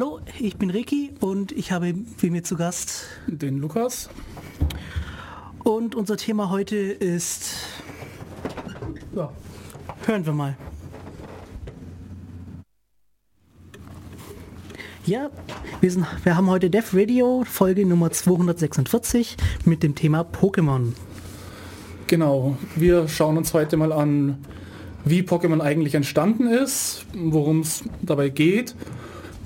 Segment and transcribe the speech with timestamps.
[0.00, 4.08] Hallo, ich bin Ricky und ich habe wie mir zu Gast den Lukas.
[5.64, 7.56] Und unser Thema heute ist,
[9.12, 9.32] ja,
[10.06, 10.56] hören wir mal.
[15.04, 15.30] Ja,
[15.80, 20.92] wir, sind, wir haben heute Dev Radio, Folge Nummer 246 mit dem Thema Pokémon.
[22.06, 24.44] Genau, wir schauen uns heute mal an,
[25.04, 28.76] wie Pokémon eigentlich entstanden ist, worum es dabei geht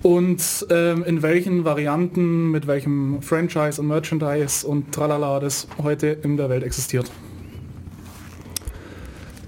[0.02, 6.36] und ähm, in welchen Varianten, mit welchem Franchise und Merchandise und tralala das heute in
[6.36, 7.10] der Welt existiert.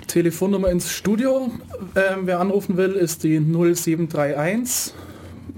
[0.07, 1.51] Telefonnummer ins Studio,
[1.97, 4.95] ähm, wer anrufen will, ist die 0731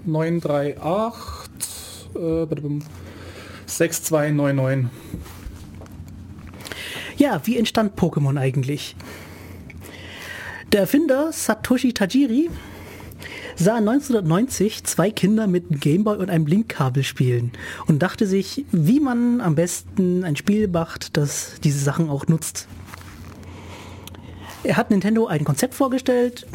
[0.07, 2.47] 938 äh,
[3.67, 4.91] 6299.
[7.19, 8.97] Ja, wie entstand Pokémon eigentlich?
[10.73, 12.49] Der Erfinder Satoshi Tajiri
[13.57, 17.53] sah 1990 zwei Kinder mit einem Gameboy und einem Blinkkabel spielen
[17.87, 22.69] und dachte sich, wie man am besten ein Spiel macht, das diese Sachen auch nutzt.
[24.63, 26.47] Er hat Nintendo ein Konzept vorgestellt.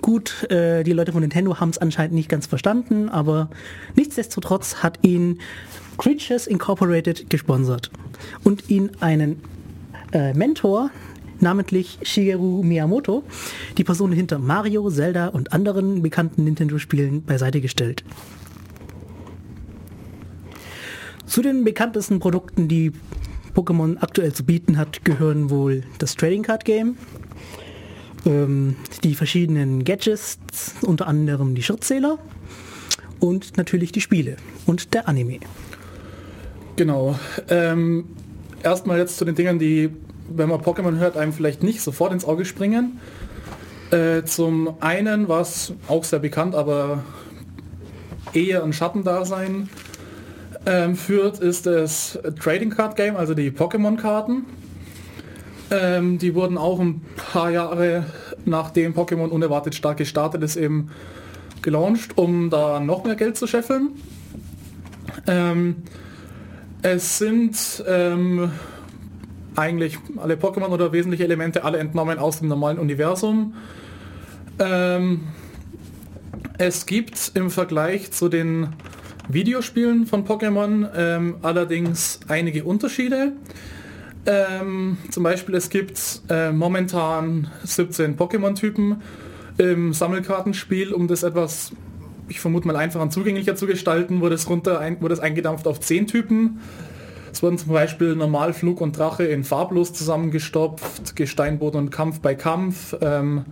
[0.00, 3.50] Gut, äh, die Leute von Nintendo haben es anscheinend nicht ganz verstanden, aber
[3.96, 5.40] nichtsdestotrotz hat ihn
[5.98, 7.90] Creatures Incorporated gesponsert
[8.44, 9.42] und ihn einen
[10.12, 10.90] äh, Mentor,
[11.42, 13.24] namentlich Shigeru Miyamoto,
[13.76, 18.04] die Person hinter Mario, Zelda und anderen bekannten Nintendo-Spielen beiseite gestellt.
[21.26, 22.92] Zu den bekanntesten Produkten, die
[23.54, 26.96] Pokémon aktuell zu bieten hat, gehören wohl das Trading Card Game,
[28.24, 30.38] ähm, die verschiedenen Gadgets,
[30.82, 32.18] unter anderem die Schrittzähler
[33.18, 35.40] und natürlich die Spiele und der Anime.
[36.76, 37.18] Genau.
[37.48, 38.06] Ähm,
[38.62, 39.90] erstmal jetzt zu den Dingen, die
[40.36, 43.00] wenn man Pokémon hört, einem vielleicht nicht sofort ins Auge springen.
[43.90, 47.02] Äh, zum einen, was auch sehr bekannt, aber
[48.32, 49.68] eher ein Schattendasein
[50.64, 54.44] ähm, führt, ist das Trading Card Game, also die Pokémon-Karten.
[55.70, 58.04] Ähm, die wurden auch ein paar Jahre
[58.44, 60.90] nachdem Pokémon unerwartet stark gestartet ist, eben
[61.62, 63.90] gelauncht, um da noch mehr Geld zu scheffeln.
[65.26, 65.76] Ähm,
[66.82, 68.50] es sind ähm,
[69.56, 73.54] eigentlich alle Pokémon oder wesentliche Elemente alle entnommen aus dem normalen Universum.
[74.58, 75.20] Ähm,
[76.58, 78.68] es gibt im Vergleich zu den
[79.28, 83.32] Videospielen von Pokémon ähm, allerdings einige Unterschiede.
[84.26, 89.02] Ähm, zum Beispiel es gibt äh, momentan 17 Pokémon-Typen
[89.58, 91.72] im Sammelkartenspiel, um das etwas,
[92.28, 95.66] ich vermute mal einfacher und zugänglicher zu gestalten, wurde es runter, ein, wurde es eingedampft
[95.66, 96.60] auf 10 Typen.
[97.32, 102.94] Es wurden zum Beispiel Normalflug und Drache in farblos zusammengestopft, Gesteinboden und Kampf bei Kampf,
[103.00, 103.46] ähm,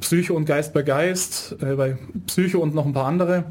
[0.00, 3.44] Psycho und Geist bei Geist, äh, bei Psycho und noch ein paar andere.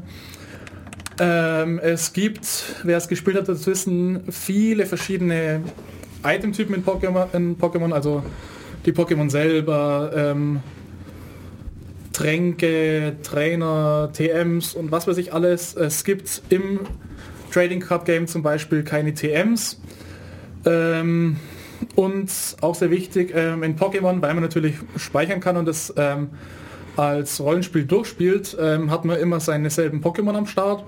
[1.20, 5.62] Ähm, es gibt, wer es gespielt hat, das wissen, viele verschiedene
[6.24, 8.24] Itemtypen in Pokémon, also
[8.84, 10.60] die Pokémon selber, ähm,
[12.12, 15.76] Tränke, Trainer, TMs und was weiß ich alles.
[15.76, 16.80] Es gibt im
[17.54, 19.80] Trading Card Game zum Beispiel keine TMs.
[20.66, 21.36] Ähm,
[21.94, 26.30] und auch sehr wichtig ähm, in Pokémon, weil man natürlich speichern kann und das ähm,
[26.96, 30.84] als Rollenspiel durchspielt, ähm, hat man immer seine selben Pokémon am Start.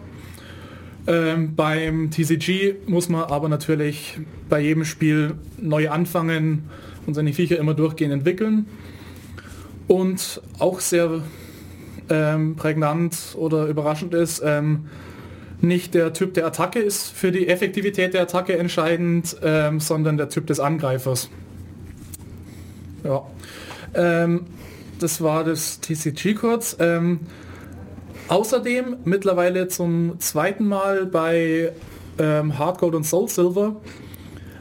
[1.06, 6.68] Ähm, beim TCG muss man aber natürlich bei jedem Spiel neu anfangen
[7.06, 8.66] und seine Viecher immer durchgehend entwickeln.
[9.86, 11.22] Und auch sehr
[12.08, 14.42] ähm, prägnant oder überraschend ist,
[15.60, 20.28] nicht der Typ der Attacke ist für die Effektivität der Attacke entscheidend, ähm, sondern der
[20.28, 21.30] Typ des Angreifers.
[23.04, 23.26] Ja.
[23.94, 24.46] Ähm,
[24.98, 26.76] das war das TCG kurz.
[26.80, 27.20] Ähm,
[28.28, 31.72] außerdem mittlerweile zum zweiten Mal bei
[32.18, 33.76] ähm, Hardcode und Soul Silver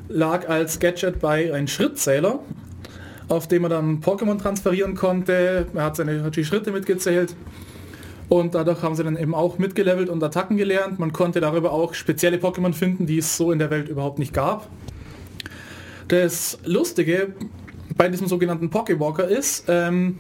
[0.07, 2.39] lag als Gadget bei ein Schrittzähler,
[3.28, 5.67] auf dem man dann Pokémon transferieren konnte.
[5.73, 7.35] Er hat seine die Schritte mitgezählt
[8.29, 10.99] und dadurch haben sie dann eben auch mitgelevelt und Attacken gelernt.
[10.99, 14.33] Man konnte darüber auch spezielle Pokémon finden, die es so in der Welt überhaupt nicht
[14.33, 14.67] gab.
[16.07, 17.33] Das Lustige
[17.97, 20.17] bei diesem sogenannten Pokewalker ist, ähm,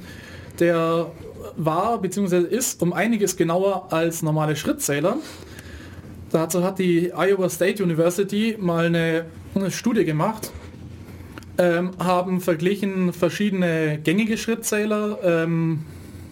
[0.59, 1.11] der
[1.57, 2.39] war bzw.
[2.39, 5.17] ist um einiges genauer als normale Schrittzähler.
[6.31, 10.51] Dazu hat die Iowa State University mal eine, eine Studie gemacht,
[11.57, 15.85] ähm, haben verglichen verschiedene gängige Schrittzähler, ähm,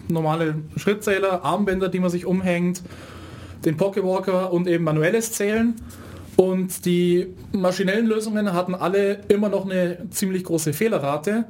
[0.08, 2.82] normale Schrittzähler, Armbänder, die man sich umhängt,
[3.64, 5.74] den Pocketwalker und eben manuelles Zählen.
[6.36, 11.44] Und die maschinellen Lösungen hatten alle immer noch eine ziemlich große Fehlerrate.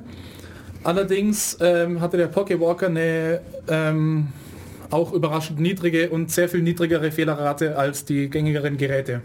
[0.83, 4.29] Allerdings ähm, hatte der Pocketwalker eine ähm,
[4.91, 9.23] auch überraschend niedrige und sehr viel niedrigere Fehlerrate als die gängigeren Geräte.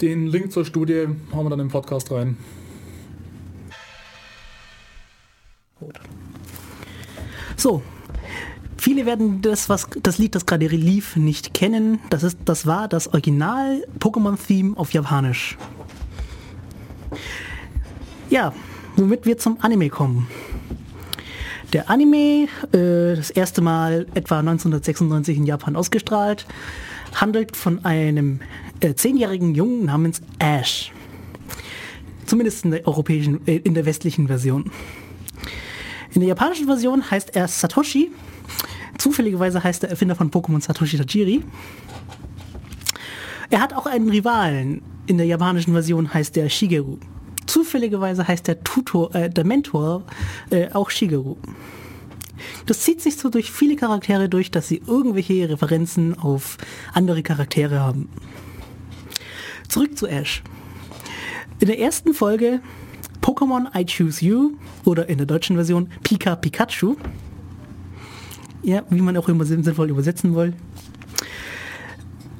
[0.00, 2.36] Den Link zur Studie hauen wir dann im Podcast rein.
[5.80, 5.98] Gut.
[7.56, 7.82] So,
[8.84, 12.00] Viele werden das, was, das Lied, das gerade lief, nicht kennen.
[12.10, 15.56] Das, ist, das war das Original Pokémon-Theme auf Japanisch.
[18.28, 18.52] Ja,
[18.96, 20.28] womit wir zum Anime kommen.
[21.72, 26.44] Der Anime, äh, das erste Mal etwa 1996 in Japan ausgestrahlt,
[27.14, 28.40] handelt von einem
[28.80, 30.92] äh, zehnjährigen Jungen namens Ash.
[32.26, 34.70] Zumindest in der europäischen, äh, in der westlichen Version.
[36.14, 38.10] In der japanischen Version heißt er Satoshi.
[38.98, 41.42] Zufälligerweise heißt der Erfinder von Pokémon Satoshi Tajiri.
[43.50, 44.82] Er hat auch einen Rivalen.
[45.06, 46.98] In der japanischen Version heißt der Shigeru.
[47.46, 50.04] Zufälligerweise heißt der Tutor, äh, der Mentor
[50.50, 51.36] äh, auch Shigeru.
[52.66, 56.58] Das zieht sich so durch viele Charaktere durch, dass sie irgendwelche Referenzen auf
[56.92, 58.08] andere Charaktere haben.
[59.68, 60.42] Zurück zu Ash.
[61.60, 62.60] In der ersten Folge
[63.24, 64.50] Pokémon I Choose You
[64.84, 66.96] oder in der deutschen Version Pika Pikachu,
[68.62, 70.52] ja, wie man auch immer sinnvoll übersetzen will,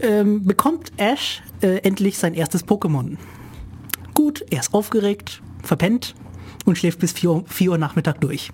[0.00, 3.16] ähm, bekommt Ash äh, endlich sein erstes Pokémon.
[4.12, 6.14] Gut, er ist aufgeregt, verpennt
[6.66, 8.52] und schläft bis 4 Uhr, 4 Uhr Nachmittag durch.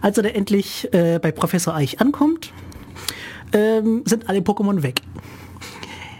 [0.00, 2.52] Als er dann endlich äh, bei Professor Eich ankommt,
[3.52, 5.02] ähm, sind alle Pokémon weg.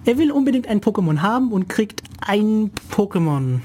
[0.05, 3.61] Er will unbedingt ein Pokémon haben und kriegt ein Pokémon.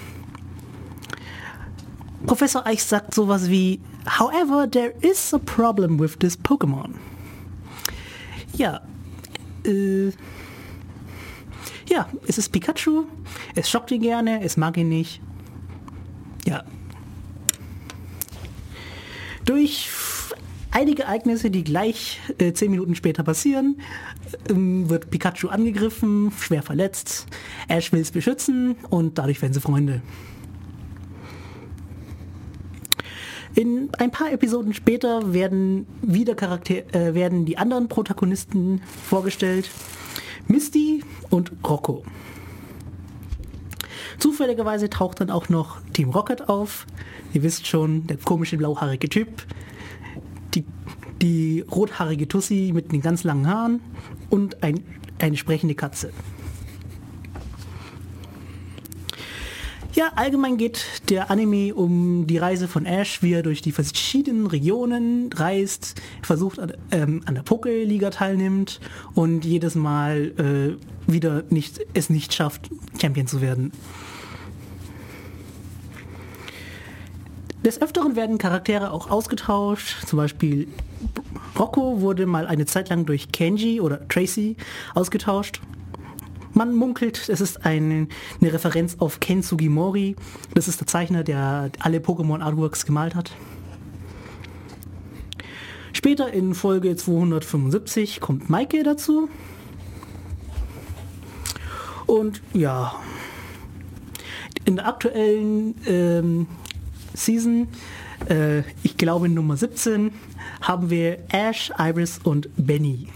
[2.25, 3.81] Professor Eich sagt sowas wie,
[4.19, 6.95] however, there is a problem with this Pokémon.
[8.55, 8.81] Ja,
[9.65, 10.11] äh,
[11.87, 13.05] ja, es ist Pikachu,
[13.55, 15.21] es schockt ihn gerne, es mag ihn nicht.
[16.45, 16.63] Ja.
[19.45, 19.89] Durch
[20.71, 23.81] einige Ereignisse, die gleich äh, zehn Minuten später passieren,
[24.49, 27.27] ähm, wird Pikachu angegriffen, schwer verletzt.
[27.67, 30.01] Ash will es beschützen und dadurch werden sie Freunde.
[33.55, 39.69] In ein paar Episoden später werden wieder Charakter äh, werden die anderen Protagonisten vorgestellt.
[40.47, 42.03] Misty und Rocco.
[44.17, 46.87] Zufälligerweise taucht dann auch noch Team Rocket auf.
[47.33, 49.29] Ihr wisst schon, der komische blauhaarige Typ.
[50.55, 50.65] Die,
[51.21, 53.81] die rothaarige Tussi mit den ganz langen Haaren
[54.29, 54.83] und ein,
[55.19, 56.11] eine sprechende Katze.
[59.95, 64.47] Ja, allgemein geht der Anime um die Reise von Ash, wie er durch die verschiedenen
[64.47, 66.59] Regionen reist, versucht
[66.89, 68.79] ähm, an der Poké-Liga teilnimmt
[69.13, 73.71] und jedes Mal äh, wieder nicht, es nicht schafft, Champion zu werden.
[77.63, 80.67] Des Öfteren werden Charaktere auch ausgetauscht, zum Beispiel
[81.57, 84.55] Rocco wurde mal eine Zeit lang durch Kenji oder Tracy
[84.95, 85.61] ausgetauscht
[86.53, 88.07] man munkelt, es ist eine,
[88.41, 90.15] eine Referenz auf Ken Sugimori.
[90.53, 93.31] Das ist der Zeichner, der alle Pokémon Artworks gemalt hat.
[95.93, 99.29] Später in Folge 275 kommt Maike dazu.
[102.05, 102.95] Und ja,
[104.65, 106.47] in der aktuellen ähm,
[107.13, 107.67] Season,
[108.29, 110.11] äh, ich glaube Nummer 17,
[110.61, 113.07] haben wir Ash, Iris und Benny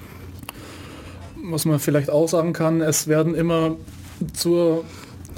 [1.50, 3.76] was man vielleicht auch sagen kann, es werden immer
[4.34, 4.86] zur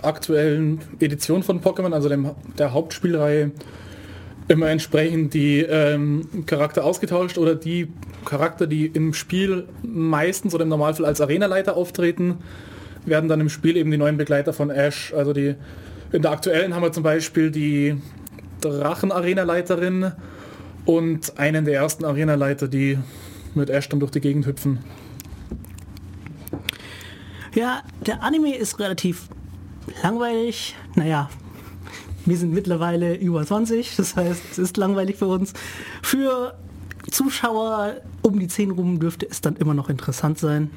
[0.02, 3.52] aktuellen Edition von Pokémon, also dem, der Hauptspielreihe,
[4.48, 7.88] immer entsprechend die ähm, Charakter ausgetauscht oder die
[8.26, 12.40] Charakter, die im Spiel meistens oder im Normalfall als Arenaleiter auftreten,
[13.06, 15.14] werden dann im Spiel eben die neuen Begleiter von Ash.
[15.16, 15.56] Also die
[16.12, 17.98] in der aktuellen haben wir zum Beispiel die
[18.62, 20.14] Drachen-Arenaleiterin
[20.86, 22.98] und einen der ersten Arenaleiter, die
[23.54, 24.80] mit Ash dann durch die Gegend hüpfen.
[27.56, 29.28] Ja, der Anime ist relativ
[30.04, 30.76] langweilig.
[30.96, 31.30] Naja,
[32.26, 35.54] wir sind mittlerweile über 20, das heißt, es ist langweilig für uns.
[36.02, 36.58] Für
[37.10, 40.70] Zuschauer um die 10 rum dürfte es dann immer noch interessant sein.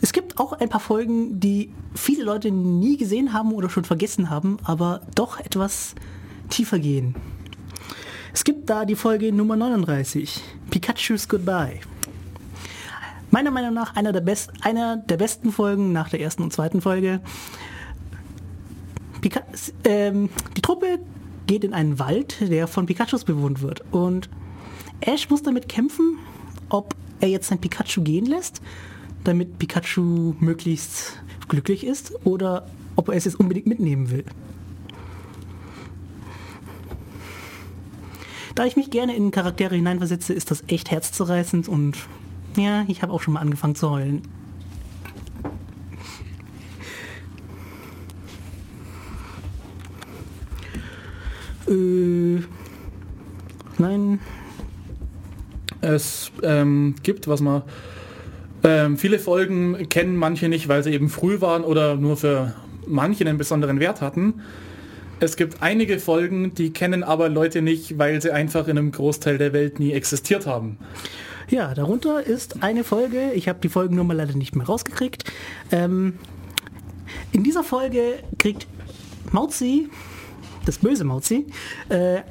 [0.00, 4.30] Es gibt auch ein paar Folgen, die viele Leute nie gesehen haben oder schon vergessen
[4.30, 5.94] haben, aber doch etwas
[6.48, 7.14] tiefer gehen.
[8.32, 10.40] Es gibt da die Folge Nummer 39,
[10.70, 11.80] Pikachu's Goodbye.
[13.32, 16.82] Meiner Meinung nach einer der, best, einer der besten Folgen nach der ersten und zweiten
[16.82, 17.22] Folge.
[19.22, 19.40] Pika
[19.84, 20.98] ähm, die Truppe
[21.46, 23.82] geht in einen Wald, der von Pikachus bewohnt wird.
[23.90, 24.28] Und
[25.00, 26.18] Ash muss damit kämpfen,
[26.68, 28.60] ob er jetzt sein Pikachu gehen lässt,
[29.24, 34.26] damit Pikachu möglichst glücklich ist, oder ob er es jetzt unbedingt mitnehmen will.
[38.54, 41.96] Da ich mich gerne in Charaktere hineinversetze, ist das echt herzzerreißend und
[42.56, 44.22] ja, ich habe auch schon mal angefangen zu heulen.
[51.68, 52.42] Äh,
[53.78, 54.20] nein.
[55.80, 57.62] Es ähm, gibt, was man...
[58.64, 62.54] Ähm, viele Folgen kennen manche nicht, weil sie eben früh waren oder nur für
[62.86, 64.34] manche einen besonderen Wert hatten.
[65.18, 69.38] Es gibt einige Folgen, die kennen aber Leute nicht, weil sie einfach in einem Großteil
[69.38, 70.78] der Welt nie existiert haben.
[71.52, 75.30] Ja, darunter ist eine Folge, ich habe die Folgennummer leider nicht mehr rausgekriegt.
[75.70, 76.18] Ähm,
[77.30, 78.66] in dieser Folge kriegt
[79.32, 79.90] Mauzi,
[80.64, 81.44] das böse Mauzi,
[81.90, 82.22] äh,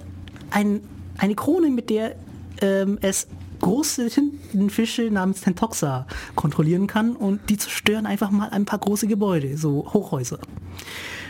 [0.49, 0.81] ein,
[1.19, 2.15] eine Krone, mit der
[2.63, 3.27] ähm, es
[3.61, 9.57] große Tintenfische namens Tentoxa kontrollieren kann und die zerstören einfach mal ein paar große Gebäude,
[9.57, 10.39] so Hochhäuser.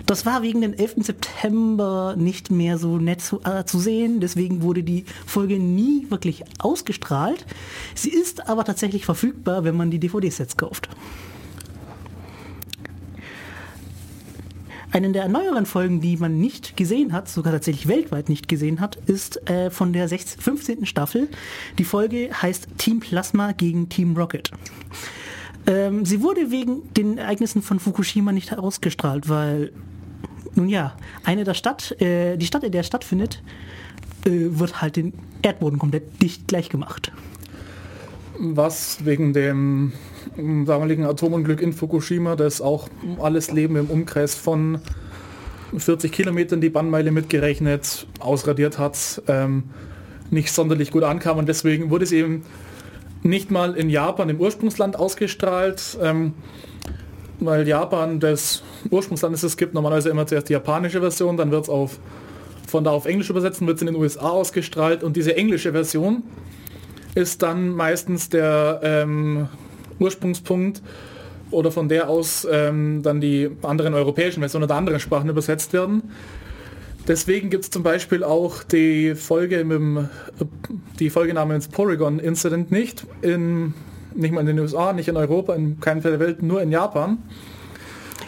[0.05, 0.95] Das war wegen dem 11.
[1.05, 6.43] September nicht mehr so nett zu, äh, zu, sehen, deswegen wurde die Folge nie wirklich
[6.59, 7.45] ausgestrahlt.
[7.93, 10.89] Sie ist aber tatsächlich verfügbar, wenn man die DVD-Sets kauft.
[14.93, 18.97] Eine der neueren Folgen, die man nicht gesehen hat, sogar tatsächlich weltweit nicht gesehen hat,
[19.05, 20.85] ist äh, von der 16, 15.
[20.85, 21.29] Staffel.
[21.77, 24.51] Die Folge heißt Team Plasma gegen Team Rocket.
[25.65, 29.71] Ähm, sie wurde wegen den Ereignissen von Fukushima nicht ausgestrahlt, weil,
[30.55, 33.41] nun ja, eine der Stadt, äh, die Stadt, in der stattfindet,
[34.25, 34.29] äh,
[34.59, 37.13] wird halt den Erdboden komplett dicht gleich gemacht.
[38.37, 39.93] Was wegen dem
[40.35, 42.87] damaligen Atomunglück in Fukushima, das auch
[43.19, 44.79] alles Leben im Umkreis von
[45.75, 49.63] 40 Kilometern die Bannmeile mitgerechnet ausradiert hat, ähm,
[50.29, 51.37] nicht sonderlich gut ankam.
[51.37, 52.43] Und deswegen wurde es eben
[53.23, 56.33] nicht mal in Japan, im Ursprungsland ausgestrahlt, ähm,
[57.39, 61.63] weil Japan das Ursprungsland ist, es gibt normalerweise immer zuerst die japanische Version, dann wird
[61.63, 61.99] es auf
[62.67, 65.03] von da auf Englisch übersetzen, wird es in den USA ausgestrahlt.
[65.03, 66.23] Und diese englische Version
[67.15, 69.49] ist dann meistens der ähm,
[70.01, 70.81] Ursprungspunkt
[71.51, 76.03] oder von der aus ähm, dann die anderen europäischen Versionen oder anderen Sprachen übersetzt werden.
[77.07, 80.09] Deswegen gibt es zum Beispiel auch die Folge mit dem,
[80.99, 83.73] die Folge namens Porygon Incident nicht in
[84.13, 86.71] nicht mal in den USA, nicht in Europa, in keinem Fall der Welt, nur in
[86.71, 87.19] Japan.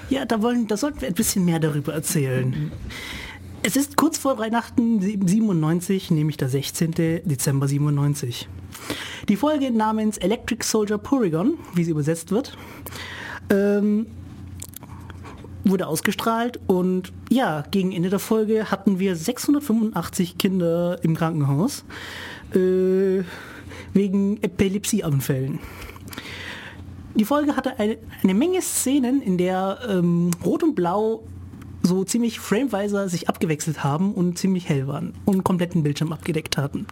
[0.10, 2.72] Ja, da wollen, da sollten wir ein bisschen mehr darüber erzählen.
[3.64, 6.92] Es ist kurz vor Weihnachten 97, nämlich der 16.
[7.24, 8.48] Dezember 97.
[9.30, 12.58] Die Folge namens Electric Soldier Porygon, wie sie übersetzt wird,
[13.50, 14.08] ähm,
[15.64, 21.86] wurde ausgestrahlt und ja, gegen Ende der Folge hatten wir 685 Kinder im Krankenhaus
[22.54, 23.24] äh,
[23.94, 25.60] wegen Epilepsieanfällen.
[27.16, 31.24] Die Folge hatte eine, eine Menge Szenen, in der ähm, Rot und Blau
[31.82, 36.88] so ziemlich frameweise sich abgewechselt haben und ziemlich hell waren und kompletten Bildschirm abgedeckt hatten.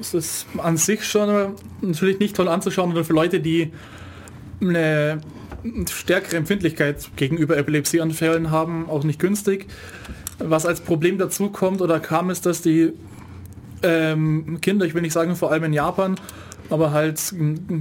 [0.00, 3.72] Es ist an sich schon natürlich nicht toll anzuschauen, oder für Leute, die
[4.60, 5.20] eine
[5.90, 9.66] stärkere Empfindlichkeit gegenüber Epilepsieanfällen haben, auch nicht günstig.
[10.38, 12.92] Was als Problem dazu kommt oder kam, ist, dass die
[13.82, 16.16] ähm, Kinder, ich will nicht sagen vor allem in Japan,
[16.70, 17.20] aber halt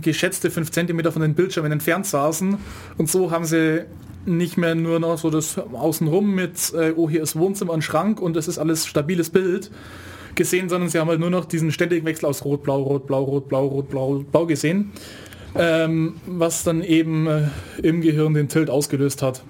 [0.02, 2.58] geschätzte 5 cm von den Bildschirmen entfernt saßen
[2.98, 3.86] und so haben sie
[4.26, 8.22] nicht mehr nur noch so das Außenrum mit, äh, oh hier ist Wohnzimmer und Schrank
[8.22, 9.72] und es ist alles stabiles Bild,
[10.36, 13.24] gesehen, sondern sie haben halt nur noch diesen ständigen Wechsel aus Rot, Blau, Rot, Blau,
[13.24, 14.92] Rot, Blau, Rot, Blau, Blau gesehen,
[15.56, 17.44] ähm, was dann eben äh,
[17.82, 19.44] im Gehirn den Tilt ausgelöst hat.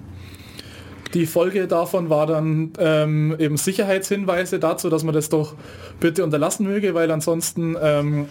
[1.14, 5.54] Die Folge davon war dann ähm, eben Sicherheitshinweise dazu, dass man das doch
[6.00, 8.26] bitte unterlassen möge, weil ansonsten ähm,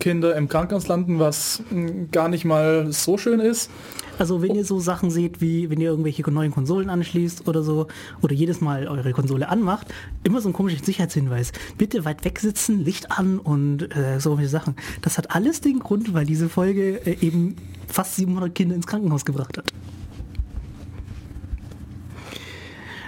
[0.00, 3.70] Kinder im Krankenhaus landen, was hm, gar nicht mal so schön ist.
[4.18, 7.86] Also wenn ihr so Sachen seht, wie wenn ihr irgendwelche neuen Konsolen anschließt oder so,
[8.20, 9.86] oder jedes Mal eure Konsole anmacht,
[10.24, 11.52] immer so ein komischer Sicherheitshinweis.
[11.78, 14.74] Bitte weit weg sitzen, Licht an und äh, solche Sachen.
[15.02, 17.56] Das hat alles den Grund, weil diese Folge äh, eben
[17.86, 19.72] fast 700 Kinder ins Krankenhaus gebracht hat.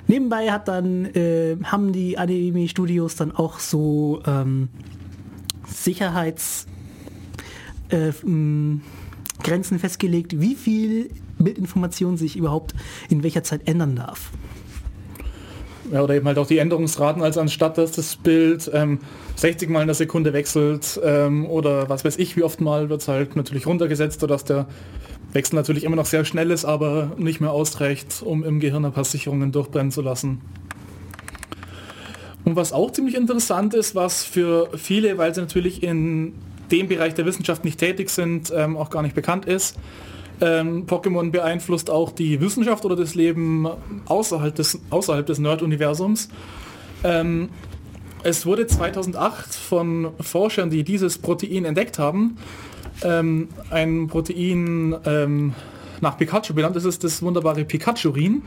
[0.06, 4.68] Nebenbei hat dann, äh, haben die Anime-Studios dann auch so ähm,
[5.66, 6.66] Sicherheits...
[7.88, 8.12] Äh,
[9.42, 12.74] Grenzen festgelegt, wie viel Bildinformation sich überhaupt
[13.08, 14.30] in welcher Zeit ändern darf.
[15.92, 19.00] Ja, oder eben halt auch die Änderungsraten, als anstatt dass das Bild ähm,
[19.36, 23.00] 60 Mal in der Sekunde wechselt ähm, oder was weiß ich, wie oft mal wird
[23.00, 24.66] es halt natürlich runtergesetzt, sodass der
[25.32, 28.92] Wechsel natürlich immer noch sehr schnell ist, aber nicht mehr ausreicht, um im Gehirn ein
[28.92, 30.40] paar Sicherungen durchbrennen zu lassen.
[32.44, 36.34] Und was auch ziemlich interessant ist, was für viele, weil sie natürlich in
[36.70, 39.76] dem Bereich der Wissenschaft nicht tätig sind, ähm, auch gar nicht bekannt ist.
[40.40, 43.68] Ähm, Pokémon beeinflusst auch die Wissenschaft oder das Leben
[44.06, 46.28] außerhalb des, außerhalb des Nerd-Universums.
[47.04, 47.50] Ähm,
[48.22, 52.36] es wurde 2008 von Forschern, die dieses Protein entdeckt haben,
[53.02, 55.54] ähm, ein Protein ähm,
[56.00, 56.76] nach Pikachu benannt.
[56.76, 58.42] Das ist das wunderbare Pikachurin.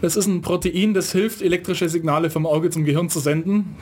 [0.00, 3.76] Das ist ein Protein, das hilft, elektrische Signale vom Auge zum Gehirn zu senden.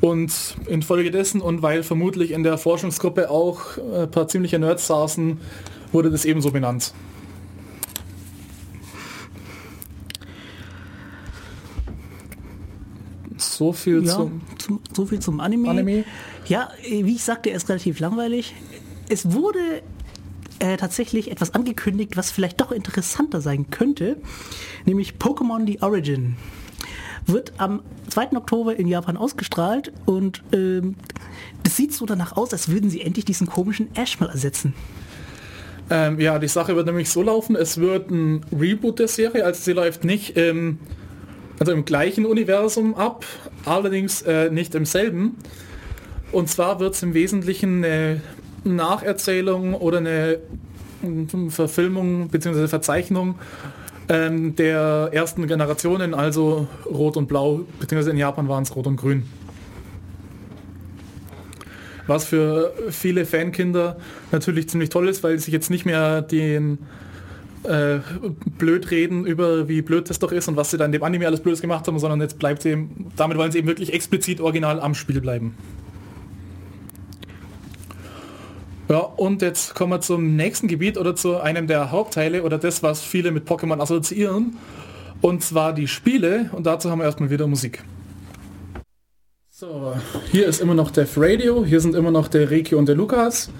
[0.00, 5.40] Und infolgedessen und weil vermutlich in der Forschungsgruppe auch ein paar ziemliche Nerds saßen,
[5.92, 6.92] wurde das ebenso benannt.
[13.36, 15.68] So viel Ja, zum zum, so viel zum Anime.
[15.68, 16.04] Anime.
[16.46, 18.54] Ja, äh, wie ich sagte, er ist relativ langweilig.
[19.08, 19.82] Es wurde
[20.58, 24.16] äh, tatsächlich etwas angekündigt, was vielleicht doch interessanter sein könnte,
[24.84, 26.36] nämlich Pokémon The Origin.
[27.26, 28.36] Wird am 2.
[28.36, 30.94] Oktober in Japan ausgestrahlt und ähm,
[31.62, 34.74] das sieht so danach aus, als würden sie endlich diesen komischen Ash mal ersetzen.
[35.88, 39.60] Ähm, ja, die Sache wird nämlich so laufen, es wird ein Reboot der Serie, also
[39.62, 40.78] sie läuft nicht im,
[41.60, 43.24] also im gleichen Universum ab,
[43.64, 45.36] allerdings äh, nicht im selben.
[46.32, 48.20] Und zwar wird es im Wesentlichen eine
[48.64, 50.38] Nacherzählung oder eine
[51.02, 52.66] mm, Verfilmung bzw.
[52.66, 53.36] Verzeichnung
[54.08, 58.96] ähm, der ersten Generationen, also Rot und Blau, beziehungsweise in Japan waren es Rot und
[58.96, 59.24] Grün.
[62.06, 63.96] Was für viele Fankinder
[64.30, 66.78] natürlich ziemlich toll ist, weil sich jetzt nicht mehr den
[67.64, 67.98] äh,
[68.58, 71.40] blöd reden über wie blöd das doch ist und was sie dann dem Anime alles
[71.40, 74.78] Blödes gemacht haben, sondern jetzt bleibt sie eben, damit wollen sie eben wirklich explizit original
[74.80, 75.56] am Spiel bleiben.
[78.88, 82.82] Ja, und jetzt kommen wir zum nächsten Gebiet oder zu einem der Hauptteile oder das,
[82.82, 84.56] was viele mit Pokémon assoziieren.
[85.20, 86.50] Und zwar die Spiele.
[86.52, 87.82] Und dazu haben wir erstmal wieder Musik.
[89.50, 89.94] So,
[90.30, 93.50] hier ist immer noch Def Radio, hier sind immer noch der Reiki und der Lukas.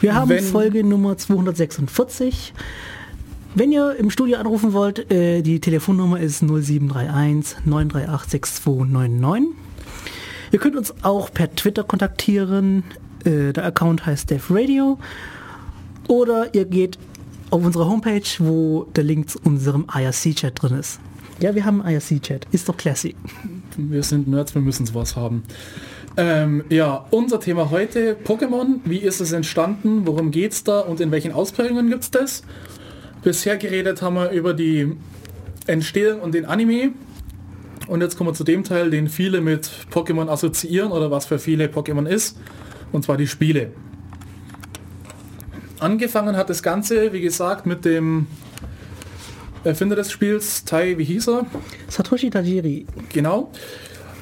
[0.00, 2.54] Wir haben Wenn- Folge Nummer 246.
[3.54, 9.54] Wenn ihr im Studio anrufen wollt, äh, die Telefonnummer ist 0731 938 6299.
[10.50, 12.84] Ihr könnt uns auch per Twitter kontaktieren.
[13.24, 14.98] Äh, der Account heißt Def Radio.
[16.08, 16.98] Oder ihr geht
[17.50, 21.00] auf unsere Homepage, wo der Link zu unserem IRC-Chat drin ist.
[21.40, 22.46] Ja, wir haben IRC-Chat.
[22.50, 23.14] Ist doch classy.
[23.76, 25.44] Wir sind Nerds, wir müssen sowas haben.
[26.16, 28.80] Ähm, ja, unser Thema heute, Pokémon.
[28.84, 30.04] Wie ist es entstanden?
[30.04, 30.80] Worum geht's da?
[30.80, 32.42] Und in welchen Ausprägungen gibt's das?
[33.22, 34.96] Bisher geredet haben wir über die
[35.66, 36.90] Entstehung und den Anime.
[37.86, 41.38] Und jetzt kommen wir zu dem Teil, den viele mit Pokémon assoziieren oder was für
[41.38, 42.36] viele Pokémon ist.
[42.92, 43.72] Und zwar die Spiele.
[45.80, 48.26] Angefangen hat das Ganze, wie gesagt, mit dem
[49.64, 51.46] Erfinder des Spiels, Tai, wie hieß er?
[51.88, 52.86] Satoshi Tajiri.
[53.12, 53.52] Genau.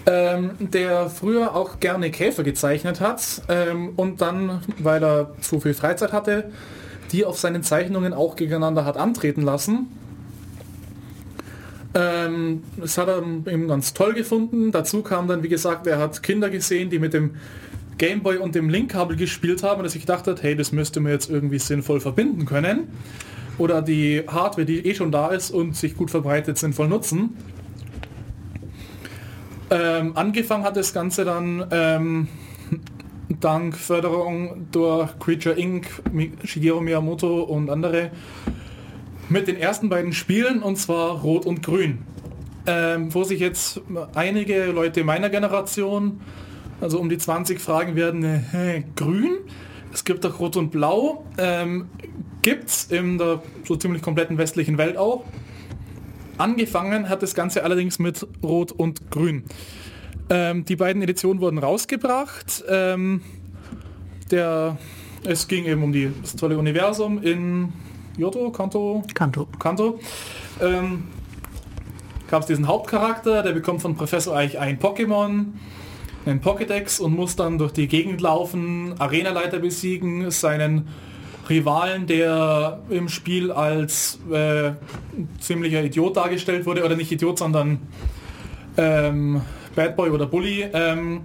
[0.07, 5.74] Ähm, der früher auch gerne Käfer gezeichnet hat ähm, und dann, weil er zu viel
[5.74, 6.52] Freizeit hatte,
[7.11, 9.88] die auf seinen Zeichnungen auch gegeneinander hat antreten lassen.
[11.94, 14.70] Ähm, das hat er eben ganz toll gefunden.
[14.70, 17.37] Dazu kam dann, wie gesagt, er hat Kinder gesehen, die mit dem
[17.98, 21.12] Gameboy und dem Linkkabel gespielt haben und er sich gedacht hat, hey, das müsste man
[21.12, 22.88] jetzt irgendwie sinnvoll verbinden können.
[23.59, 27.37] Oder die Hardware, die eh schon da ist und sich gut verbreitet, sinnvoll nutzen.
[29.70, 32.28] Ähm, angefangen hat das Ganze dann ähm,
[33.40, 35.87] dank Förderung durch Creature Inc.,
[36.44, 38.11] Shigeru Miyamoto und andere
[39.28, 41.98] mit den ersten beiden Spielen und zwar Rot und Grün.
[42.68, 43.80] Ähm, wo sich jetzt
[44.14, 46.20] einige Leute meiner Generation,
[46.81, 49.39] also um die 20 fragen werden, äh, Grün?
[49.93, 51.25] Es gibt doch Rot und Blau.
[51.39, 51.89] Ähm,
[52.43, 55.25] gibt's in der so ziemlich kompletten westlichen Welt auch.
[56.39, 59.45] Angefangen hat das Ganze allerdings mit Rot und Grün.
[60.29, 62.65] Ähm, die beiden Editionen wurden rausgebracht.
[62.69, 63.23] Ähm,
[64.31, 64.77] der,
[65.25, 67.73] es ging eben um die, das tolle Universum in
[68.19, 69.47] Yoto, Kanto, Kanto.
[69.59, 70.01] Kanto.
[70.61, 71.05] Ähm,
[72.29, 75.47] Gab es diesen Hauptcharakter, der bekommt von Professor Eich ein Pokémon,
[76.27, 80.89] einen Pokédex und muss dann durch die Gegend laufen, Arenaleiter besiegen, seinen
[81.49, 84.73] Rivalen, der im Spiel als äh,
[85.39, 87.81] ziemlicher Idiot dargestellt wurde, oder nicht Idiot, sondern
[88.77, 89.41] ähm,
[89.75, 91.21] Bad Boy oder Bully ähm,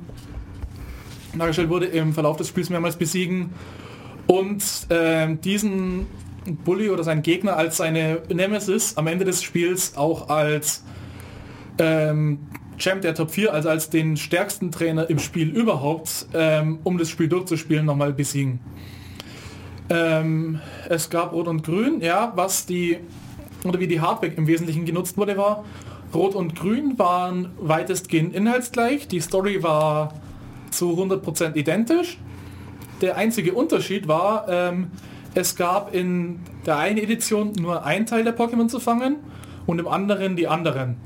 [1.36, 3.52] dargestellt wurde, im Verlauf des Spiels mehrmals besiegen.
[4.28, 6.08] Und ähm, diesen
[6.64, 10.84] Bully oder seinen Gegner als seine Nemesis am Ende des Spiels auch als
[11.80, 12.40] ähm,
[12.82, 17.10] Champ der Top 4, also als den stärksten Trainer im Spiel überhaupt, ähm, um das
[17.10, 18.60] Spiel durchzuspielen, nochmal besiegen.
[19.90, 22.98] Ähm, es gab Rot und Grün, ja, was die,
[23.64, 25.64] oder wie die Hardware im Wesentlichen genutzt wurde, war,
[26.14, 30.14] Rot und Grün waren weitestgehend inhaltsgleich, die Story war
[30.72, 32.18] zu 100% identisch.
[33.02, 34.92] Der einzige Unterschied war, ähm,
[35.34, 39.18] es gab in der einen Edition nur ein Teil der Pokémon zu fangen
[39.66, 40.98] und im anderen die anderen.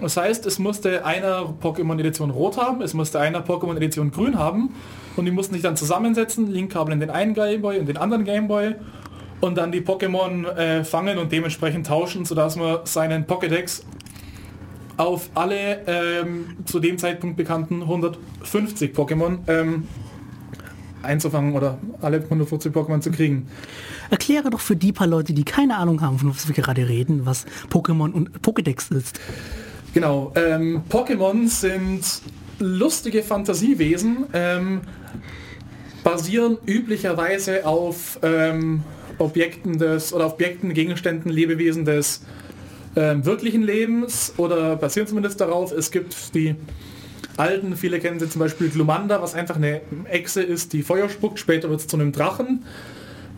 [0.00, 4.38] Das heißt, es musste einer Pokémon Edition Rot haben, es musste einer Pokémon Edition Grün
[4.38, 4.74] haben
[5.16, 8.74] und die mussten sich dann zusammensetzen, Linkkabel in den einen Gameboy und den anderen Gameboy
[9.40, 13.82] und dann die Pokémon äh, fangen und dementsprechend tauschen, sodass man seinen Pokédex
[14.96, 19.88] auf alle ähm, zu dem Zeitpunkt bekannten 150 Pokémon ähm,
[21.02, 23.48] einzufangen oder alle 150 Pokémon zu kriegen.
[24.10, 27.24] Erkläre doch für die paar Leute, die keine Ahnung haben, von was wir gerade reden,
[27.24, 29.20] was Pokémon und Pokédex ist.
[29.92, 32.04] Genau, ähm, Pokémon sind
[32.60, 34.82] lustige Fantasiewesen, ähm,
[36.04, 38.82] basieren üblicherweise auf ähm,
[39.18, 42.22] Objekten des oder Objekten, Gegenständen, Lebewesen des
[42.94, 45.72] ähm, wirklichen Lebens oder basieren zumindest darauf.
[45.72, 46.54] Es gibt die
[47.36, 51.38] alten, viele kennen sie zum Beispiel Glumanda, was einfach eine Echse ist, die Feuer spuckt,
[51.38, 52.64] später wird es zu einem Drachen.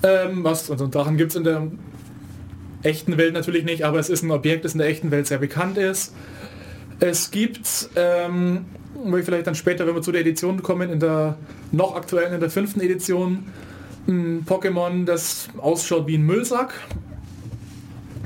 [0.02, 1.68] Ähm, was, also Drachen gibt es in der
[2.82, 5.38] echten Welt natürlich nicht, aber es ist ein Objekt, das in der echten Welt sehr
[5.38, 6.12] bekannt ist.
[7.02, 8.64] Es gibt, ähm,
[9.04, 11.36] ich vielleicht dann später, wenn wir zu der Edition kommen, in der
[11.72, 13.48] noch aktuellen, in der fünften Edition,
[14.06, 16.74] ein Pokémon, das ausschaut wie ein Müllsack,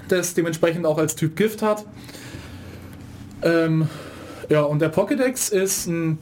[0.08, 1.86] das dementsprechend auch als Typ Gift hat.
[3.40, 3.88] Ähm,
[4.50, 6.18] ja, und der Pokédex ist ein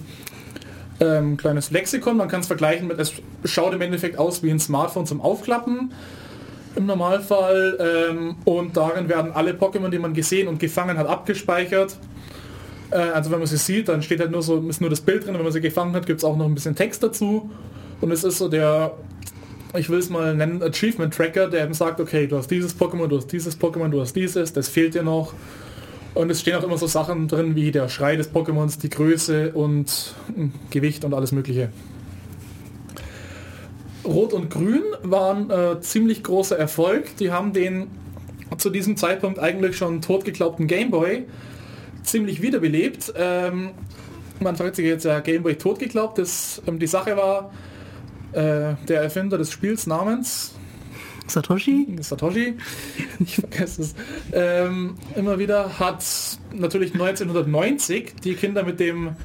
[1.01, 2.17] ähm, kleines Lexikon.
[2.17, 3.15] Man kann es vergleichen mit, es
[3.45, 5.93] schaut im Endeffekt aus wie ein Smartphone zum Aufklappen
[6.77, 7.79] im Normalfall.
[7.81, 11.97] Ähm, und darin werden alle Pokémon, die man gesehen und gefangen hat, abgespeichert.
[12.95, 15.27] Äh, also wenn man sie sieht, dann steht halt nur so, ist nur das Bild
[15.27, 15.35] drin.
[15.35, 17.51] Wenn man sie gefangen hat, gibt es auch noch ein bisschen Text dazu.
[18.01, 18.93] Und es ist so der,
[19.77, 23.09] ich will es mal nennen, Achievement Tracker, der eben sagt, okay, du hast dieses Pokémon,
[23.09, 25.35] du hast dieses Pokémon, du hast dieses, das fehlt dir noch.
[26.15, 29.51] Und es stehen auch immer so Sachen drin wie der Schrei des Pokémons, die Größe
[29.53, 31.71] und hm, Gewicht und alles mögliche.
[34.05, 37.17] Rot und Grün waren äh, ziemlich großer Erfolg.
[37.17, 37.89] Die haben den
[38.59, 41.25] zu diesem Zeitpunkt eigentlich schon totgeglaubten Gameboy
[42.05, 43.13] ziemlich wiederbelebt.
[43.17, 43.71] Ähm,
[44.41, 46.19] man fragt sich jetzt, ja, Gameboy totgeglaubt.
[46.19, 47.53] Das, ähm, die Sache war,
[48.33, 50.55] äh, der Erfinder des Spiels namens
[51.27, 51.97] Satoshi?
[52.01, 52.55] Satoshi,
[53.21, 53.95] ich vergesse es,
[54.33, 56.05] ähm, immer wieder hat
[56.53, 59.17] natürlich 1990 die Kinder mit dem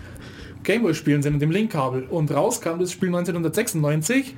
[0.64, 4.36] Gameboy spielen sind und dem Linkkabel und rauskam das Spiel 1996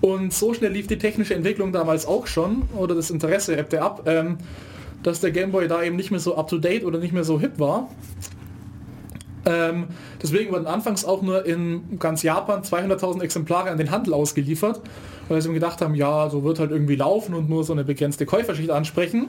[0.00, 4.02] und so schnell lief die technische Entwicklung damals auch schon oder das Interesse ebbte ab,
[4.06, 4.38] ähm,
[5.02, 7.38] dass der Gameboy da eben nicht mehr so up to date oder nicht mehr so
[7.40, 7.88] hip war
[9.48, 9.86] ähm,
[10.22, 14.82] deswegen wurden anfangs auch nur in ganz Japan 200.000 Exemplare an den Handel ausgeliefert,
[15.28, 18.26] weil sie gedacht haben, ja, so wird halt irgendwie laufen und nur so eine begrenzte
[18.26, 19.26] Käuferschicht ansprechen.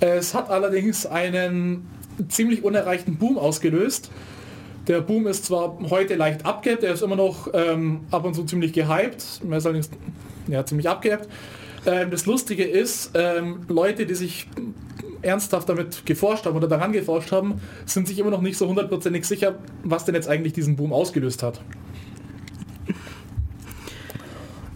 [0.00, 1.88] Es hat allerdings einen
[2.28, 4.10] ziemlich unerreichten Boom ausgelöst.
[4.88, 8.44] Der Boom ist zwar heute leicht abgehebt, er ist immer noch ähm, ab und zu
[8.44, 9.90] ziemlich gehypt, er ist allerdings
[10.48, 11.28] ja, ziemlich abgehebt.
[11.84, 14.46] Ähm, das Lustige ist, ähm, Leute, die sich
[15.22, 19.24] ernsthaft damit geforscht haben oder daran geforscht haben, sind sich immer noch nicht so hundertprozentig
[19.24, 21.60] sicher, was denn jetzt eigentlich diesen Boom ausgelöst hat.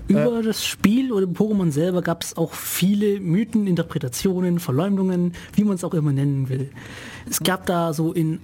[0.09, 5.65] Über äh, das Spiel oder Pokémon selber gab es auch viele Mythen, Interpretationen, Verleumdungen, wie
[5.65, 6.71] man es auch immer nennen will.
[7.29, 8.41] Es gab da so in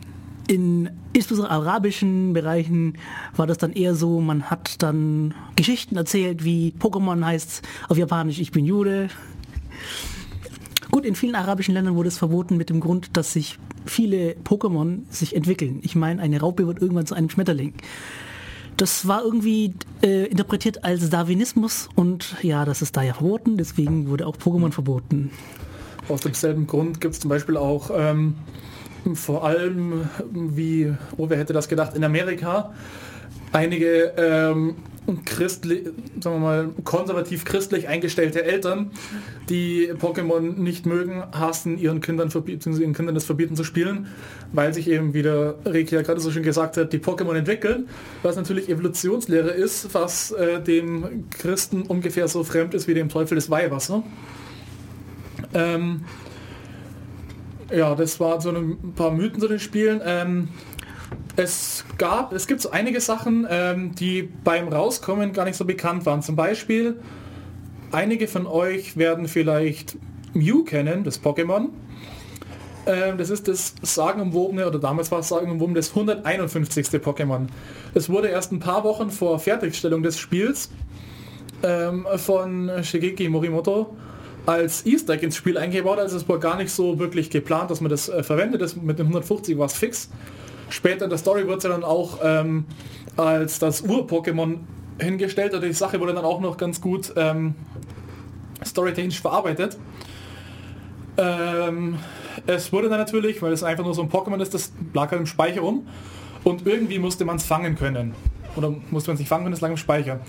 [0.48, 2.98] in insbesondere arabischen Bereichen
[3.36, 8.38] war das dann eher so, man hat dann Geschichten erzählt, wie Pokémon heißt auf Japanisch
[8.38, 9.08] Ich bin Jude.
[10.90, 15.02] Gut, in vielen arabischen Ländern wurde es verboten mit dem Grund, dass sich viele Pokémon
[15.10, 15.80] sich entwickeln.
[15.82, 17.74] Ich meine, eine Raupe wird irgendwann zu einem Schmetterling.
[18.76, 24.08] Das war irgendwie äh, interpretiert als Darwinismus und ja, das ist da ja verboten, deswegen
[24.08, 25.30] wurde auch Pokémon verboten.
[26.08, 28.34] Aus demselben Grund gibt es zum Beispiel auch ähm,
[29.14, 32.72] vor allem, wie, oh, wer hätte das gedacht, in Amerika
[33.52, 34.76] einige ähm,
[35.24, 35.88] christlich,
[36.20, 38.92] sagen wir mal, konservativ-christlich eingestellte Eltern,
[39.48, 44.06] die Pokémon nicht mögen, hassen ihren Kindern, ihren Kindern das verbieten zu spielen,
[44.52, 47.88] weil sich eben, wie der Reiki ja gerade so schön gesagt hat, die Pokémon entwickeln,
[48.22, 53.34] was natürlich Evolutionslehre ist, was äh, dem Christen ungefähr so fremd ist wie dem Teufel
[53.34, 54.04] des Weihwasser.
[55.54, 56.02] Ähm,
[57.74, 60.00] ja, das waren so ein paar Mythen zu den Spielen.
[60.04, 60.48] Ähm,
[61.36, 66.06] es gab, es gibt so einige Sachen, ähm, die beim Rauskommen gar nicht so bekannt
[66.06, 66.22] waren.
[66.22, 66.96] Zum Beispiel,
[67.90, 69.96] einige von euch werden vielleicht
[70.34, 71.68] Mew kennen, das Pokémon.
[72.86, 76.86] Ähm, das ist das sagenumwobene, oder damals war es sagenumwoben, das 151.
[77.00, 77.46] Pokémon.
[77.94, 80.70] Es wurde erst ein paar Wochen vor Fertigstellung des Spiels
[81.62, 83.96] ähm, von Shigeki Morimoto
[84.46, 87.80] als Easter Egg ins Spiel eingebaut, also es war gar nicht so wirklich geplant, dass
[87.80, 88.60] man das äh, verwendet.
[88.60, 90.10] Das mit den 150 war es fix.
[90.68, 92.64] Später in der Story wird es ja dann auch ähm,
[93.16, 94.58] als das Ur-Pokémon
[95.00, 95.54] hingestellt.
[95.54, 97.54] Also die Sache wurde dann auch noch ganz gut ähm,
[98.64, 99.78] storytechnisch verarbeitet.
[101.16, 101.98] Ähm,
[102.46, 105.20] es wurde dann natürlich, weil es einfach nur so ein Pokémon ist, das lag halt
[105.20, 105.86] im Speicher rum
[106.42, 108.14] und irgendwie musste man es fangen können.
[108.56, 110.20] Oder musste man es nicht fangen können, es lag im Speicher.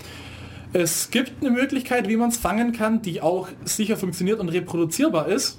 [0.76, 5.28] Es gibt eine Möglichkeit, wie man es fangen kann, die auch sicher funktioniert und reproduzierbar
[5.28, 5.56] ist.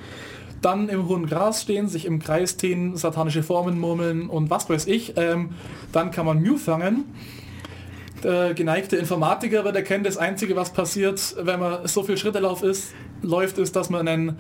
[0.63, 4.87] dann im hohen Gras stehen, sich im Kreis stehen, satanische Formen murmeln und was weiß
[4.87, 5.15] ich.
[5.17, 5.55] Ähm,
[5.91, 7.07] dann kann man Mew fangen.
[8.25, 12.63] Der geneigte Informatiker wird erkennen, das Einzige, was passiert, wenn man so viel Schritte lauf
[12.63, 14.37] ist, läuft, ist, dass man einen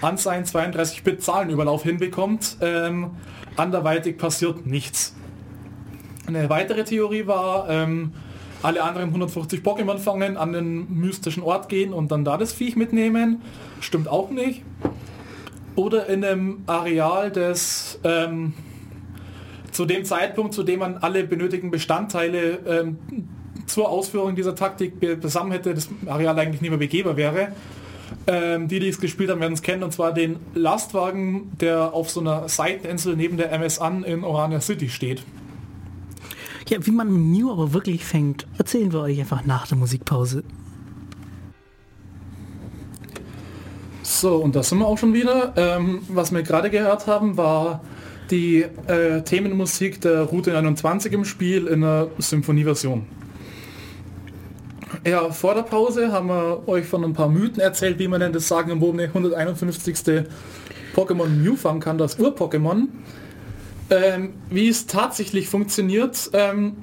[0.00, 2.56] Anzeigen 32-Bit Zahlenüberlauf hinbekommt.
[2.62, 3.10] Ähm,
[3.56, 5.14] anderweitig passiert nichts.
[6.26, 8.14] Eine weitere Theorie war, ähm,
[8.62, 12.74] alle anderen 150 Pokémon fangen, an den mystischen Ort gehen und dann da das Viech
[12.74, 13.42] mitnehmen.
[13.80, 14.62] Stimmt auch nicht.
[15.74, 18.54] Oder in einem Areal des ähm,
[19.76, 22.96] zu dem Zeitpunkt, zu dem man alle benötigten Bestandteile ähm,
[23.66, 27.52] zur Ausführung dieser Taktik besammen hätte, das Areal eigentlich nicht mehr begehbar wäre.
[28.26, 32.08] Ähm, die, die es gespielt haben, werden es kennen, und zwar den Lastwagen, der auf
[32.08, 35.22] so einer Seiteninsel neben der MS an in Orania City steht.
[36.68, 40.42] Ja, wie man Mew aber wirklich fängt, erzählen wir euch einfach nach der Musikpause.
[44.02, 45.52] So, und das sind wir auch schon wieder.
[45.56, 47.82] Ähm, was wir gerade gehört haben, war
[48.30, 53.06] die äh, Themenmusik der Route 21 im Spiel in einer Symphonieversion.
[55.04, 58.32] Ja, vor der Pause haben wir euch von ein paar Mythen erzählt, wie man denn
[58.32, 60.24] das sagen im 151.
[60.94, 62.88] Pokémon Mew fangen kann, das Ur-Pokémon.
[63.90, 66.76] Ähm, wie es tatsächlich funktioniert, ähm,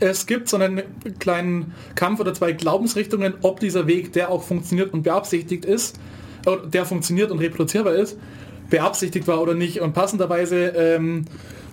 [0.00, 0.82] es gibt so einen
[1.18, 5.98] kleinen Kampf oder zwei Glaubensrichtungen, ob dieser Weg, der auch funktioniert und beabsichtigt ist,
[6.66, 8.18] der funktioniert und reproduzierbar ist,
[8.70, 9.80] beabsichtigt war oder nicht.
[9.80, 11.24] Und passenderweise ähm,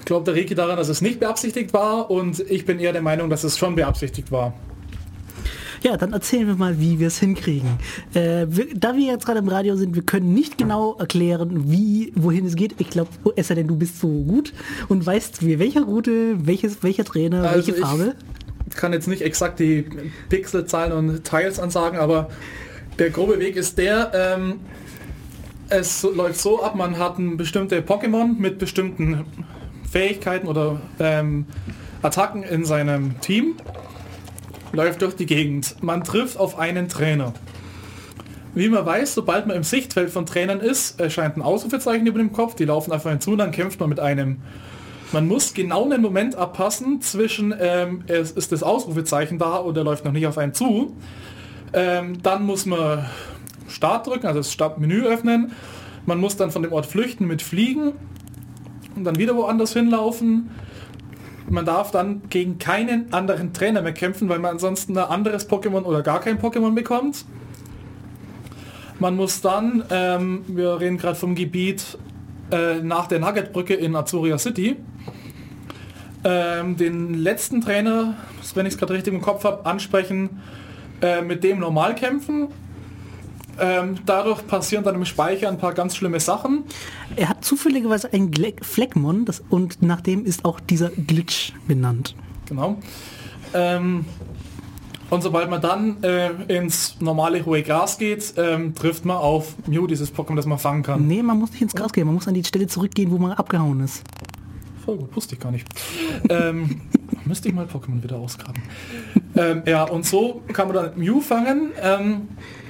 [0.06, 3.30] glaubt der Reiki daran, dass es nicht beabsichtigt war und ich bin eher der Meinung,
[3.30, 4.54] dass es schon beabsichtigt war.
[5.84, 7.70] Ja, dann erzählen wir mal, wie wir es hinkriegen.
[8.14, 12.14] Äh, wir, da wir jetzt gerade im Radio sind, wir können nicht genau erklären, wie,
[12.16, 12.76] wohin es geht.
[12.78, 14.54] Ich glaube, es sei denn, du bist so gut
[14.90, 18.16] und weißt, wie welcher Route, welches, welcher Trainer, also welche Farbe.
[18.70, 19.86] Ich kann jetzt nicht exakt die
[20.30, 22.30] Pixelzahlen und Teils ansagen, aber
[23.00, 24.60] der grobe Weg ist der, ähm,
[25.72, 29.26] es läuft so ab, man hat ein bestimmte Pokémon mit bestimmten
[29.90, 31.46] Fähigkeiten oder ähm,
[32.02, 33.56] Attacken in seinem Team,
[34.74, 35.82] läuft durch die Gegend.
[35.82, 37.34] Man trifft auf einen Trainer.
[38.54, 42.34] Wie man weiß, sobald man im Sichtfeld von Trainern ist, erscheint ein Ausrufezeichen über dem
[42.34, 44.42] Kopf, die laufen einfach hinzu, dann kämpft man mit einem.
[45.14, 50.04] Man muss genau einen Moment abpassen zwischen, ähm, es ist das Ausrufezeichen da oder läuft
[50.04, 50.96] noch nicht auf einen zu.
[51.74, 53.06] Ähm, dann muss man
[53.72, 55.54] Start drücken, also das Startmenü öffnen.
[56.06, 57.94] Man muss dann von dem Ort flüchten mit Fliegen
[58.96, 60.50] und dann wieder woanders hinlaufen.
[61.50, 65.84] Man darf dann gegen keinen anderen Trainer mehr kämpfen, weil man ansonsten ein anderes Pokémon
[65.84, 67.26] oder gar kein Pokémon bekommt.
[69.00, 71.98] Man muss dann, ähm, wir reden gerade vom Gebiet
[72.52, 74.78] äh, nach der Nuggetbrücke in Azuria City,
[76.24, 78.16] ähm, den letzten Trainer,
[78.54, 80.42] wenn ich es gerade richtig im Kopf habe, ansprechen,
[81.02, 82.50] äh, mit dem normal kämpfen
[83.60, 86.64] ähm, dadurch passieren dann im Speicher ein paar ganz schlimme Sachen.
[87.16, 92.16] Er hat zufälligerweise ein Fleckmon das, und nach dem ist auch dieser Glitch benannt.
[92.48, 92.78] Genau.
[93.54, 94.06] Ähm,
[95.10, 99.86] und sobald man dann äh, ins normale hohe Gras geht, ähm, trifft man auf Mew,
[99.86, 101.06] dieses Pokémon, das man fangen kann.
[101.06, 103.34] Nee, man muss nicht ins Gras gehen, man muss an die Stelle zurückgehen, wo man
[103.34, 104.04] abgehauen ist.
[104.86, 105.68] Voll gut, wusste ich gar nicht.
[106.30, 106.82] ähm,
[107.26, 108.64] müsste ich mal Pokémon wieder ausgraben.
[109.36, 111.72] ähm, ja, und so kann man dann Mew fangen.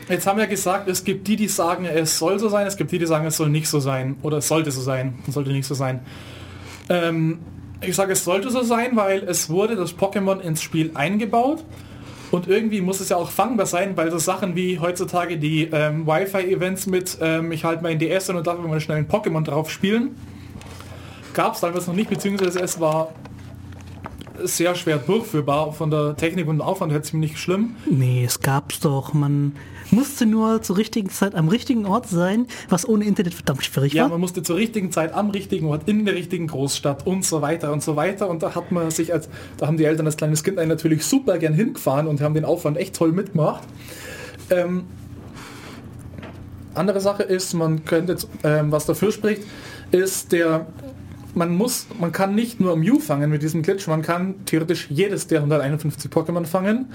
[0.10, 2.92] Jetzt haben wir gesagt, es gibt die, die sagen, es soll so sein, es gibt
[2.92, 5.52] die, die sagen, es soll nicht so sein oder es sollte so sein, es sollte
[5.52, 6.02] nicht so sein.
[6.90, 7.40] Ähm,
[7.82, 11.64] ich sage, es sollte so sein, weil es wurde das Pokémon ins Spiel eingebaut
[12.32, 16.06] und irgendwie muss es ja auch fangbar sein, weil so Sachen wie heutzutage die ähm,
[16.08, 20.16] Wi-Fi-Events mit ähm, ich halte mein DS und darf mal schnell ein Pokémon drauf spielen,
[21.34, 23.14] gab es damals noch nicht, beziehungsweise es war
[24.44, 27.76] sehr schwer durchführbar von der Technik und Aufwand her ziemlich schlimm.
[27.90, 29.14] Nee, es gab's doch.
[29.14, 29.54] Man
[29.92, 34.04] musste nur zur richtigen Zeit am richtigen Ort sein, was ohne Internet verdammt schwierig ja,
[34.04, 34.10] war.
[34.10, 37.42] Ja, man musste zur richtigen Zeit am richtigen Ort in der richtigen Großstadt und so
[37.42, 38.30] weiter und so weiter.
[38.30, 41.06] Und da hat man sich als, da haben die Eltern als kleines Kind einen natürlich
[41.06, 43.64] super gern hingefahren und haben den Aufwand echt toll mitgemacht.
[44.50, 44.86] Ähm,
[46.74, 49.44] andere Sache ist, man könnte jetzt, ähm, was dafür spricht,
[49.92, 50.68] ist der
[51.34, 55.28] man muss, man kann nicht nur Mew fangen mit diesem Glitch, man kann theoretisch jedes
[55.28, 56.88] der 151 Pokémon fangen,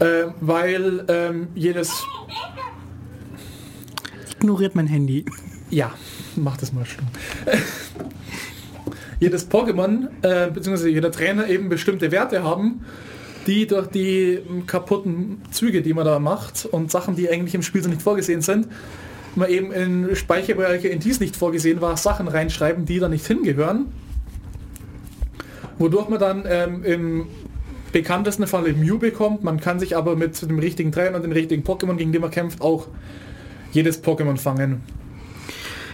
[0.00, 2.04] äh, weil ähm, jedes
[4.40, 5.24] ignoriert mein Handy.
[5.70, 5.92] Ja,
[6.34, 7.06] mach das mal stumm.
[9.20, 12.86] Jedes Pokémon, äh, beziehungsweise jeder Trainer eben bestimmte Werte haben,
[13.46, 17.82] die durch die kaputten Züge, die man da macht und Sachen, die eigentlich im Spiel
[17.82, 18.68] so nicht vorgesehen sind,
[19.34, 23.26] man eben in Speicherbereiche, in die es nicht vorgesehen war, Sachen reinschreiben, die da nicht
[23.26, 23.92] hingehören.
[25.78, 27.26] Wodurch man dann ähm, im
[27.92, 29.44] bekanntesten Fall Mew bekommt.
[29.44, 32.30] Man kann sich aber mit dem richtigen Trainer und den richtigen Pokémon, gegen den man
[32.30, 32.88] kämpft, auch
[33.72, 34.82] jedes Pokémon fangen.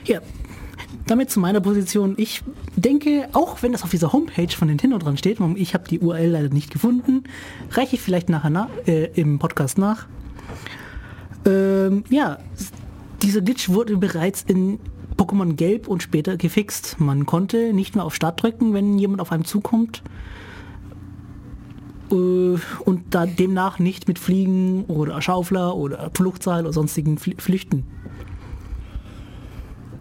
[0.05, 0.21] Ja,
[1.07, 2.15] damit zu meiner Position.
[2.17, 2.43] Ich
[2.77, 6.31] denke, auch wenn das auf dieser Homepage von Nintendo dran steht, ich habe die URL
[6.31, 7.25] leider nicht gefunden,
[7.71, 10.07] reiche ich vielleicht nachher nach, äh, im Podcast nach.
[11.45, 12.39] Ähm, ja,
[13.23, 14.79] dieser Glitch wurde bereits in
[15.17, 16.97] Pokémon Gelb und später gefixt.
[16.99, 20.03] Man konnte nicht mehr auf Start drücken, wenn jemand auf einem zukommt.
[22.11, 27.85] Äh, und da demnach nicht mit Fliegen oder Schaufler oder Fluchtseil oder sonstigen Flüchten.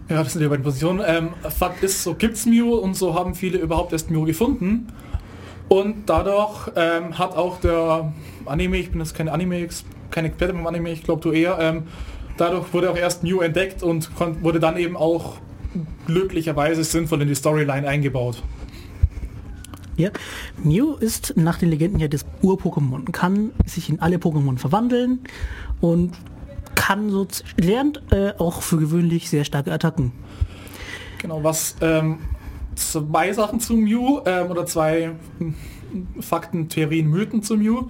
[0.08, 1.02] Ja, das sind die beiden Positionen.
[1.04, 4.86] Ähm, Fakt ist, so gibt es Mew und so haben viele überhaupt erst Mew gefunden.
[5.68, 8.12] Und dadurch ähm, hat auch der
[8.44, 9.66] Anime, ich bin jetzt keine Anime,
[10.10, 11.84] keine Experte beim Anime, ich glaube du eher, ähm,
[12.36, 14.08] dadurch wurde auch erst Mew entdeckt und
[14.42, 15.38] wurde dann eben auch
[16.06, 18.44] glücklicherweise sinnvoll in die Storyline eingebaut.
[19.96, 20.10] Ja,
[20.62, 25.20] Mew ist nach den Legenden ja das Ur-Pokémon, kann sich in alle Pokémon verwandeln
[25.80, 26.12] und
[26.74, 30.12] kann so lernt äh, auch für gewöhnlich sehr starke Attacken.
[31.18, 32.18] Genau, was ähm,
[32.74, 35.54] zwei Sachen zu Mew ähm, oder zwei hm,
[36.20, 37.86] Fakten, Theorien, Mythen zu Mew.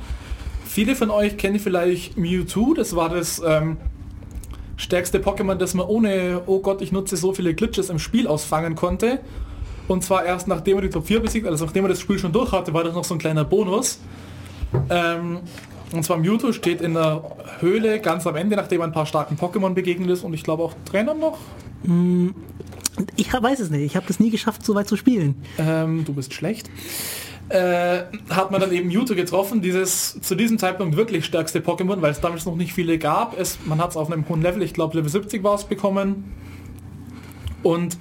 [0.65, 3.79] Viele von euch kennen vielleicht Mewtwo, das war das ähm,
[4.77, 8.77] stärkste Pokémon, das man ohne, oh Gott, ich nutze so viele Glitches im Spiel ausfangen
[8.77, 9.21] konnte.
[9.89, 12.33] Und zwar erst nachdem er die Top 4 besiegt, also nachdem er das Spiel schon
[12.33, 14.01] durch hatte, war das noch so ein kleiner Bonus.
[14.91, 15.41] Ähm,
[15.93, 17.23] und zwar Mewtwo steht in der
[17.61, 20.63] Höhle ganz am Ende, nachdem er ein paar starken Pokémon begegnet ist und ich glaube
[20.65, 21.39] auch Trainern noch.
[21.85, 22.31] Mm,
[23.15, 25.37] ich weiß es nicht, ich habe das nie geschafft, so weit zu spielen.
[25.59, 26.69] Ähm, du bist schlecht.
[27.49, 32.11] Äh, hat man dann eben Mewtwo getroffen, dieses zu diesem Zeitpunkt wirklich stärkste Pokémon, weil
[32.11, 33.39] es damals noch nicht viele gab.
[33.39, 36.25] Es, man hat es auf einem hohen Level, ich glaube Level 70 war es bekommen.
[37.63, 37.97] Und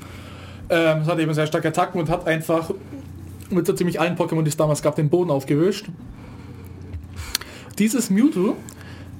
[0.69, 2.71] ähm, es hat eben sehr starke Attacken und hat einfach
[3.49, 5.87] mit so ziemlich allen Pokémon, die es damals gab, den Boden aufgewischt.
[7.77, 8.55] Dieses Mewtwo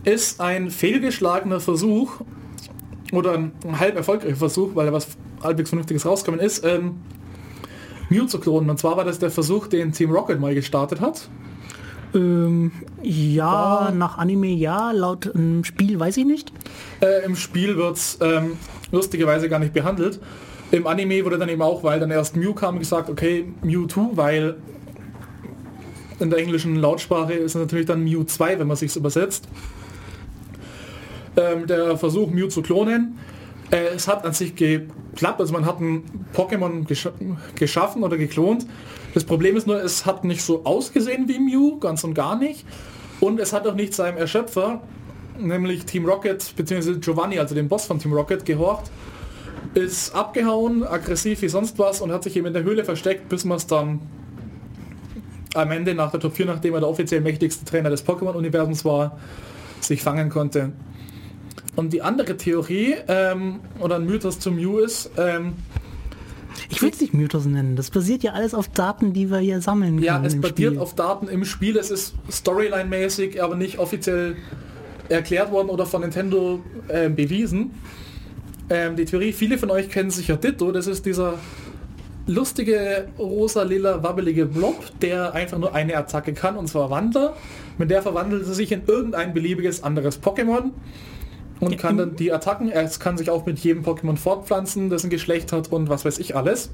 [0.04, 2.22] ist ein fehlgeschlagener Versuch
[3.12, 5.08] oder ein halb erfolgreicher Versuch, weil er was
[5.44, 7.02] halbwegs Vernünftiges rausgekommen ist, ähm,
[8.10, 8.70] Mew zu klonen.
[8.70, 11.30] Und zwar war das der Versuch, den Team Rocket mal gestartet hat.
[12.14, 16.52] Ähm, ja, war, nach Anime ja, laut ähm, Spiel weiß ich nicht.
[17.02, 18.54] Äh, Im Spiel wird es ähm,
[18.92, 20.20] lustigerweise gar nicht behandelt.
[20.76, 24.58] Im Anime wurde dann eben auch, weil dann erst Mew kam, gesagt, okay, Mewtwo, weil
[26.20, 29.48] in der englischen Lautsprache ist natürlich dann Mew 2, wenn man sich übersetzt.
[31.38, 33.18] Ähm, der Versuch, Mew zu klonen.
[33.72, 36.04] Äh, es hat an sich geklappt, also man hat ein
[36.36, 37.08] Pokémon gesch
[37.56, 38.66] geschaffen oder geklont.
[39.14, 42.66] Das Problem ist nur, es hat nicht so ausgesehen wie Mew, ganz und gar nicht.
[43.22, 44.82] Und es hat auch nicht seinem Erschöpfer,
[45.40, 46.96] nämlich Team Rocket, bzw.
[46.96, 48.92] Giovanni, also dem Boss von Team Rocket, gehorcht
[49.76, 53.46] ist abgehauen, aggressiv wie sonst was und hat sich eben in der Höhle versteckt, bis
[53.46, 54.00] man es dann
[55.54, 59.20] am Ende nach der Top 4, nachdem er der offiziell mächtigste Trainer des Pokémon-Universums war,
[59.80, 60.72] sich fangen konnte.
[61.76, 65.54] Und die andere Theorie ähm, oder ein Mythos zum Mew ist, ähm,
[66.70, 67.76] ich will es nicht Mythos nennen.
[67.76, 70.80] Das basiert ja alles auf Daten, die wir hier sammeln Ja, es basiert Spiel.
[70.80, 71.78] auf Daten im Spiel.
[71.78, 74.38] Es ist Storyline-mäßig, aber nicht offiziell
[75.10, 77.72] erklärt worden oder von Nintendo äh, bewiesen.
[78.70, 81.38] Ähm, die Theorie, viele von euch kennen sicher Ditto, das ist dieser
[82.28, 87.36] lustige rosa-lila wabbelige Blob, der einfach nur eine Attacke kann, und zwar Wandler.
[87.78, 90.72] Mit der verwandelt er sich in irgendein beliebiges anderes Pokémon
[91.60, 95.10] und kann dann die Attacken, er kann sich auch mit jedem Pokémon fortpflanzen, das ein
[95.10, 96.72] Geschlecht hat und was weiß ich alles.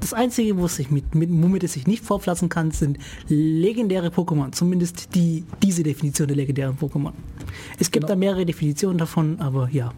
[0.00, 4.52] Das Einzige, wo sich mit, mit, womit es sich nicht fortpflanzen kann, sind legendäre Pokémon.
[4.52, 7.12] Zumindest die, diese Definition der legendären Pokémon.
[7.78, 8.14] Es gibt genau.
[8.14, 9.92] da mehrere Definitionen davon, aber ja.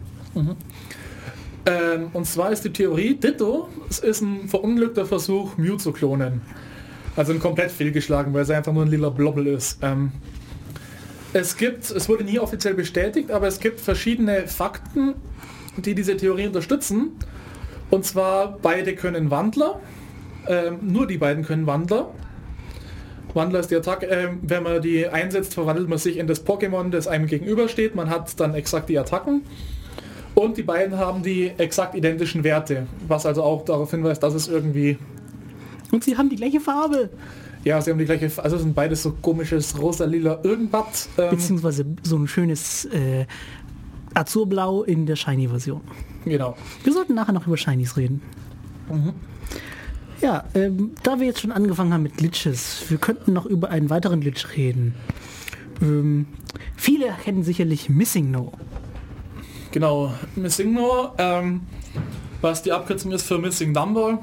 [1.65, 6.41] Ähm, und zwar ist die Theorie, Ditto es ist ein verunglückter Versuch, Mew zu klonen.
[7.15, 9.79] Also ein komplett fehlgeschlagen, weil es einfach nur ein lila Blobbel ist.
[9.81, 10.11] Ähm,
[11.33, 15.15] es gibt, es wurde nie offiziell bestätigt, aber es gibt verschiedene Fakten,
[15.77, 17.11] die diese Theorie unterstützen.
[17.89, 19.79] Und zwar beide können Wandler.
[20.47, 22.11] Ähm, nur die beiden können Wandler.
[23.33, 24.07] Wandler ist die Attacke.
[24.07, 27.95] Ähm, wenn man die einsetzt, verwandelt man sich in das Pokémon, das einem gegenübersteht.
[27.95, 29.43] Man hat dann exakt die Attacken.
[30.35, 34.47] Und die beiden haben die exakt identischen Werte, was also auch darauf hinweist, dass es
[34.47, 34.97] irgendwie...
[35.91, 37.09] Und sie haben die gleiche Farbe.
[37.63, 41.09] Ja, sie haben die gleiche, also sind beides so komisches rosa-lila irgendwas.
[41.17, 43.25] Ähm, Beziehungsweise so ein schönes äh,
[44.13, 45.81] Azurblau in der Shiny-Version.
[46.25, 46.55] Genau.
[46.83, 48.21] Wir sollten nachher noch über Shinies reden.
[50.21, 53.89] Ja, ähm, da wir jetzt schon angefangen haben mit Glitches, wir könnten noch über einen
[53.89, 54.95] weiteren Glitch reden.
[55.81, 56.27] Ähm,
[56.75, 58.53] viele kennen sicherlich Missing No.
[59.71, 60.13] Genau.
[60.35, 61.61] Missing No, ähm,
[62.41, 64.19] was die Abkürzung ist für Missing Number,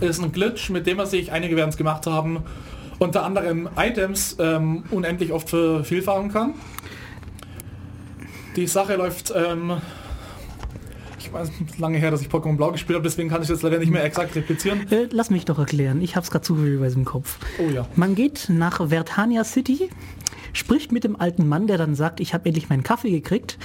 [0.00, 2.42] ist ein Glitch, mit dem man sich, einige werden es gemacht haben,
[2.98, 6.54] unter anderem Items ähm, unendlich oft vervielfachen kann.
[8.56, 9.74] Die Sache läuft, ähm,
[11.18, 13.78] ich weiß lange her, dass ich Pokémon Blau gespielt habe, deswegen kann ich das leider
[13.78, 14.90] nicht mehr exakt replizieren.
[14.90, 17.38] Äh, lass mich doch erklären, ich habe es gerade zufälligerweise im Kopf.
[17.58, 17.86] Oh ja.
[17.96, 19.90] Man geht nach Vertania City,
[20.54, 23.58] spricht mit dem alten Mann, der dann sagt, ich habe endlich meinen Kaffee gekriegt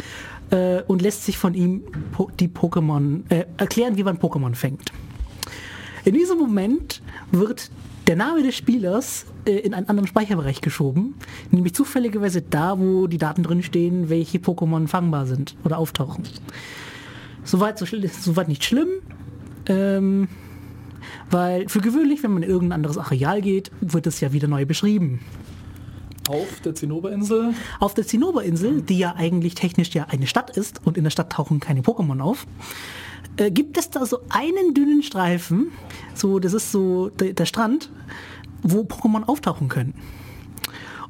[0.51, 4.91] äh, und lässt sich von ihm po die Pokémon äh, erklären, wie man Pokémon fängt.
[6.05, 7.71] In diesem Moment wird
[8.07, 11.15] der Name des Spielers äh, in einen anderen Speicherbereich geschoben,
[11.51, 16.23] nämlich zufälligerweise da, wo die Daten drin stehen, welche Pokémon fangbar sind oder auftauchen.
[17.43, 18.89] Soweit, so, soweit nicht schlimm,
[19.67, 20.27] ähm,
[21.29, 24.65] weil für gewöhnlich, wenn man in irgendein anderes Areal geht, wird es ja wieder neu
[24.65, 25.19] beschrieben.
[26.29, 27.55] Auf der Zinnoberinsel.
[27.79, 31.31] Auf der Zinnoberinsel, die ja eigentlich technisch ja eine Stadt ist und in der Stadt
[31.31, 32.45] tauchen keine Pokémon auf,
[33.37, 35.71] äh, gibt es da so einen dünnen Streifen,
[36.13, 37.89] so das ist so der, der Strand,
[38.61, 39.95] wo Pokémon auftauchen können.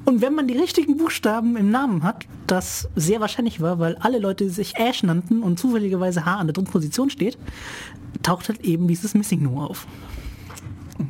[0.06, 4.20] Und wenn man die richtigen Buchstaben im Namen hat, das sehr wahrscheinlich war, weil alle
[4.20, 7.38] Leute sich Ash nannten und zufälligerweise H an der dritten Position steht,
[8.24, 9.86] taucht halt eben dieses Missing No auf.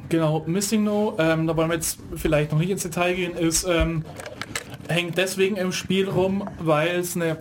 [0.09, 3.65] Genau, Missing No, ähm, da wollen wir jetzt vielleicht noch nicht ins Detail gehen, ist,
[3.69, 4.03] ähm,
[4.87, 7.37] hängt deswegen im Spiel rum, weil es eine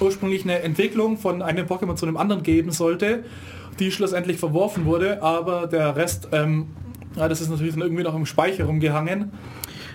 [0.00, 3.24] ursprünglich eine Entwicklung von einem Pokémon zu einem anderen geben sollte,
[3.78, 6.66] die schlussendlich verworfen wurde, aber der Rest, ähm,
[7.16, 9.30] ja, das ist natürlich dann irgendwie noch im Speicher rumgehangen.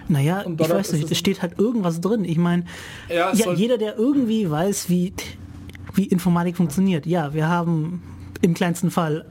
[0.07, 2.25] Naja, ich weiß nicht, es- steht halt irgendwas drin.
[2.25, 2.65] Ich meine,
[3.09, 5.13] Ja, ja, jeder, der irgendwie weiß, wie,
[5.93, 7.05] wie Informatik funktioniert.
[7.05, 8.01] Ja, wir haben
[8.41, 9.25] im kleinsten Fall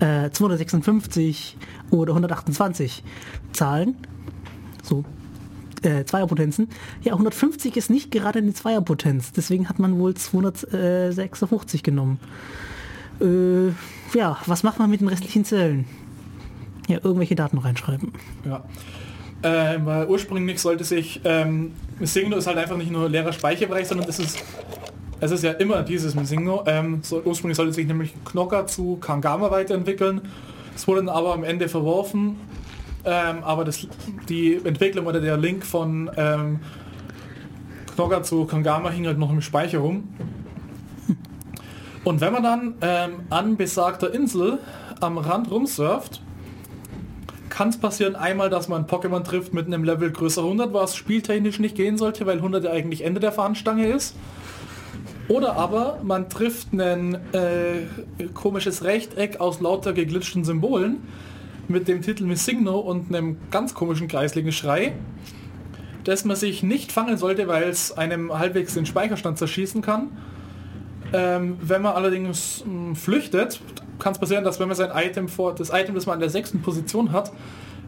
[0.00, 1.56] äh, 256
[1.90, 3.02] oder 128
[3.52, 3.96] Zahlen,
[4.82, 5.04] so
[5.82, 6.68] äh, Zweierpotenzen.
[7.02, 12.18] Ja, 150 ist nicht gerade eine Zweierpotenz, deswegen hat man wohl 256 genommen.
[13.20, 13.68] Äh,
[14.16, 15.86] ja, was macht man mit den restlichen Zellen?
[16.88, 18.12] Ja, irgendwelche Daten reinschreiben.
[18.44, 18.64] Ja.
[19.42, 24.18] Ähm, ursprünglich sollte sich, ähm, Missingno ist halt einfach nicht nur leerer Speicherbereich, sondern es
[24.18, 24.42] ist,
[25.20, 26.64] es ist ja immer dieses Missingno.
[26.66, 30.22] Ähm, so, ursprünglich sollte sich nämlich Knocker zu Kangama weiterentwickeln.
[30.74, 32.36] Es wurde dann aber am Ende verworfen.
[33.04, 33.86] Ähm, aber das,
[34.28, 36.60] die Entwicklung oder der Link von ähm,
[37.94, 40.08] Knocker zu Kangama hing halt noch im Speicher rum.
[42.04, 44.58] Und wenn man dann ähm, an besagter Insel
[45.00, 46.22] am Rand rumsurft,
[47.48, 51.58] kann es passieren einmal, dass man Pokémon trifft mit einem Level größer 100, was spieltechnisch
[51.58, 54.14] nicht gehen sollte, weil 100 ja eigentlich Ende der Fahnenstange ist.
[55.28, 57.82] Oder aber man trifft ein äh,
[58.32, 61.02] komisches Rechteck aus lauter geglitschten Symbolen
[61.68, 64.94] mit dem Titel Missigno und einem ganz komischen kreisligen Schrei,
[66.04, 70.08] das man sich nicht fangen sollte, weil es einem halbwegs den Speicherstand zerschießen kann.
[71.12, 73.60] Ähm, wenn man allerdings mh, flüchtet,
[73.98, 76.30] kann es passieren, dass wenn man sein Item vor, das Item, das man an der
[76.30, 77.32] sechsten Position hat,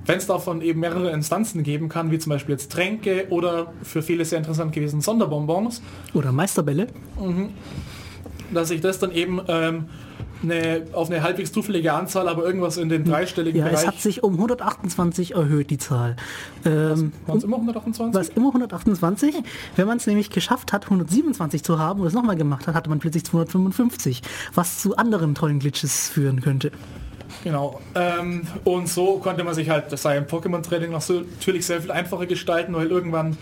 [0.07, 4.03] wenn es davon eben mehrere Instanzen geben kann, wie zum Beispiel jetzt Tränke oder für
[4.03, 5.83] viele sehr interessant gewesen Sonderbonbons,
[6.15, 6.87] Oder Meisterbälle.
[8.53, 9.85] dass sich das dann eben ähm,
[10.43, 13.87] eine, auf eine halbwegs zufällige Anzahl, aber irgendwas in den dreistelligen Ja, es Bereich.
[13.89, 16.17] hat sich um 128 erhöht, die Zahl.
[16.65, 18.15] Ähm, Waren es immer 128?
[18.15, 19.35] war es immer 128?
[19.77, 22.89] Wenn man es nämlich geschafft hat, 127 zu haben und es nochmal gemacht hat, hatte
[22.89, 24.23] man plötzlich 255,
[24.55, 26.73] was zu anderen tollen Glitches führen könnte.
[27.43, 27.81] Genau.
[27.95, 31.91] Ähm, und so konnte man sich halt das sein Pokémon-Training noch so natürlich sehr viel
[31.91, 33.37] einfacher gestalten, weil irgendwann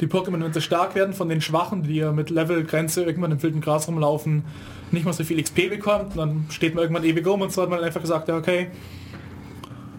[0.00, 3.42] die Pokémon, wenn sie stark werden, von den Schwachen, die ja mit Levelgrenze irgendwann im
[3.42, 4.44] wilden Gras rumlaufen,
[4.90, 6.16] nicht mehr so viel XP bekommt.
[6.16, 8.68] Dann steht man irgendwann ewig rum und so hat man einfach gesagt, ja okay,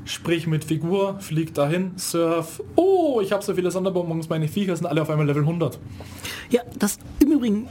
[0.06, 2.62] sprich mit Figur, flieg dahin, surf.
[2.76, 5.80] Oh, ich habe so viele Sonderbonbons, meine Viecher sind alle auf einmal Level 100.
[6.50, 7.68] Ja, das im Übrigen,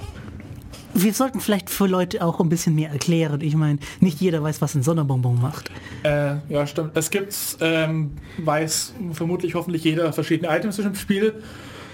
[0.95, 3.41] wir sollten vielleicht für Leute auch ein bisschen mehr erklären.
[3.41, 5.71] Ich meine, nicht jeder weiß, was ein Sonderbonbon macht.
[6.03, 6.97] Äh, ja, stimmt.
[6.97, 11.35] Es gibt, ähm, weiß vermutlich hoffentlich jeder verschiedene Items im Spiel.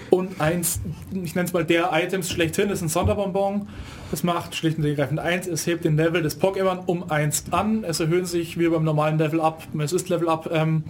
[0.09, 0.79] Und eins,
[1.11, 3.67] ich nenne es mal der Items schlechthin, ist ein Sonderbonbon.
[4.09, 5.47] Das macht schlicht und ergreifend eins.
[5.47, 7.83] Es hebt den Level des Pokémon um eins an.
[7.83, 10.83] Es erhöhen sich wie beim normalen Level Up, es ist Level Up, ähm,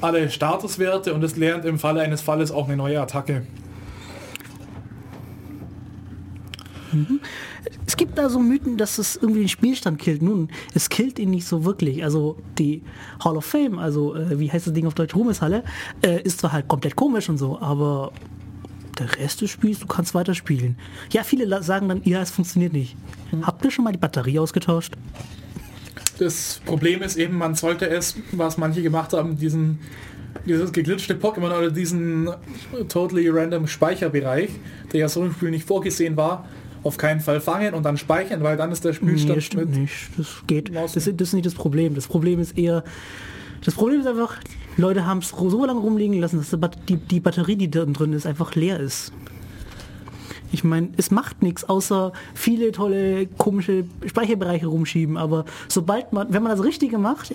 [0.00, 3.42] alle Statuswerte und es lernt im Falle eines Falles auch eine neue Attacke.
[7.86, 10.22] Es gibt da so Mythen, dass es irgendwie den Spielstand killt.
[10.22, 12.04] Nun, es killt ihn nicht so wirklich.
[12.04, 12.82] Also die
[13.24, 15.64] Hall of Fame, also äh, wie heißt das Ding auf Deutsch, Ruhmeshalle,
[16.02, 18.12] äh, ist zwar halt komplett komisch und so, aber
[18.98, 20.76] der Rest des Spiels, du kannst weiterspielen.
[21.12, 22.96] Ja, viele sagen dann, ja, es funktioniert nicht.
[23.30, 23.46] Hm.
[23.46, 24.94] Habt ihr schon mal die Batterie ausgetauscht?
[26.18, 29.78] Das Problem ist eben, man sollte es, was manche gemacht haben, diesen
[30.46, 32.30] dieses geglitschte Pokémon oder diesen
[32.88, 34.50] totally random Speicherbereich,
[34.92, 36.48] der ja so im Spiel nicht vorgesehen war,
[36.82, 40.10] auf keinen Fall fangen und dann speichern, weil dann ist der Spielstand nee, stimmt nicht.
[40.16, 40.74] Das geht.
[40.74, 41.94] Das, das ist nicht das Problem.
[41.94, 42.84] Das Problem ist eher,
[43.64, 44.36] das Problem ist einfach,
[44.76, 48.26] Leute haben es so lange rumliegen lassen, dass die, die Batterie, die da drin ist,
[48.26, 49.12] einfach leer ist.
[50.52, 55.16] Ich meine, es macht nichts, außer viele tolle, komische Speicherbereiche rumschieben.
[55.16, 57.34] Aber sobald man, wenn man das Richtige macht,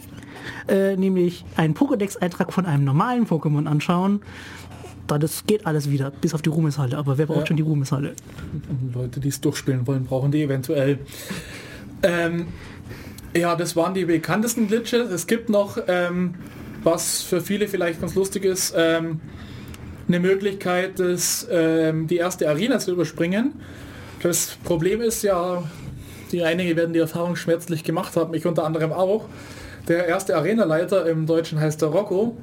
[0.67, 4.21] äh, nämlich einen Pokédex-Eintrag von einem normalen Pokémon anschauen,
[5.07, 6.97] das geht alles wieder, bis auf die Ruhmeshalle.
[6.97, 7.45] Aber wer braucht ja.
[7.47, 8.13] schon die Ruhmeshalle?
[8.93, 10.99] Leute, die es durchspielen wollen, brauchen die eventuell.
[12.03, 12.47] Ähm,
[13.35, 15.11] ja, das waren die bekanntesten Glitches.
[15.11, 16.35] Es gibt noch, ähm,
[16.83, 19.19] was für viele vielleicht ganz lustig ist, ähm,
[20.07, 23.53] eine Möglichkeit, das, ähm, die erste Arena zu überspringen.
[24.21, 25.63] Das Problem ist ja,
[26.31, 29.27] die einige werden die Erfahrung schmerzlich gemacht haben, ich unter anderem auch.
[29.87, 32.37] Der erste Arenaleiter im Deutschen heißt der Rocco.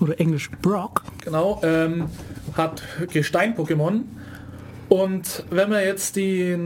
[0.00, 1.02] Oder Englisch Brock.
[1.24, 2.08] Genau, ähm,
[2.56, 2.82] hat
[3.12, 4.02] Gestein-Pokémon.
[4.88, 6.56] Und wenn man jetzt die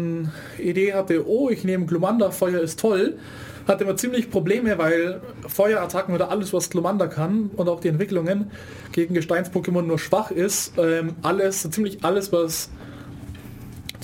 [0.59, 3.19] Idee hatte, oh, ich nehme Glumanda, Feuer ist toll,
[3.67, 8.51] hatte man ziemlich Probleme, weil Feuerattacken oder alles, was Glumanda kann und auch die Entwicklungen
[8.93, 12.71] gegen Gesteins-Pokémon nur schwach ist, ähm, alles, ziemlich alles, was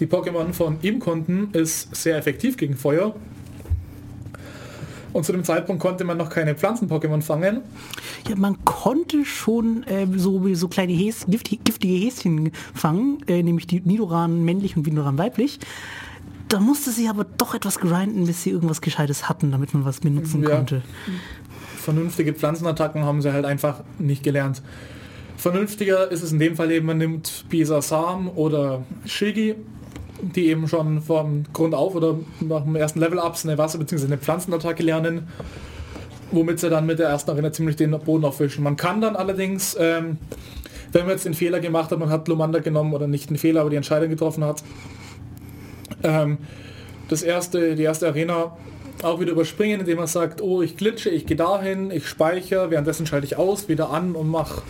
[0.00, 3.14] die Pokémon von ihm konnten, ist sehr effektiv gegen Feuer.
[5.12, 7.62] Und zu dem Zeitpunkt konnte man noch keine Pflanzen-Pokémon fangen.
[8.28, 13.66] Ja, man konnte schon äh, so, so kleine Häs giftige, giftige Häschen fangen, äh, nämlich
[13.66, 15.58] die Nidoran männlich und Nidoran weiblich.
[16.48, 20.00] Da musste sie aber doch etwas grinden, bis sie irgendwas Gescheites hatten, damit man was
[20.00, 20.50] benutzen ja.
[20.50, 20.82] konnte.
[21.76, 24.62] Vernünftige Pflanzenattacken haben sie halt einfach nicht gelernt.
[25.36, 29.54] Vernünftiger ist es in dem Fall eben, man nimmt Bisasam oder Shigi
[30.22, 34.06] die eben schon vom Grund auf oder nach dem ersten Level-Ups eine Wasser- bzw.
[34.06, 35.28] eine Pflanzenattacke lernen,
[36.30, 38.64] womit sie dann mit der ersten Arena ziemlich den Boden aufwischen.
[38.64, 40.18] Man kann dann allerdings, ähm,
[40.92, 43.60] wenn man jetzt den Fehler gemacht hat, man hat Lumanda genommen oder nicht den Fehler,
[43.60, 44.62] aber die Entscheidung getroffen hat,
[46.02, 46.38] ähm,
[47.08, 48.56] das erste, die erste Arena
[49.02, 53.06] auch wieder überspringen, indem man sagt, oh, ich glitsche, ich gehe dahin, ich speichere, währenddessen
[53.06, 54.62] schalte ich aus, wieder an und mache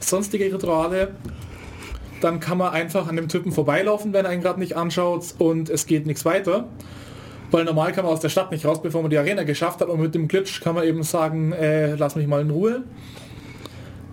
[0.00, 1.08] sonstige Rituale
[2.22, 5.68] dann kann man einfach an dem Typen vorbeilaufen, wenn er ihn gerade nicht anschaut und
[5.68, 6.68] es geht nichts weiter.
[7.50, 9.88] Weil normal kann man aus der Stadt nicht raus, bevor man die Arena geschafft hat
[9.88, 12.84] und mit dem Glitch kann man eben sagen, äh, lass mich mal in Ruhe.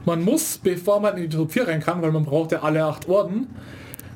[0.05, 2.83] Man muss, bevor man in die Top 4 rein kann, weil man braucht ja alle
[2.83, 3.47] acht Orden,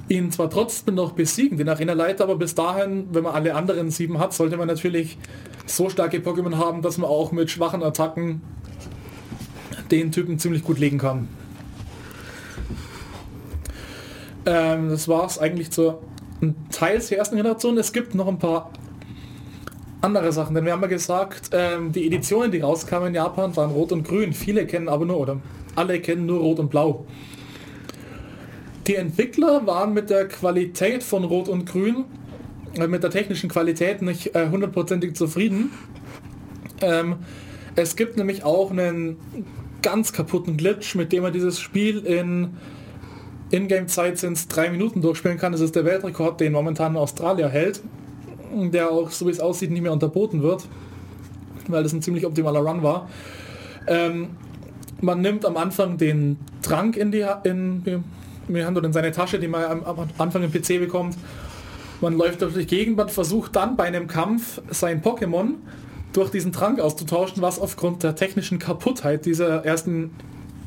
[0.09, 4.19] ihn zwar trotzdem noch besiegen, den Arena-Leiter, aber bis dahin, wenn man alle anderen sieben
[4.19, 5.17] hat, sollte man natürlich
[5.65, 8.41] so starke Pokémon haben, dass man auch mit schwachen Attacken
[9.91, 11.27] den Typen ziemlich gut legen kann.
[14.45, 16.01] Ähm, das war es eigentlich zur
[16.71, 17.77] teils der ersten Generation.
[17.77, 18.71] Es gibt noch ein paar
[20.01, 23.71] andere Sachen, denn wir haben ja gesagt, ähm, die Editionen, die rauskamen in Japan, waren
[23.71, 24.33] rot und grün.
[24.33, 25.39] Viele kennen aber nur, oder
[25.75, 27.05] alle kennen nur rot und blau.
[28.87, 32.03] Die Entwickler waren mit der Qualität von rot und grün,
[32.75, 35.71] äh, mit der technischen Qualität nicht äh, hundertprozentig zufrieden.
[36.81, 37.17] Ähm,
[37.75, 39.17] es gibt nämlich auch einen
[39.81, 42.57] ganz kaputten Glitch, mit dem man dieses Spiel in
[43.53, 45.51] Ingame-Zeit sind es drei Minuten durchspielen kann.
[45.51, 47.81] Das ist der Weltrekord, den momentan Australier hält,
[48.51, 50.65] der auch, so wie es aussieht, nicht mehr unterboten wird,
[51.67, 53.09] weil das ein ziemlich optimaler Run war.
[53.87, 54.29] Ähm,
[55.01, 57.83] man nimmt am Anfang den Trank in die, in,
[58.47, 61.15] die Hand oder in seine Tasche, die man am, am Anfang im PC bekommt.
[62.01, 65.55] Man läuft durch die Gegend, man versucht dann bei einem Kampf sein Pokémon
[66.13, 70.11] durch diesen Trank auszutauschen, was aufgrund der technischen Kaputtheit dieser ersten,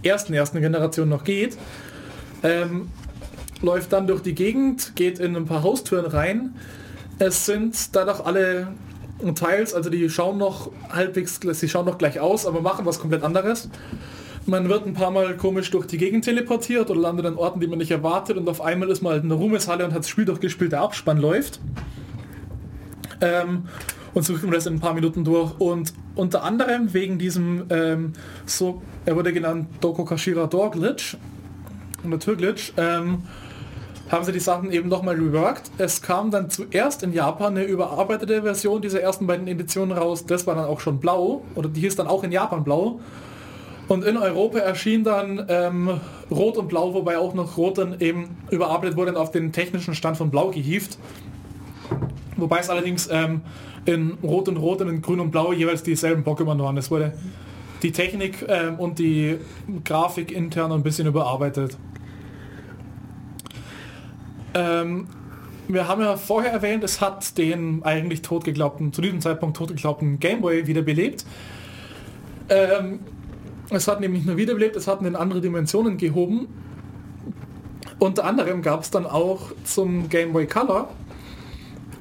[0.03, 1.57] ersten, ersten Generation noch geht.
[2.43, 2.89] Ähm,
[3.63, 6.55] läuft dann durch die Gegend, geht in ein paar Haustüren rein.
[7.19, 8.69] Es sind dadurch alle
[9.35, 13.23] Teils, also die schauen noch halbwegs, sie schauen noch gleich aus, aber machen was komplett
[13.23, 13.71] anderes.
[14.45, 17.67] Man wird ein paar Mal komisch durch die Gegend teleportiert oder landet an Orten, die
[17.67, 20.09] man nicht erwartet und auf einmal ist man halt in der Ruhmeshalle und hat das
[20.09, 21.61] Spiel durchgespielt, der Abspann läuft.
[23.21, 23.65] Ähm,
[24.15, 25.59] und so kriegen wir das in ein paar Minuten durch.
[25.59, 28.13] Und unter anderem wegen diesem, ähm,
[28.45, 31.17] so, er wurde genannt Doko Kashira Door Glitch,
[32.13, 33.23] und Türglitch, ähm,
[34.11, 35.71] haben sie die Sachen eben nochmal reworked.
[35.79, 40.27] Es kam dann zuerst in Japan eine überarbeitete Version dieser ersten beiden Editionen raus.
[40.27, 43.01] Das war dann auch schon blau, oder die hieß dann auch in Japan blau.
[43.89, 46.01] Und in Europa erschien dann ähm,
[46.31, 49.95] Rot und Blau, wobei auch noch Rot dann eben überarbeitet wurde und auf den technischen
[49.95, 50.99] Stand von Blau gehievt.
[52.37, 53.43] Wobei es allerdings ähm,
[53.85, 56.77] in Rot und Rot und in Grün und Blau jeweils dieselben Pokémon waren.
[56.77, 57.13] Es wurde
[57.83, 59.39] die Technik ähm, und die
[59.85, 61.77] Grafik intern ein bisschen überarbeitet.
[64.55, 65.07] Ähm,
[65.69, 70.67] wir haben ja vorher erwähnt, es hat den eigentlich totgeglaubten, zu diesem Zeitpunkt totgeglaubten Gameboy
[70.67, 71.25] wiederbelebt.
[72.49, 73.01] Ähm,
[73.71, 76.47] es hat nämlich nur wiederbelebt, es hat in andere Dimensionen gehoben.
[77.99, 80.89] Unter anderem gab es dann auch zum Game Boy Color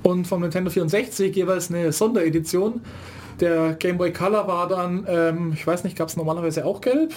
[0.04, 2.82] und vom Nintendo 64 jeweils eine Sonderedition.
[3.40, 7.14] Der Game Boy Color war dann, ähm, ich weiß nicht, gab es normalerweise auch gelb?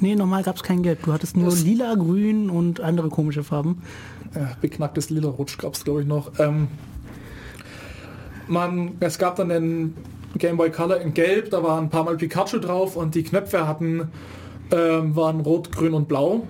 [0.00, 1.04] Nee, normal gab es kein Gelb.
[1.04, 3.80] Du hattest nur Das- lila, grün und andere komische Farben.
[4.34, 6.38] Ja, beknacktes lila Rutsch gab es glaube ich noch.
[6.38, 6.68] Ähm,
[8.48, 9.94] man, es gab dann den
[10.38, 13.66] Game Boy Color in Gelb, da waren ein paar Mal Pikachu drauf und die Knöpfe
[13.66, 14.10] hatten
[14.70, 16.46] ähm, waren rot, grün und blau.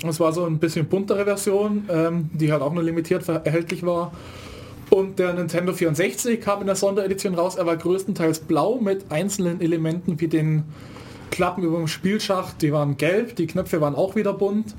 [0.00, 4.12] Das war so ein bisschen buntere Version, ähm, die halt auch nur limitiert erhältlich war.
[4.90, 7.56] Und der Nintendo 64 kam in der Sonderedition raus.
[7.56, 10.64] Er war größtenteils blau mit einzelnen Elementen wie den
[11.30, 12.60] Klappen über dem Spielschacht.
[12.60, 14.74] Die waren gelb, die Knöpfe waren auch wieder bunt.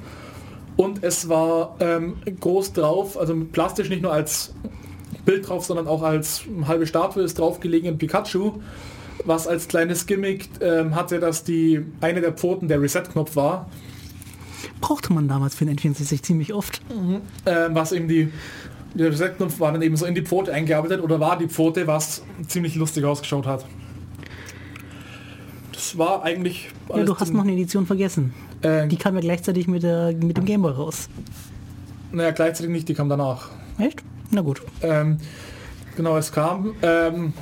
[0.78, 4.54] Und es war ähm, groß drauf, also plastisch nicht nur als
[5.24, 8.54] Bild drauf, sondern auch als halbe Statue ist draufgelegen in Pikachu,
[9.24, 13.68] was als kleines Gimmick ähm, hatte, dass die eine der Pfoten der Reset-Knopf war,
[14.82, 16.82] Brauchte man damals für den N64 ziemlich oft.
[17.46, 18.32] ähm, was eben die
[18.94, 22.24] der Reset-Knopf war dann eben so in die Pfote eingearbeitet oder war die Pfote, was
[22.48, 23.66] ziemlich lustig ausgeschaut hat.
[25.86, 28.34] Das war eigentlich Ja, du hast noch eine Edition vergessen.
[28.64, 31.10] äh, Die kam ja gleichzeitig mit, der, mit dem Gameboy raus.
[32.12, 33.50] naja, gleichzeitig nicht, die kam danach.
[33.78, 34.02] Echt?
[34.32, 34.64] Na gut.
[34.82, 35.20] Ähm,
[35.96, 37.34] genau, es kam ähm,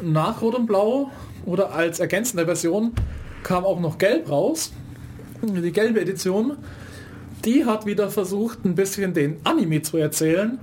[0.00, 1.10] nach Rot und Blau
[1.44, 2.92] oder als ergänzende Version
[3.42, 4.72] kam auch noch Gelb raus.
[5.42, 6.56] Die gelbe Edition,
[7.44, 10.58] die hat wieder versucht, ein bisschen den Anime zu erzählen,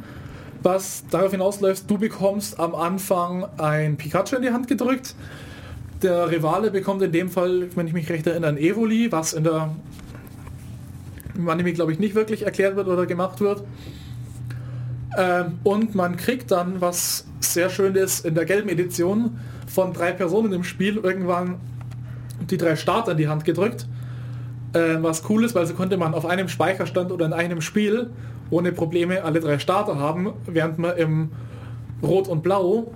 [0.62, 5.16] was darauf hinausläuft, du bekommst am Anfang ein Pikachu in die Hand gedrückt.
[6.04, 9.46] Der Rivale bekommt in dem Fall, wenn ich mich recht erinnere, ein Evoli, was in
[9.46, 9.74] der
[11.36, 13.64] im Anime, glaube ich, nicht wirklich erklärt wird oder gemacht wird.
[15.18, 20.12] Ähm, und man kriegt dann, was sehr schön ist, in der gelben Edition von drei
[20.12, 21.56] Personen im Spiel irgendwann
[22.50, 23.88] die drei Starter in die Hand gedrückt.
[24.74, 28.10] Äh, was cool ist, weil so konnte man auf einem Speicherstand oder in einem Spiel
[28.50, 31.32] ohne Probleme alle drei Starter haben, während man im
[32.02, 32.92] Rot und Blau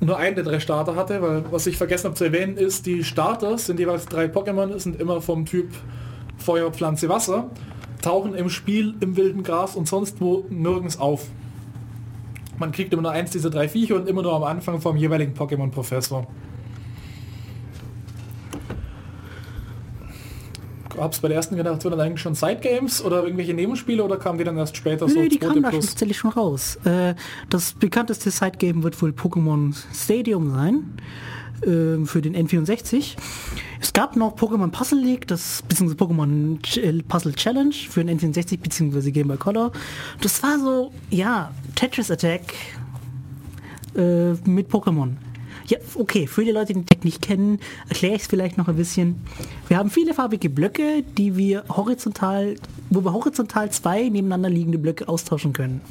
[0.00, 3.02] nur einen der drei Starter hatte, weil was ich vergessen habe zu erwähnen ist, die
[3.04, 5.70] Starter sind jeweils drei Pokémon, sind immer vom Typ
[6.36, 7.50] Feuer, Pflanze, Wasser,
[8.00, 11.26] tauchen im Spiel im wilden Gras und sonst wo nirgends auf.
[12.58, 15.34] Man kriegt immer nur eins dieser drei Viecher und immer nur am Anfang vom jeweiligen
[15.34, 16.26] Pokémon-Professor.
[20.98, 24.36] Gab es bei der ersten Generation dann eigentlich schon Side-Games oder irgendwelche Nebenspiele oder kamen
[24.38, 26.76] die dann erst später so Nö, die zweite kamen da tatsächlich schon raus.
[26.84, 27.14] Äh,
[27.50, 30.92] das bekannteste Sidegame wird wohl Pokémon Stadium sein.
[31.62, 33.16] äh, Für den N64.
[33.80, 38.58] Es gab noch Pokémon Puzzle League, das beziehungsweise Pokémon äh, Puzzle Challenge für den N64
[38.58, 39.70] beziehungsweise Game Boy Color.
[40.20, 42.54] Das war so, ja, Tetris Attack
[43.94, 45.12] äh, mit Pokémon.
[45.68, 48.68] Ja, okay, für die Leute, die den Tech nicht kennen, erkläre ich es vielleicht noch
[48.68, 49.16] ein bisschen.
[49.68, 52.54] Wir haben viele farbige Blöcke, die wir horizontal,
[52.88, 55.82] wo wir horizontal zwei nebeneinander liegende Blöcke austauschen können.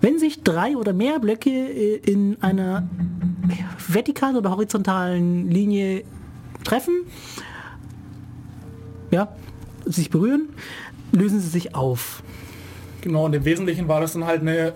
[0.00, 2.88] Wenn sich drei oder mehr Blöcke äh, in einer
[3.88, 6.04] vertikalen oder horizontalen Linie
[6.62, 6.94] treffen,
[9.10, 9.34] ja,
[9.86, 10.50] sich berühren,
[11.10, 12.22] lösen sie sich auf.
[13.00, 14.72] Genau, und im Wesentlichen war das dann halt eine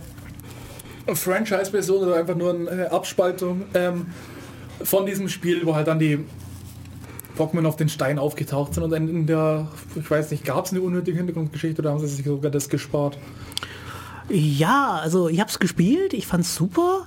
[1.15, 4.07] Franchise-Version oder einfach nur eine Abspaltung ähm,
[4.83, 6.25] von diesem Spiel, wo halt dann die
[7.37, 10.73] Pokémon auf den Stein aufgetaucht sind und dann in der, ich weiß nicht, gab es
[10.73, 13.17] eine unnötige Hintergrundgeschichte oder haben sie sich sogar das gespart?
[14.29, 17.07] Ja, also ich habe es gespielt, ich fand's super.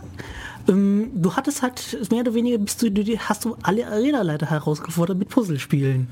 [0.68, 5.18] Ähm, du hattest halt mehr oder weniger bist du, du hast du alle Arena-Leiter herausgefordert
[5.18, 6.08] mit Puzzlespielen.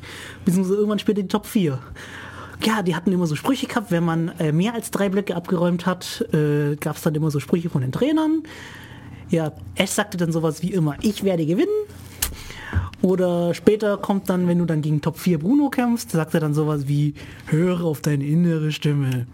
[0.45, 1.79] Beziehungsweise irgendwann später die Top 4.
[2.63, 5.85] Ja, die hatten immer so Sprüche gehabt, wenn man äh, mehr als drei Blöcke abgeräumt
[5.85, 8.43] hat, äh, gab es dann immer so Sprüche von den Trainern.
[9.29, 11.67] Ja, Ash sagte dann sowas wie immer, ich werde gewinnen.
[13.01, 16.53] Oder später kommt dann, wenn du dann gegen Top 4 Bruno kämpfst, sagt er dann
[16.53, 17.13] sowas wie,
[17.45, 19.25] höre auf deine innere Stimme.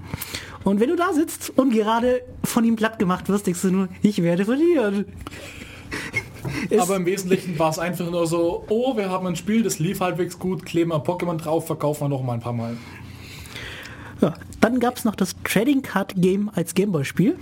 [0.63, 3.89] Und wenn du da sitzt und gerade von ihm platt gemacht wirst, denkst du nur,
[4.03, 5.05] ich werde verlieren.
[6.78, 9.99] Aber im Wesentlichen war es einfach nur so, oh, wir haben ein Spiel, das lief
[9.99, 12.78] halbwegs gut, kleben wir Pokémon drauf, verkaufen wir noch mal ein paar Mal.
[14.26, 17.38] Ja, dann gab es noch das Trading Card Game als Gameboy-Spiel.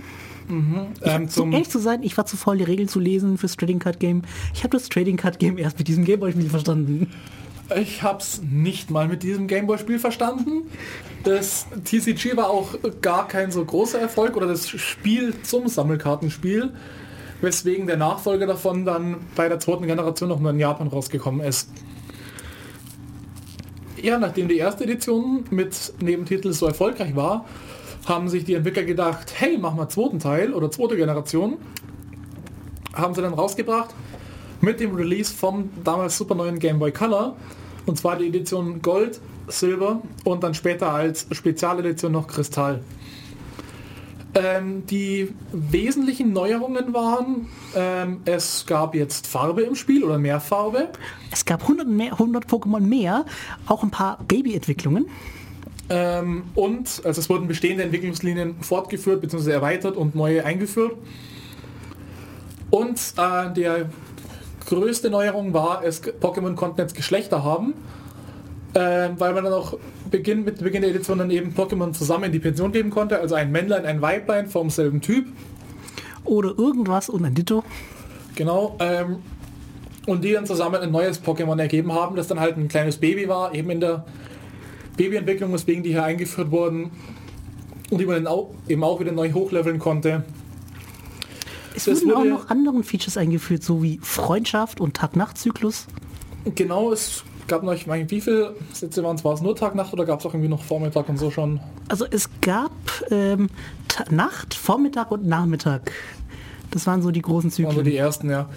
[0.48, 3.78] Ähm, Um ehrlich zu sein, ich war zu faul, die Regeln zu lesen fürs Trading
[3.78, 4.22] Card Game.
[4.52, 7.10] Ich habe das Trading Card Game erst mit diesem Gameboy-Spiel verstanden.
[7.74, 10.68] Ich hab's nicht mal mit diesem Gameboy-Spiel verstanden.
[11.22, 16.72] Das TCG war auch gar kein so großer Erfolg oder das Spiel zum Sammelkartenspiel,
[17.40, 21.70] weswegen der Nachfolger davon dann bei der zweiten Generation noch nur in Japan rausgekommen ist.
[24.04, 27.46] Ja, nachdem die erste Edition mit Nebentitel so erfolgreich war,
[28.04, 31.56] haben sich die Entwickler gedacht, hey, machen wir zweiten Teil oder zweite Generation.
[32.92, 33.94] Haben sie dann rausgebracht
[34.60, 37.34] mit dem Release vom damals super neuen Game Boy Color.
[37.86, 42.84] Und zwar die Edition Gold, Silber und dann später als Spezialedition noch Kristall.
[44.36, 50.88] Ähm, die wesentlichen Neuerungen waren, ähm, es gab jetzt Farbe im Spiel oder mehr Farbe.
[51.30, 53.26] Es gab 100, mehr, 100 Pokémon mehr,
[53.66, 55.06] auch ein paar Baby-Entwicklungen.
[55.88, 59.52] Ähm, und also es wurden bestehende Entwicklungslinien fortgeführt bzw.
[59.52, 60.96] erweitert und neue eingeführt.
[62.70, 63.88] Und äh, der
[64.66, 67.74] größte Neuerung war, es Pokémon konnten jetzt Geschlechter haben,
[68.74, 69.78] äh, weil man dann auch
[70.10, 73.34] Beginn, mit Beginn der Edition dann eben Pokémon zusammen in die Pension geben konnte, also
[73.34, 75.26] ein Männlein, ein Weiblein vom selben Typ.
[76.24, 77.62] Oder irgendwas und ein Ditto.
[78.34, 78.76] Genau.
[78.80, 79.18] Ähm,
[80.06, 83.28] und die dann zusammen ein neues Pokémon ergeben haben, das dann halt ein kleines Baby
[83.28, 84.04] war, eben in der
[84.96, 86.90] Babyentwicklung, weswegen die hier eingeführt wurden
[87.90, 90.24] und die man dann auch, eben auch wieder neu hochleveln konnte.
[91.74, 95.86] Es wurden auch noch anderen Features eingeführt, so wie Freundschaft und Tag-Nacht-Zyklus.
[96.54, 99.24] Genau, es gab noch, ich meine, wie viele Sätze waren es?
[99.24, 101.60] War es nur Tag-Nacht oder gab es auch irgendwie noch Vormittag und so schon?
[101.88, 102.72] Also es gab
[103.10, 103.48] ähm,
[104.10, 105.92] Nacht, Vormittag und Nachmittag.
[106.74, 107.70] Das waren so die großen Zyklen.
[107.70, 108.48] Also die ersten, ja.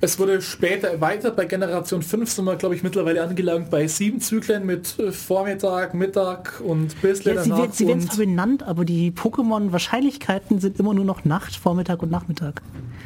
[0.00, 1.36] Es wurde später erweitert.
[1.36, 5.92] Bei Generation 5 sind wir, glaube ich, mittlerweile angelangt bei sieben Zyklen mit äh, Vormittag,
[5.92, 10.94] Mittag und bisschen ja, sie, wird, sie werden zwar benannt, aber die Pokémon-Wahrscheinlichkeiten sind immer
[10.94, 12.62] nur noch Nacht, Vormittag und Nachmittag.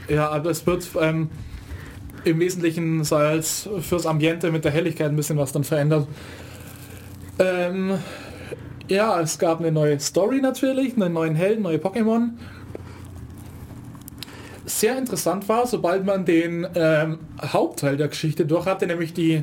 [0.08, 1.30] Ja, aber es wird ähm,
[2.24, 6.06] im Wesentlichen so als fürs Ambiente mit der Helligkeit ein bisschen was dann verändert.
[7.38, 7.98] Ähm,
[8.88, 12.30] ja, es gab eine neue Story natürlich, einen neuen Helden, neue Pokémon
[14.70, 19.42] sehr interessant war, sobald man den ähm, Hauptteil der Geschichte durch hatte, nämlich die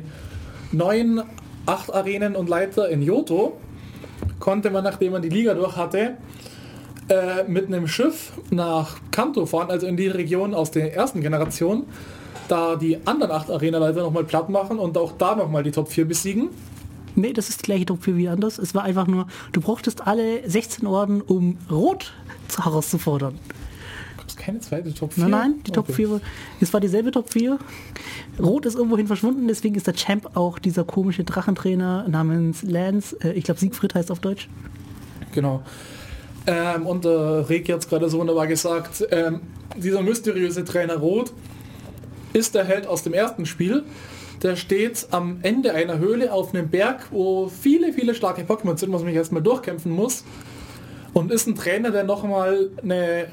[0.72, 1.22] neuen
[1.66, 3.58] acht Arenen und Leiter in Johto,
[4.40, 6.16] konnte man, nachdem man die Liga durch hatte,
[7.08, 11.86] äh, mit einem Schiff nach Kanto fahren, also in die Region aus der ersten Generation,
[12.48, 16.06] da die anderen acht Arena-Leiter nochmal platt machen und auch da nochmal die Top 4
[16.06, 16.48] besiegen.
[17.14, 18.58] Nee, das ist die gleiche Top 4 wie anders.
[18.58, 22.12] Es war einfach nur, du brauchtest alle 16 Orden, um Rot
[22.56, 23.38] herauszufordern
[24.48, 25.24] keine zweite Top 4?
[25.24, 26.06] Nein, nein, die Top okay.
[26.06, 26.20] 4.
[26.60, 27.58] Es war dieselbe Top 4.
[28.40, 33.16] Rot ist irgendwohin verschwunden, deswegen ist der Champ auch dieser komische Drachentrainer namens Lance.
[33.22, 34.48] Äh, ich glaube Siegfried heißt auf Deutsch.
[35.32, 35.62] Genau.
[36.46, 39.40] Ähm, und äh, Reg jetzt gerade so wunderbar gesagt, ähm,
[39.76, 41.32] dieser mysteriöse Trainer Rot
[42.32, 43.84] ist der Held aus dem ersten Spiel.
[44.42, 48.92] Der steht am Ende einer Höhle auf einem Berg, wo viele, viele starke Pokémon sind,
[48.92, 50.24] was mich erstmal durchkämpfen muss.
[51.12, 53.26] Und ist ein Trainer, der nochmal eine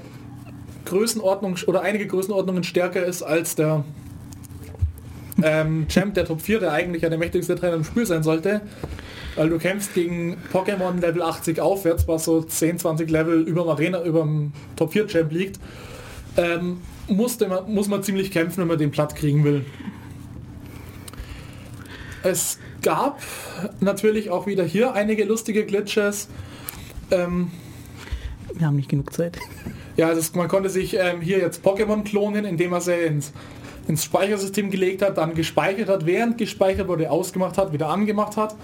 [0.86, 3.84] Größenordnung oder einige Größenordnungen stärker ist als der
[5.44, 8.62] ähm, Champ der Top 4, der eigentlich ja der mächtigste Trainer im Spiel sein sollte.
[9.36, 13.70] Weil du kämpfst gegen Pokémon Level 80 aufwärts, was so 10, 20 Level über dem
[13.70, 15.60] Arena, über dem Top 4 Champ liegt.
[16.38, 16.78] Ähm,
[17.08, 19.66] musste man, muss man ziemlich kämpfen, wenn man den platt kriegen will.
[22.24, 23.22] Es gab
[23.80, 26.28] natürlich auch wieder hier einige lustige Glitches.
[27.12, 27.52] Ähm,
[28.54, 29.38] Wir haben nicht genug Zeit.
[29.96, 33.32] Ja, also man konnte sich ähm, hier jetzt Pokémon klonen, indem er sie ins,
[33.88, 38.56] ins Speichersystem gelegt hat, dann gespeichert hat, während gespeichert wurde, ausgemacht hat, wieder angemacht hat.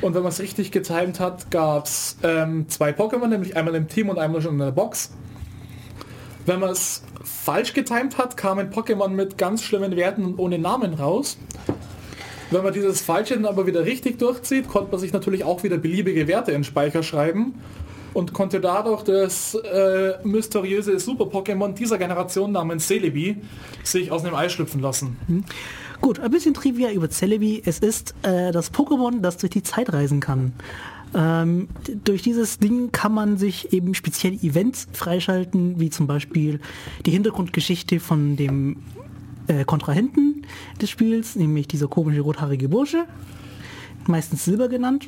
[0.00, 3.88] Und wenn man es richtig getimt hat, gab es ähm, zwei Pokémon, nämlich einmal im
[3.88, 5.10] Team und einmal schon in der Box.
[6.46, 10.58] Wenn man es falsch getimt hat, kam ein Pokémon mit ganz schlimmen Werten und ohne
[10.58, 11.36] Namen raus.
[12.50, 15.78] Wenn man dieses Falsche dann aber wieder richtig durchzieht, konnte man sich natürlich auch wieder
[15.78, 17.54] beliebige Werte in Speicher schreiben
[18.12, 23.36] und konnte dadurch das äh, mysteriöse Super-Pokémon dieser Generation namens Celebi
[23.84, 25.16] sich aus dem Ei schlüpfen lassen.
[25.28, 25.44] Mhm.
[26.00, 27.62] Gut, ein bisschen Trivia über Celebi.
[27.64, 30.54] Es ist äh, das Pokémon, das durch die Zeit reisen kann.
[31.14, 31.68] Ähm,
[32.04, 36.60] durch dieses Ding kann man sich eben spezielle Events freischalten, wie zum Beispiel
[37.04, 38.76] die Hintergrundgeschichte von dem
[39.48, 40.46] äh, Kontrahenten
[40.80, 43.06] des Spiels, nämlich dieser komische rothaarige Bursche,
[44.06, 45.06] meistens Silber genannt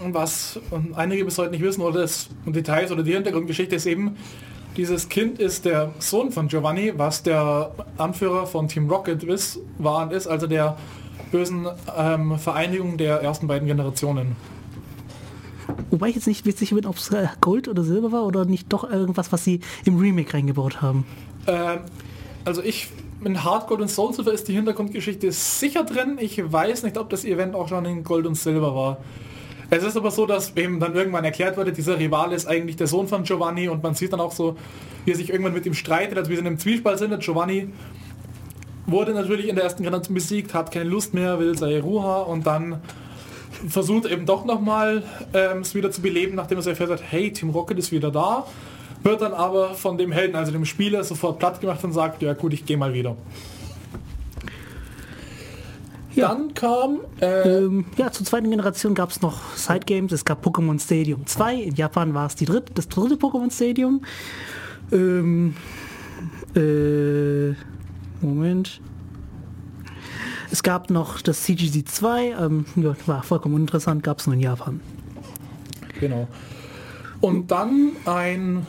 [0.00, 0.60] was
[0.94, 4.16] einige bis heute nicht wissen oder das Details oder die Hintergrundgeschichte ist eben,
[4.76, 10.02] dieses Kind ist der Sohn von Giovanni, was der Anführer von Team Rocket ist, war
[10.02, 10.76] und ist, also der
[11.30, 14.36] bösen ähm, Vereinigung der ersten beiden Generationen.
[15.90, 18.72] Wobei ich jetzt nicht sicher bin, ob es äh, Gold oder Silber war oder nicht
[18.72, 21.06] doch irgendwas, was sie im Remake reingebaut haben.
[21.46, 21.80] Ähm,
[22.44, 22.88] also ich
[23.24, 26.18] in Hard Gold und Soul Silver ist die Hintergrundgeschichte sicher drin.
[26.20, 28.98] Ich weiß nicht, ob das Event auch schon in Gold und Silber war.
[29.70, 32.86] Es ist aber so, dass eben dann irgendwann erklärt wurde, dieser Rivale ist eigentlich der
[32.86, 34.56] Sohn von Giovanni und man sieht dann auch so,
[35.04, 37.18] wie er sich irgendwann mit ihm streitet, als wir in einem Zwiespalt sind.
[37.20, 37.68] Giovanni
[38.86, 42.46] wurde natürlich in der ersten Generation besiegt, hat keine Lust mehr, will seine Ruha und
[42.46, 42.82] dann
[43.68, 45.02] versucht eben doch nochmal
[45.32, 48.46] ähm, es wieder zu beleben, nachdem er erfährt hat, hey, Team Rocket ist wieder da,
[49.02, 52.32] wird dann aber von dem Helden, also dem Spieler, sofort platt gemacht und sagt, ja
[52.34, 53.16] gut, ich gehe mal wieder.
[56.14, 56.28] Ja.
[56.28, 60.12] Dann kam äh, Ähm, ja, zur zweiten Generation gab es noch Side-Games.
[60.12, 61.56] Es gab Pokémon Stadium 2.
[61.56, 64.02] In Japan war es die dritte, das dritte Pokémon Stadium.
[64.92, 65.56] Ähm,
[66.54, 67.54] äh,
[68.24, 68.80] Moment.
[70.54, 72.36] Es gab noch das CGC 2.
[72.40, 74.80] Ähm, ja, war vollkommen uninteressant, gab es nur in Japan.
[75.98, 76.28] Genau.
[77.20, 78.64] Und dann ein,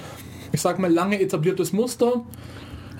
[0.51, 2.25] ich sag mal, lange etabliertes Muster.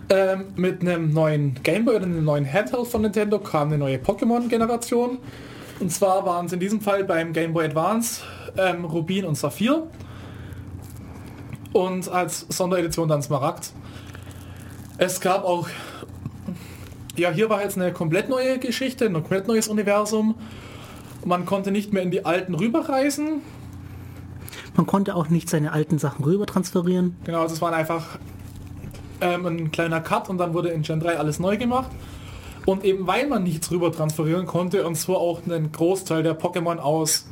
[0.10, 5.18] Ähm, mit einem neuen Gameboy oder einem neuen Handheld von Nintendo kam eine neue Pokémon-Generation.
[5.80, 8.22] Und zwar waren es in diesem Fall beim Game Boy Advance
[8.56, 9.88] ähm, Rubin und Saphir.
[11.74, 13.72] Und als Sonderedition dann Smaragd.
[15.00, 15.70] Es gab auch,
[17.18, 20.36] ja hier war jetzt eine komplett neue Geschichte, ein komplett neues Universum.
[21.26, 23.42] Man konnte nicht mehr in die alten rüberreisen,
[24.76, 27.16] Man konnte auch nicht seine alten Sachen rüber transferieren.
[27.24, 28.20] Genau, also es war einfach
[29.22, 31.92] ähm, ein kleiner Cut und dann wurde in Gen 3 alles neu gemacht.
[32.66, 36.78] Und eben weil man nichts rüber transferieren konnte und zwar auch einen Großteil der Pokémon
[36.78, 37.28] aus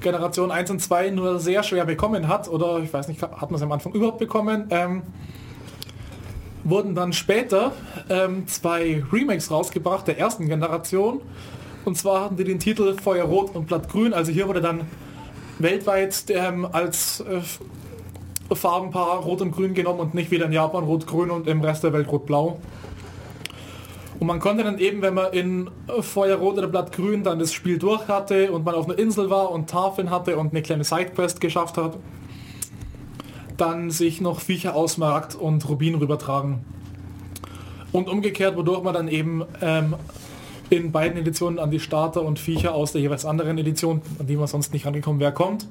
[0.00, 3.54] Generation 1 und 2 nur sehr schwer bekommen hat, oder ich weiß nicht, hat man
[3.54, 5.02] es am Anfang überhaupt bekommen, ähm,
[6.64, 7.72] wurden dann später
[8.08, 11.20] ähm, zwei Remakes rausgebracht der ersten Generation.
[11.84, 14.12] Und zwar hatten die den Titel Feuerrot und Blattgrün.
[14.12, 14.82] Also hier wurde dann
[15.58, 17.40] weltweit ähm, als äh,
[18.54, 21.92] Farbenpaar Rot und Grün genommen und nicht wieder in Japan Rot-Grün und im Rest der
[21.92, 22.58] Welt Rot-Blau.
[24.18, 28.06] Und man konnte dann eben, wenn man in Feuerrot oder Blattgrün dann das Spiel durch
[28.06, 31.78] hatte und man auf einer Insel war und Tafeln hatte und eine kleine Sidequest geschafft
[31.78, 31.96] hat,
[33.60, 36.60] dann sich noch Viecher aus Smaragd und Rubin rübertragen.
[37.92, 39.96] Und umgekehrt, wodurch man dann eben ähm,
[40.70, 44.36] in beiden Editionen an die Starter und Viecher aus der jeweils anderen Edition, an die
[44.36, 45.66] man sonst nicht rangekommen wäre, kommt.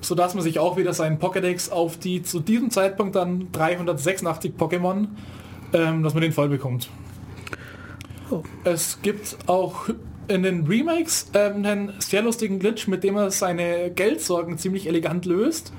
[0.00, 5.08] Sodass man sich auch wieder seinen Pokédex auf die zu diesem Zeitpunkt dann 386 Pokémon,
[5.72, 6.90] ähm, dass man den voll bekommt.
[8.30, 8.42] Oh.
[8.64, 9.88] Es gibt auch
[10.28, 15.24] in den Remakes ähm, einen sehr lustigen Glitch, mit dem er seine Geldsorgen ziemlich elegant
[15.24, 15.72] löst.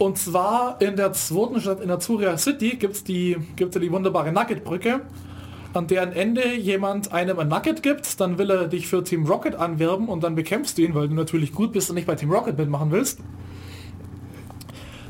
[0.00, 3.92] Und zwar in der zweiten Stadt, in der Zuria City, gibt es die, gibt's die
[3.92, 5.02] wunderbare Nugget-Brücke,
[5.74, 9.56] an deren Ende jemand einem ein Nugget gibt, dann will er dich für Team Rocket
[9.56, 12.32] anwerben und dann bekämpfst du ihn, weil du natürlich gut bist und nicht bei Team
[12.32, 13.20] Rocket mitmachen willst.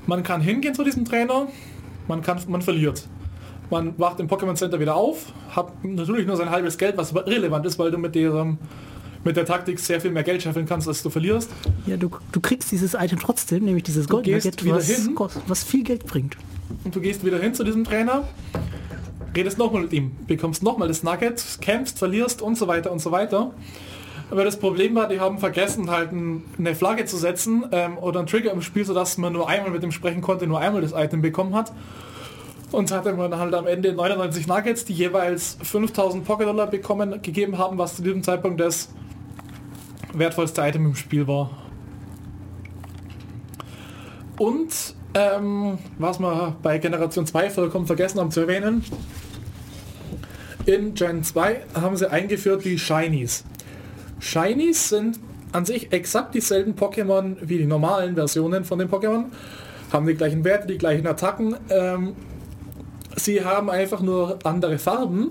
[0.09, 1.47] Man kann hingehen zu diesem Trainer,
[2.09, 3.07] man, kann, man verliert.
[3.71, 7.65] Man wacht im Pokémon Center wieder auf, hat natürlich nur sein halbes Geld, was relevant
[7.65, 8.57] ist, weil du mit der,
[9.25, 11.51] mit der Taktik sehr viel mehr Geld scheffeln kannst, als du verlierst.
[11.87, 14.87] Ja, du, du kriegst dieses Item trotzdem, nämlich dieses Du Gold gehst Nugget, wieder was,
[14.89, 15.17] hin.
[15.47, 16.37] was viel Geld bringt.
[16.85, 18.25] Und du gehst wieder hin zu diesem Trainer,
[19.37, 23.11] redest nochmal mit ihm, bekommst nochmal das Nugget, kämpfst, verlierst und so weiter und so
[23.13, 23.53] weiter.
[24.31, 28.21] Aber das Problem war, die haben vergessen, halt ein- eine Flagge zu setzen ähm, oder
[28.21, 30.93] einen Trigger im Spiel, sodass man nur einmal mit ihm sprechen konnte, nur einmal das
[30.93, 31.73] Item bekommen hat.
[32.71, 37.77] Und hatte man halt am Ende 99 Nuggets, die jeweils 5000 Pocket-Dollar bekommen, gegeben haben,
[37.79, 38.89] was zu diesem Zeitpunkt das
[40.13, 41.51] wertvollste Item im Spiel war.
[44.39, 48.85] Und ähm, was wir bei Generation 2 vollkommen vergessen haben zu erwähnen,
[50.67, 53.45] in Gen 2 haben sie eingeführt die Shinies.
[54.19, 55.19] Shinies sind
[55.53, 59.27] an sich exakt dieselben Pokémon wie die normalen Versionen von den Pokémon,
[59.93, 61.57] haben die gleichen Werte, die gleichen Attacken.
[61.69, 62.15] Ähm,
[63.17, 65.31] sie haben einfach nur andere Farben.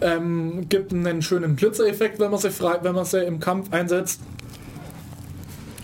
[0.00, 4.20] Ähm, gibt einen schönen Blitzereffekt, wenn man sie frei, wenn man sie im Kampf einsetzt.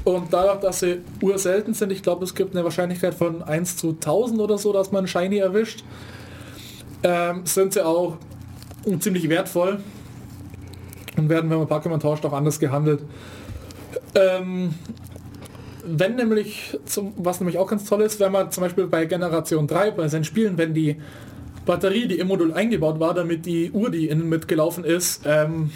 [0.05, 3.91] Und dadurch, dass sie urselten sind, ich glaube, es gibt eine Wahrscheinlichkeit von 1 zu
[3.91, 5.85] 1000 oder so, dass man Shiny erwischt,
[7.03, 8.17] ähm, sind sie auch
[8.99, 9.81] ziemlich wertvoll
[11.17, 13.03] und werden, wenn man Pokémon tauscht, auch anders gehandelt.
[14.15, 14.75] Ähm,
[15.85, 19.67] wenn nämlich, zum, was nämlich auch ganz toll ist, wenn man zum Beispiel bei Generation
[19.67, 20.97] 3, bei seinen Spielen, wenn die
[21.67, 25.71] Batterie, die im Modul eingebaut war, damit die Uhr, die innen mitgelaufen ist, ähm,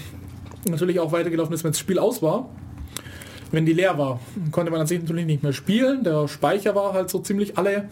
[0.68, 2.48] natürlich auch weitergelaufen ist, wenn das Spiel aus war,
[3.52, 4.20] wenn die leer war,
[4.50, 6.02] konnte man an sich natürlich nicht mehr spielen.
[6.02, 7.88] Der Speicher war halt so ziemlich alle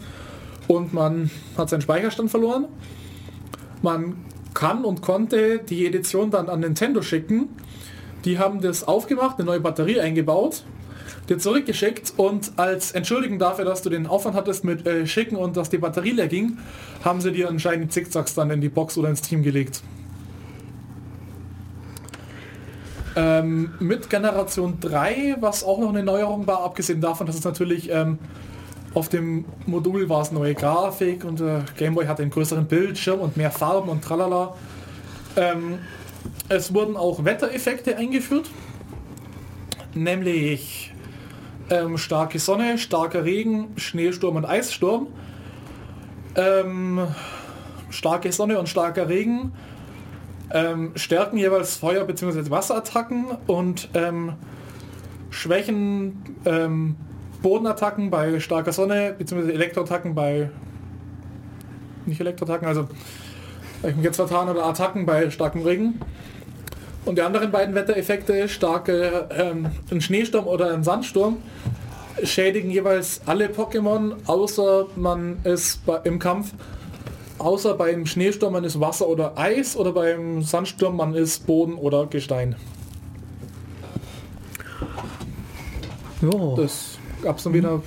[0.67, 2.67] und man hat seinen Speicherstand verloren.
[3.81, 7.49] Man kann und konnte die Edition dann an Nintendo schicken.
[8.25, 10.63] Die haben das aufgemacht, eine neue Batterie eingebaut,
[11.29, 15.55] dir zurückgeschickt und als Entschuldigung dafür, dass du den Aufwand hattest mit äh, Schicken und
[15.55, 16.57] dass die Batterie leer ging,
[17.03, 19.81] haben sie dir anscheinend Zickzacks dann in die Box oder ins Team gelegt.
[23.15, 27.89] Ähm, mit Generation 3, was auch noch eine Neuerung war, abgesehen davon, dass es natürlich
[27.91, 28.17] ähm,
[28.93, 33.37] auf dem Modul war es neue Grafik und der Gameboy hatte einen größeren Bildschirm und
[33.37, 34.55] mehr Farben und tralala.
[35.35, 35.79] Ähm,
[36.49, 38.49] es wurden auch Wettereffekte eingeführt.
[39.95, 40.92] nämlich
[41.73, 45.07] ähm, starke Sonne, starker Regen, Schneesturm und Eissturm.
[46.35, 47.07] Ähm,
[47.89, 49.53] starke Sonne und starker Regen
[50.53, 52.49] ähm, stärken jeweils Feuer- bzw.
[52.49, 54.33] Wasserattacken und ähm,
[55.29, 56.95] schwächen ähm,
[57.41, 59.51] Bodenattacken bei starker Sonne bzw.
[59.51, 60.49] Elektroattacken bei
[62.05, 62.87] nicht Elektroattacken, also
[63.81, 65.99] ich mich jetzt vertan oder Attacken bei starkem Regen.
[67.05, 71.37] Und die anderen beiden Wettereffekte, starke ähm, ein Schneesturm oder ein Sandsturm,
[72.23, 76.53] schädigen jeweils alle Pokémon, außer man ist im Kampf,
[77.39, 82.05] außer beim Schneesturm man ist Wasser oder Eis oder beim Sandsturm man ist Boden oder
[82.05, 82.55] Gestein.
[86.21, 86.55] Jo.
[86.55, 87.81] Das gab es dann wieder.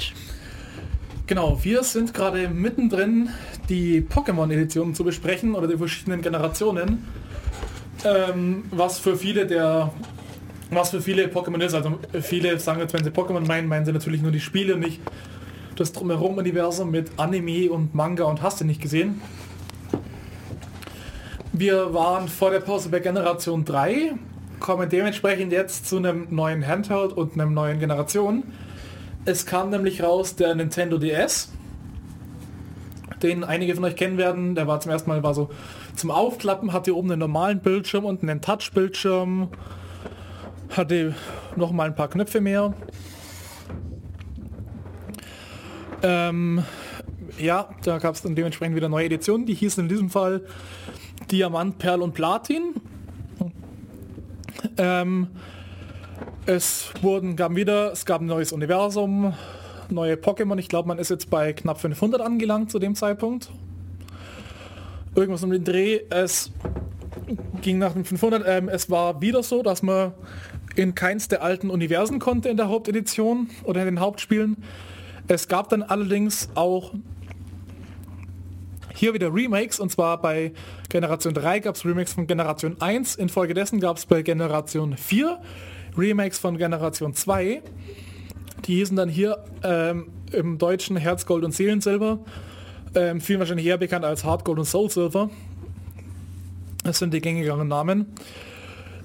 [1.26, 3.30] Genau, wir sind gerade mittendrin,
[3.70, 7.06] die Pokémon-Editionen zu besprechen oder die verschiedenen Generationen.
[8.04, 9.92] Ähm, was für viele der
[10.72, 11.74] was für viele Pokémon ist.
[11.74, 15.02] Also viele sagen jetzt, wenn sie Pokémon meinen, meinen sie natürlich nur die Spiele, nicht
[15.76, 19.22] das Drumherum-Universum mit Anime und Manga und hast du nicht gesehen.
[21.54, 24.14] Wir waren vor der Pause bei Generation 3,
[24.60, 28.44] kommen dementsprechend jetzt zu einem neuen Handheld und einem neuen Generation.
[29.26, 31.52] Es kam nämlich raus der Nintendo DS,
[33.22, 34.56] den einige von euch kennen werden.
[34.56, 35.50] Der war zum ersten Mal war so
[35.96, 39.50] zum Aufklappen, hatte oben einen normalen Bildschirm und einen Touch-Bildschirm,
[40.70, 41.16] hatte
[41.56, 42.74] noch mal ein paar Knöpfe mehr.
[46.04, 46.64] Ähm,
[47.40, 49.46] ja, da gab es dann dementsprechend wieder neue Editionen.
[49.46, 50.42] Die hießen in diesem Fall
[51.30, 52.76] Diamant, Perl und Platin.
[54.78, 55.28] Ähm,
[56.46, 59.34] es wurden, gab wieder, es gab ein neues Universum,
[59.90, 60.58] neue Pokémon.
[60.58, 63.52] Ich glaube, man ist jetzt bei knapp 500 angelangt zu dem Zeitpunkt.
[65.16, 66.02] Irgendwas um den Dreh.
[66.10, 66.52] Es
[67.62, 68.44] ging nach den 500.
[68.46, 70.14] Ähm, es war wieder so, dass man
[70.76, 74.58] in keins der alten Universen konnte in der Hauptedition oder in den Hauptspielen.
[75.28, 76.94] Es gab dann allerdings auch
[78.94, 80.54] hier wieder Remakes und zwar bei
[80.90, 85.40] Generation 3 gab es Remakes von Generation 1, infolgedessen gab es bei Generation 4
[85.98, 87.62] Remakes von Generation 2.
[88.66, 92.20] Die hießen dann hier ähm, im Deutschen Herzgold und Seelensilber.
[92.94, 95.30] Ähm, vielen wahrscheinlich eher bekannt als Hardgold und Soul Silver.
[96.84, 98.08] Das sind die gängigeren Namen.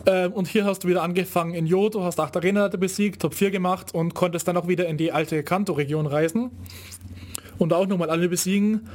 [0.07, 3.51] Ähm, und hier hast du wieder angefangen in Johto, hast 8 Arena besiegt, Top 4
[3.51, 6.51] gemacht und konntest dann auch wieder in die alte Kanto-Region reisen.
[7.59, 8.89] Und auch nochmal alle besiegen.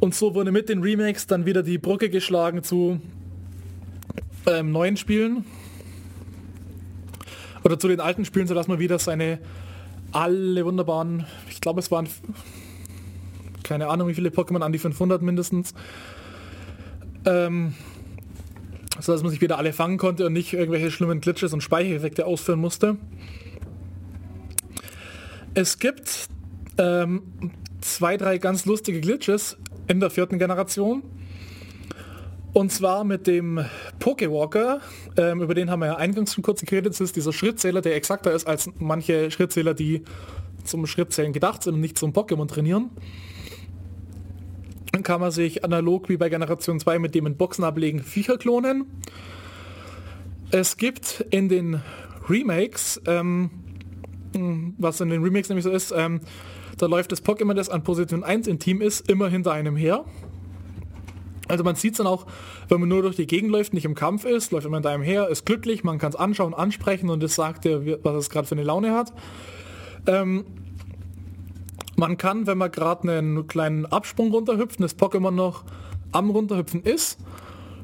[0.00, 3.00] Und so wurde mit den Remakes dann wieder die Brücke geschlagen zu
[4.46, 5.44] ähm, neuen Spielen.
[7.62, 9.38] Oder zu den alten Spielen, sodass man wieder seine
[10.12, 12.08] alle wunderbaren, ich glaube es waren
[13.70, 15.74] keine Ahnung wie viele Pokémon, an die 500 mindestens,
[17.24, 17.74] ähm,
[18.98, 22.26] so dass man sich wieder alle fangen konnte und nicht irgendwelche schlimmen Glitches und Speichereffekte
[22.26, 22.96] ausführen musste.
[25.54, 26.26] Es gibt
[26.78, 27.22] ähm,
[27.80, 29.56] zwei, drei ganz lustige Glitches
[29.86, 31.04] in der vierten Generation.
[32.52, 33.64] Und zwar mit dem
[34.00, 34.80] Pokewalker,
[35.16, 38.32] ähm, über den haben wir ja eingangs schon kurz geredet, ist dieser Schrittzähler, der exakter
[38.32, 40.02] ist als manche Schrittzähler, die
[40.64, 42.90] zum Schrittzählen gedacht sind und nicht zum Pokémon trainieren.
[44.92, 48.38] Dann kann man sich analog wie bei Generation 2 mit dem in Boxen ablegen Viecher
[48.38, 48.86] klonen.
[50.50, 51.80] Es gibt in den
[52.28, 53.50] Remakes, ähm,
[54.78, 56.20] was in den Remakes nämlich so ist, ähm,
[56.76, 60.04] da läuft das Pokémon, das an Position 1 im Team ist, immer hinter einem her.
[61.46, 62.26] Also man sieht es dann auch,
[62.68, 65.02] wenn man nur durch die Gegend läuft, nicht im Kampf ist, läuft immer hinter einem
[65.02, 68.46] her, ist glücklich, man kann es anschauen, ansprechen und es sagt dir, was es gerade
[68.46, 69.12] für eine Laune hat.
[70.06, 70.44] Ähm,
[72.00, 75.64] man kann, wenn man gerade einen kleinen Absprung runterhüpft, das Pokémon noch
[76.12, 77.18] am runterhüpfen ist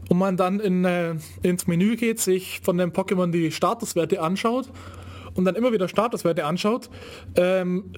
[0.09, 4.71] und man dann in, äh, ins Menü geht, sich von dem Pokémon die Statuswerte anschaut
[5.35, 6.89] und dann immer wieder Statuswerte anschaut,
[7.37, 7.93] ähm,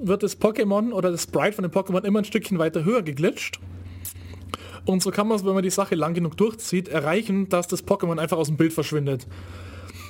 [0.00, 3.60] wird das Pokémon oder das Sprite von dem Pokémon immer ein Stückchen weiter höher geglitscht.
[4.86, 7.86] Und so kann man es, wenn man die Sache lang genug durchzieht, erreichen, dass das
[7.86, 9.26] Pokémon einfach aus dem Bild verschwindet.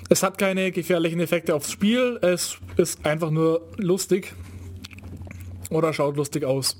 [0.09, 4.32] Es hat keine gefährlichen Effekte aufs Spiel, es ist einfach nur lustig
[5.75, 6.77] oder schaut lustig aus.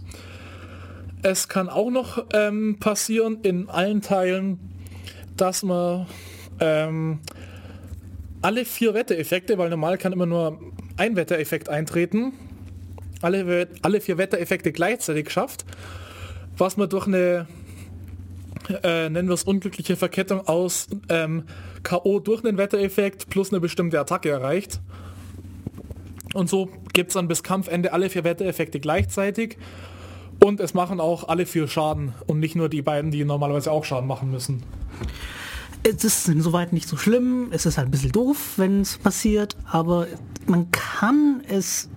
[1.23, 4.59] Es kann auch noch ähm, passieren in allen Teilen,
[5.37, 6.07] dass man
[6.61, 7.21] ähm,
[8.43, 10.61] alle vier Wettereffekte, weil normal kann immer nur
[10.99, 12.35] ein Wettereffekt eintreten,
[13.23, 15.65] alle, alle vier Wettereffekte gleichzeitig schafft,
[16.59, 17.47] was man durch eine,
[18.83, 21.45] äh, nennen wir es unglückliche Verkettung aus ähm,
[21.83, 22.21] K.O.
[22.21, 24.81] durch einen Wettereffekt plus eine bestimmte Attacke erreicht.
[26.35, 29.57] Und so gibt es dann bis Kampfende alle vier Wettereffekte gleichzeitig.
[30.45, 33.85] Und es machen auch alle vier Schaden und nicht nur die beiden, die normalerweise auch
[33.85, 34.63] Schaden machen müssen
[35.85, 37.49] es ist insoweit nicht so schlimm.
[37.51, 40.07] Es ist halt ein bisschen doof, wenn es passiert, aber
[40.47, 41.89] man kann es,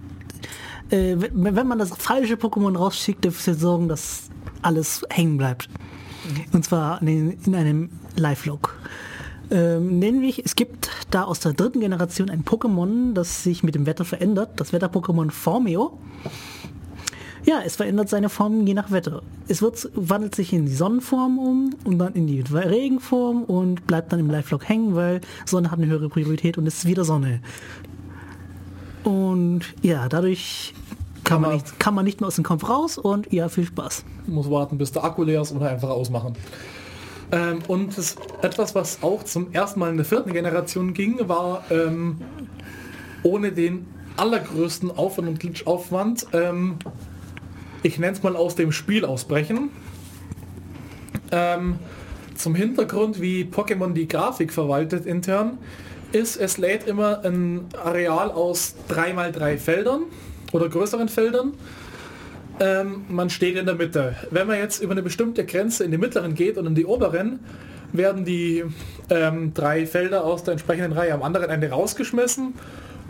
[0.89, 4.29] äh, wenn man das falsche Pokémon rausschickt, dafür sorgen, dass
[4.61, 5.69] alles hängen bleibt.
[6.51, 8.77] Und zwar in, in einem Live-Log.
[9.49, 13.85] Ähm, nämlich, es gibt da aus der dritten Generation ein Pokémon, das sich mit dem
[13.85, 14.51] Wetter verändert.
[14.57, 15.97] Das Wetter-Pokémon Formio.
[17.45, 19.21] Ja, es verändert seine Form je nach Wetter.
[19.47, 24.11] Es wird, wandelt sich in die Sonnenform um und dann in die Regenform und bleibt
[24.11, 27.39] dann im Live-Log hängen, weil Sonne hat eine höhere Priorität und es ist wieder Sonne.
[29.05, 30.73] Und ja, dadurch
[31.23, 34.03] kann, man, nicht, kann man nicht mehr aus dem Kampf raus und ja, viel Spaß.
[34.25, 36.35] Muss warten, bis der Akku leer ist oder einfach ausmachen.
[37.31, 41.63] Ähm, und das, etwas, was auch zum ersten Mal in der vierten Generation ging, war
[41.69, 42.17] ähm,
[43.23, 46.79] ohne den allergrößten Aufwand und Glitchaufwand ähm,
[47.83, 49.69] ich nenne es mal aus dem Spiel ausbrechen.
[51.31, 51.79] Ähm,
[52.35, 55.57] zum Hintergrund, wie Pokémon die Grafik verwaltet intern,
[56.11, 60.03] ist, es lädt immer ein Areal aus 3x3 Feldern
[60.53, 61.53] oder größeren Feldern.
[62.59, 64.15] Ähm, man steht in der Mitte.
[64.31, 67.39] Wenn man jetzt über eine bestimmte Grenze in die mittleren geht und in die oberen,
[67.93, 68.63] werden die
[69.09, 72.55] ähm, drei Felder aus der entsprechenden Reihe am anderen Ende rausgeschmissen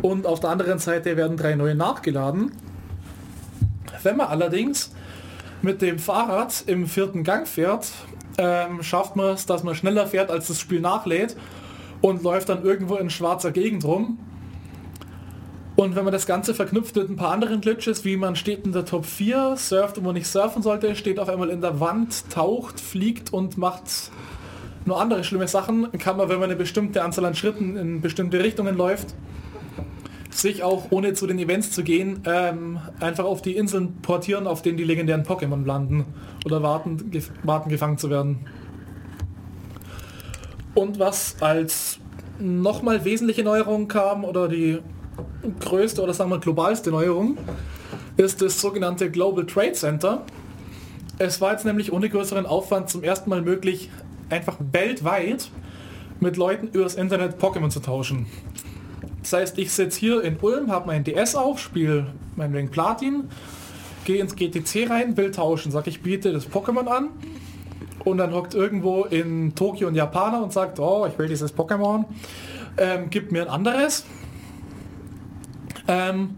[0.02, 2.52] und auf der anderen Seite werden drei neue nachgeladen.
[4.04, 4.92] Wenn man allerdings
[5.62, 7.88] mit dem Fahrrad im vierten Gang fährt,
[8.38, 11.36] ähm, schafft man es, dass man schneller fährt, als das Spiel nachlädt
[12.02, 14.20] und läuft dann irgendwo in schwarzer Gegend rum.
[15.78, 18.72] Und wenn man das Ganze verknüpft mit ein paar anderen Glitches, wie man steht in
[18.72, 22.32] der Top 4, surft, wo man nicht surfen sollte, steht auf einmal in der Wand,
[22.32, 23.84] taucht, fliegt und macht
[24.86, 28.44] nur andere schlimme Sachen, kann man, wenn man eine bestimmte Anzahl an Schritten in bestimmte
[28.44, 29.14] Richtungen läuft,
[30.32, 34.64] sich auch, ohne zu den Events zu gehen, ähm, einfach auf die Inseln portieren, auf
[34.64, 36.06] denen die legendären Pokémon landen
[36.44, 38.48] oder warten, gef warten gefangen zu werden.
[40.74, 42.00] Und was als
[42.40, 44.80] nochmal wesentliche Neuerung kam, oder die
[45.60, 47.38] größte oder sagen wir globalste Neuerung,
[48.18, 50.24] ist das sogenannte Global Trade Center.
[51.20, 53.90] Es war jetzt nämlich ohne größeren Aufwand zum ersten Mal möglich,
[54.30, 55.50] einfach weltweit
[56.20, 58.26] mit Leuten übers Internet Pokémon zu tauschen.
[59.22, 63.26] Das heißt, ich sitze hier in Ulm, habe mein DS auf, spiele mein Platin,
[64.06, 67.10] gehe ins GTC rein, will tauschen, sag ich biete das Pokémon an
[68.06, 72.06] und dann hockt irgendwo in Tokio ein Japaner und sagt, oh, ich will dieses Pokémon,
[72.78, 74.06] ähm, gib mir ein anderes.
[75.88, 76.36] Ähm,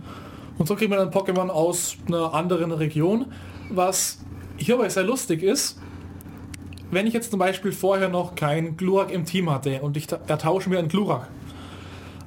[0.58, 3.28] und so kriegt man ein Pokémon aus einer anderen Region,
[3.70, 4.20] was
[4.58, 5.80] hierbei sehr lustig ist.
[6.92, 10.70] Wenn ich jetzt zum Beispiel vorher noch kein Glurak im Team hatte und ich ertausche
[10.70, 11.30] mir ein Glurak,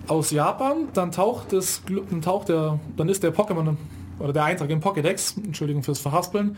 [0.08, 3.76] aus Japan, dann taucht es, dann taucht der, dann ist der Pokémon
[4.18, 6.56] oder der Eintrag im Pokédex, Entschuldigung fürs Verhaspeln,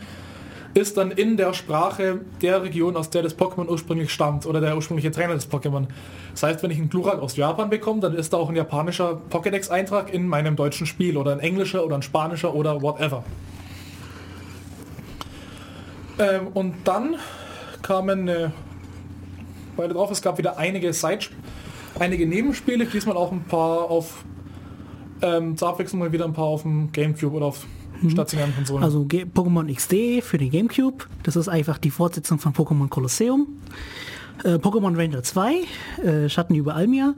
[0.75, 4.75] ist dann in der Sprache der Region, aus der das Pokémon ursprünglich stammt oder der
[4.75, 5.87] ursprüngliche Trainer des Pokémon.
[6.31, 9.19] Das heißt, wenn ich einen Glurak aus Japan bekomme, dann ist da auch ein japanischer
[9.29, 13.23] Pokédex-Eintrag in meinem deutschen Spiel oder ein englischer oder ein spanischer oder whatever.
[16.19, 17.15] Ähm, und dann
[17.81, 18.49] kamen äh,
[19.77, 21.27] weiter drauf, es gab wieder einige Side
[21.99, 24.23] einige Nebenspiele, diesmal auch ein paar auf
[25.21, 27.65] ähm, zur Abwechslung mal wieder ein paar auf dem Gamecube oder auf
[28.01, 28.09] mhm.
[28.09, 28.83] stationären Konsolen.
[28.83, 33.47] Also Pokémon XD für den Gamecube, das ist einfach die Fortsetzung von Pokémon Colosseum.
[34.43, 35.55] Äh, Pokémon Ranger 2,
[36.03, 37.15] äh, Schatten über Almia.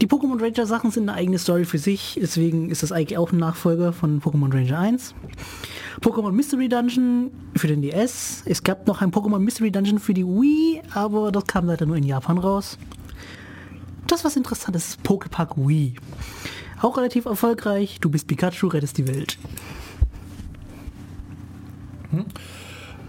[0.00, 3.32] Die Pokémon Ranger Sachen sind eine eigene Story für sich, deswegen ist das eigentlich auch
[3.32, 5.14] ein Nachfolger von Pokémon Ranger 1.
[6.00, 8.42] Pokémon Mystery Dungeon für den DS.
[8.44, 11.96] Es gab noch ein Pokémon Mystery Dungeon für die Wii, aber das kam leider nur
[11.96, 12.76] in Japan raus.
[14.06, 15.94] Das was interessant ist, ist Pokepark Wii.
[16.82, 17.98] Auch relativ erfolgreich.
[18.00, 19.38] Du bist Pikachu, rettest die Welt.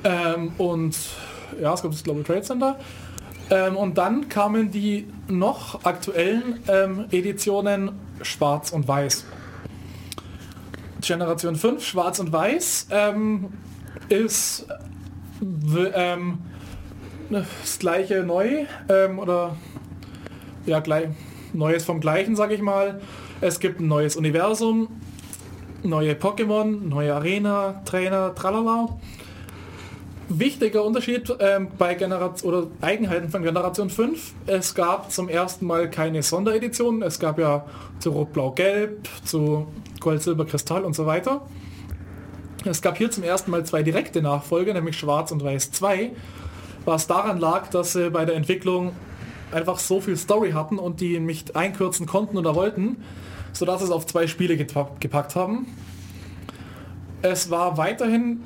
[0.03, 0.97] Ähm, und
[1.61, 2.79] ja, es gab das Global Trade Center.
[3.49, 7.91] Ähm, und dann kamen die noch aktuellen ähm, Editionen
[8.21, 9.25] Schwarz und Weiß.
[11.01, 13.53] Generation 5, Schwarz und Weiß, ähm,
[14.09, 14.65] ist
[15.93, 16.39] ähm,
[17.29, 19.55] das gleiche neu ähm, oder
[20.65, 21.09] ja gleich
[21.53, 23.01] Neues vom gleichen, sage ich mal.
[23.41, 24.87] Es gibt ein neues Universum,
[25.85, 28.89] neue Pokémon, neue Arena, Trainer, tralala.
[30.27, 34.33] Wichtiger Unterschied ähm, bei Generation oder Eigenheiten von Generation 5.
[34.47, 37.03] Es gab zum ersten Mal keine Sondereditionen.
[37.03, 37.65] Es gab ja
[37.99, 39.67] zu Rot, Blau, Gelb, zu
[39.99, 41.41] Gold, Silber, Kristall und so weiter.
[42.63, 46.11] Es gab hier zum ersten Mal zwei direkte Nachfolger, nämlich Schwarz und Weiß 2,
[46.85, 48.93] was daran lag, dass sie bei der Entwicklung
[49.51, 52.97] einfach so viel Story hatten und die nicht einkürzen konnten oder wollten,
[53.55, 55.65] sodass es auf zwei Spiele gepa- gepackt haben.
[57.21, 58.41] Es war weiterhin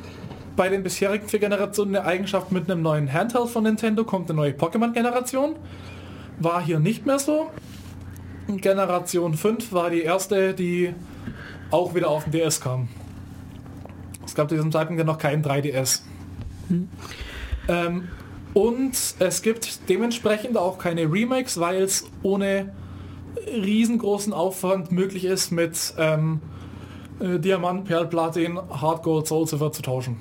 [0.55, 4.37] bei den bisherigen vier Generationen eine Eigenschaft mit einem neuen Handheld von Nintendo, kommt eine
[4.37, 5.55] neue Pokémon-Generation.
[6.39, 7.49] War hier nicht mehr so.
[8.47, 10.93] Generation 5 war die erste, die
[11.71, 12.87] auch wieder auf den DS kam.
[14.25, 16.01] Es gab zu diesem Zeitpunkt ja noch keinen 3DS.
[17.67, 18.07] Ähm,
[18.53, 22.71] und es gibt dementsprechend auch keine Remakes, weil es ohne
[23.47, 26.41] riesengroßen Aufwand möglich ist, mit ähm,
[27.19, 30.17] äh, Diamant, Perl, Platin, Hard Gold, Soul Silver zu tauschen.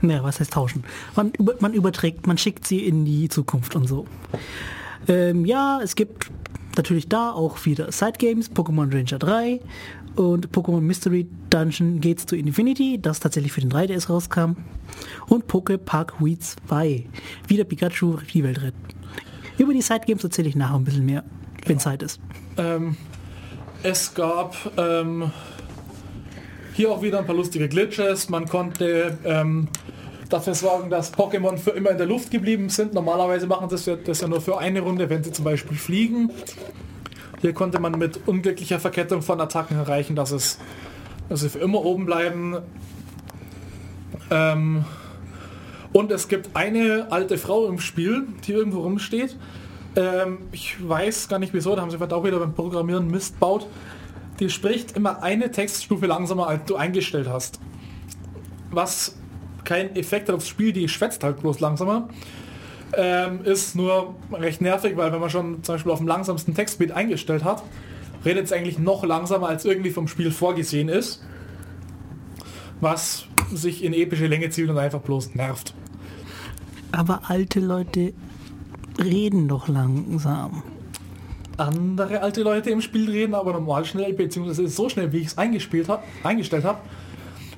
[0.00, 0.84] Naja, was heißt tauschen?
[1.14, 4.06] Man, man überträgt, man schickt sie in die Zukunft und so.
[5.06, 6.30] Ähm, ja, es gibt
[6.76, 9.60] natürlich da auch wieder Side-Games, Pokémon Ranger 3
[10.16, 14.56] und Pokémon Mystery Dungeon Gates to Infinity, das tatsächlich für den 3DS rauskam.
[15.28, 17.06] Und Poké Park Wii 2,
[17.46, 18.78] wieder Pikachu die Welt retten.
[19.58, 21.24] Über die Side-Games erzähle ich nachher ein bisschen mehr,
[21.66, 22.20] wenn Zeit ist.
[22.56, 22.96] Ähm,
[23.82, 25.30] es gab ähm,
[26.74, 28.28] hier auch wieder ein paar lustige Glitches.
[28.28, 29.68] Man konnte ähm,
[30.28, 32.94] dafür sorgen, dass Pokémon für immer in der Luft geblieben sind.
[32.94, 36.30] Normalerweise machen das ja, das ja nur für eine Runde, wenn sie zum Beispiel fliegen.
[37.40, 40.58] Hier konnte man mit unglücklicher Verkettung von Attacken erreichen, dass, es,
[41.28, 42.58] dass sie für immer oben bleiben.
[44.30, 44.84] Ähm,
[45.92, 49.36] und es gibt eine alte Frau im Spiel, die irgendwo rumsteht.
[49.94, 53.38] Ähm, ich weiß gar nicht wieso, da haben sie vielleicht auch wieder beim Programmieren Mist
[53.38, 53.66] baut.
[54.40, 57.60] Die spricht immer eine Textstufe langsamer, als du eingestellt hast.
[58.70, 59.16] Was
[59.64, 62.08] kein Effekt hat aufs Spiel, die schwätzt halt bloß langsamer.
[62.94, 66.92] Ähm, ist nur recht nervig, weil wenn man schon zum Beispiel auf dem langsamsten Textspeed
[66.92, 67.62] eingestellt hat,
[68.24, 71.22] redet es eigentlich noch langsamer, als irgendwie vom Spiel vorgesehen ist.
[72.80, 75.74] Was sich in epische Länge zieht und einfach bloß nervt.
[76.90, 78.12] Aber alte Leute
[78.98, 80.62] reden doch langsam.
[81.58, 85.38] andere alte Leute im Spiel reden, aber normal schnell, beziehungsweise so schnell, wie ich es
[85.38, 86.78] eingespielt hab, eingestellt habe.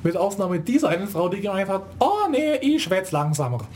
[0.03, 3.67] Mit Ausnahme dieser einen Frau, die gemeint hat, oh nee, ich schwätz langsamer.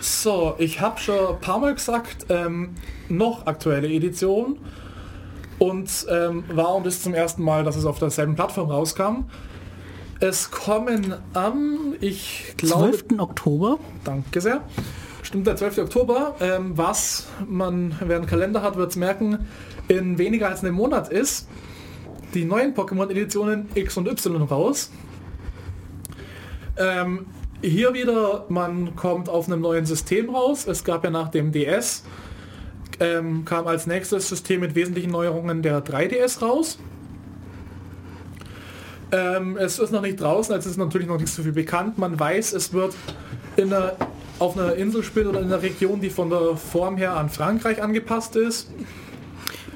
[0.00, 2.74] So, ich habe schon paar Mal gesagt, ähm,
[3.08, 4.58] noch aktuelle Edition
[5.58, 9.26] und ähm, war und ist zum ersten Mal, dass es auf derselben Plattform rauskam.
[10.20, 13.20] Es kommen am, ich glaube, 12.
[13.20, 13.78] Oktober.
[14.04, 14.62] Danke sehr.
[15.22, 15.78] Stimmt der 12.
[15.78, 16.36] Oktober.
[16.40, 19.46] Ähm, was man, wer einen Kalender hat, wird es merken,
[19.88, 21.48] in weniger als einem Monat ist
[22.34, 24.90] die neuen Pokémon-Editionen X und Y raus.
[26.76, 27.26] Ähm,
[27.62, 30.66] hier wieder, man kommt auf einem neuen System raus.
[30.66, 32.04] Es gab ja nach dem DS,
[33.00, 36.78] ähm, kam als nächstes System mit wesentlichen Neuerungen der 3DS raus.
[39.12, 41.98] Ähm, es ist noch nicht draußen, es ist natürlich noch nicht so viel bekannt.
[41.98, 42.94] Man weiß, es wird
[43.56, 43.92] in einer,
[44.38, 47.82] auf einer Insel spielen oder in einer Region, die von der Form her an Frankreich
[47.82, 48.68] angepasst ist.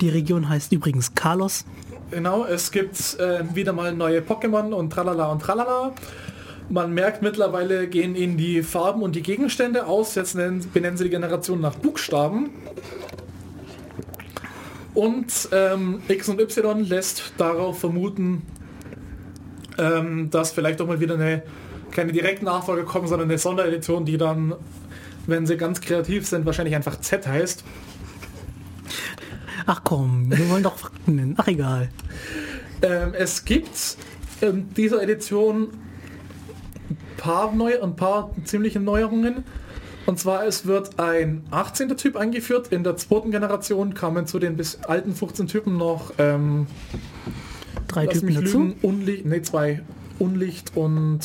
[0.00, 1.64] Die Region heißt übrigens Carlos.
[2.10, 5.92] Genau, es gibt äh, wieder mal neue Pokémon und tralala und tralala.
[6.68, 10.14] Man merkt mittlerweile gehen ihnen die Farben und die Gegenstände aus.
[10.14, 12.50] Jetzt nennen, benennen sie die Generation nach Buchstaben.
[14.94, 18.42] Und ähm, X und Y lässt darauf vermuten,
[19.80, 21.42] ähm, dass vielleicht auch mal wieder eine
[21.90, 24.54] keine direkten Nachfolge kommen, sondern eine Sonderedition, die dann,
[25.26, 27.64] wenn sie ganz kreativ sind, wahrscheinlich einfach Z heißt.
[29.66, 31.34] Ach komm, wir wollen doch Fakten nennen.
[31.36, 31.88] Ach egal.
[32.82, 33.96] Ähm, es gibt
[34.40, 35.68] in dieser Edition
[37.16, 39.44] paar, neu, ein paar ziemliche Neuerungen.
[40.06, 41.96] Und zwar es wird ein 18.
[41.96, 42.68] Typ eingeführt.
[42.68, 46.66] In der zweiten Generation kamen zu den bis alten 15 Typen noch ähm,
[47.90, 48.58] Drei lass Typen dazu.
[48.58, 49.82] lügen, Unlicht, nee, zwei
[50.18, 51.20] Unlicht und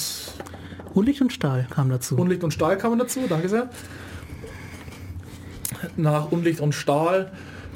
[0.93, 2.15] Unlicht und Stahl kam dazu.
[2.15, 3.69] Unlicht und Stahl kamen dazu, danke sehr.
[5.97, 7.31] Nach Unlicht und Stahl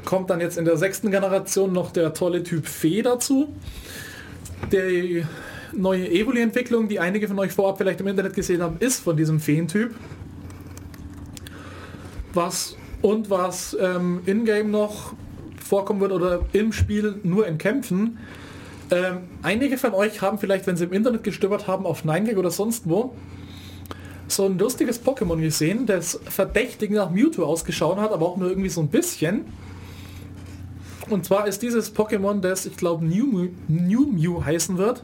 [0.05, 3.53] kommt dann jetzt in der sechsten Generation noch der tolle Typ Fee dazu.
[4.71, 5.23] Die
[5.73, 9.39] neue Evoli-Entwicklung, die einige von euch vorab vielleicht im Internet gesehen haben, ist von diesem
[9.39, 9.93] Feentyp.
[12.33, 15.13] Was und was ähm, in-game noch
[15.63, 18.17] vorkommen wird oder im Spiel nur in Kämpfen.
[18.91, 22.49] Ähm, einige von euch haben vielleicht, wenn sie im Internet gestöbert haben, auf 9gag oder
[22.49, 23.13] sonst wo,
[24.27, 28.69] so ein lustiges Pokémon gesehen, das verdächtig nach Mewtwo ausgeschaut hat, aber auch nur irgendwie
[28.69, 29.45] so ein bisschen.
[31.09, 35.03] Und zwar ist dieses Pokémon, das ich glaube New, Mew- New Mew heißen wird,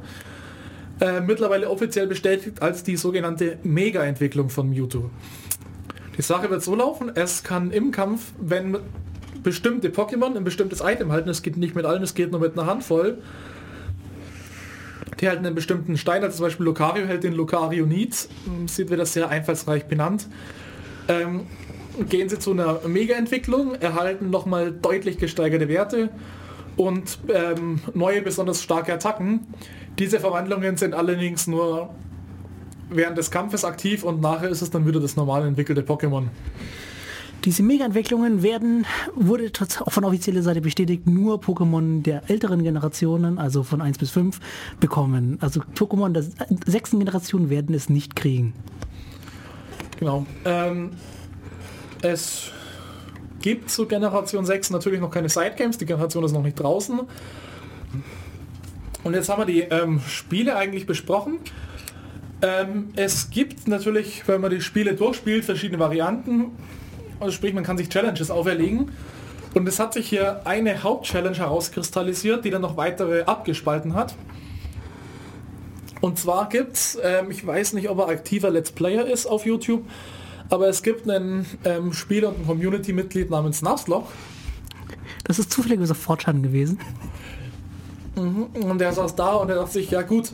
[1.00, 5.10] äh, mittlerweile offiziell bestätigt als die sogenannte Mega-Entwicklung von Mewtwo.
[6.18, 8.78] Die Sache wird so laufen, es kann im Kampf, wenn
[9.44, 12.58] bestimmte Pokémon ein bestimmtes Item halten, es geht nicht mit allen, es geht nur mit
[12.58, 13.18] einer Handvoll,
[15.20, 18.30] die halten einen bestimmten Stein, also zum Beispiel Lucario hält den Lucario Needs,
[18.68, 20.28] sieht wieder sehr einfallsreich benannt.
[21.08, 21.48] Ähm,
[22.10, 26.10] gehen sie zu einer Mega-Entwicklung, erhalten nochmal deutlich gesteigerte Werte
[26.76, 29.48] und ähm, neue besonders starke Attacken.
[29.98, 31.94] Diese Verwandlungen sind allerdings nur
[32.90, 36.26] während des Kampfes aktiv und nachher ist es dann wieder das normal entwickelte Pokémon.
[37.46, 39.52] Diese Mega-Entwicklungen werden, wurde
[39.82, 44.40] auch von offizieller Seite bestätigt, nur Pokémon der älteren Generationen, also von 1 bis 5,
[44.80, 45.38] bekommen.
[45.42, 46.24] Also Pokémon der
[46.66, 48.54] sechsten Generation werden es nicht kriegen.
[50.00, 50.26] Genau.
[50.44, 50.92] Ähm,
[52.02, 52.52] es
[53.42, 57.00] gibt zu Generation 6 natürlich noch keine Sidegames, die Generation ist noch nicht draußen.
[59.04, 61.38] Und jetzt haben wir die ähm, Spiele eigentlich besprochen.
[62.42, 66.52] Ähm, es gibt natürlich, wenn man die Spiele durchspielt, verschiedene Varianten.
[67.20, 68.92] Also sprich, man kann sich Challenges auferlegen.
[69.54, 74.16] Und es hat sich hier eine Hauptchallenge herauskristallisiert, die dann noch weitere abgespalten hat.
[76.02, 79.84] Und zwar gibt's, ähm, ich weiß nicht, ob er aktiver Let's Player ist auf YouTube,
[80.50, 84.10] aber es gibt einen ähm, Spieler und ein Community-Mitglied namens Nuzlocke.
[85.24, 86.80] Das ist zufälligerweise Fortran gewesen.
[88.16, 90.34] Und der saß da und er dachte sich, ja gut,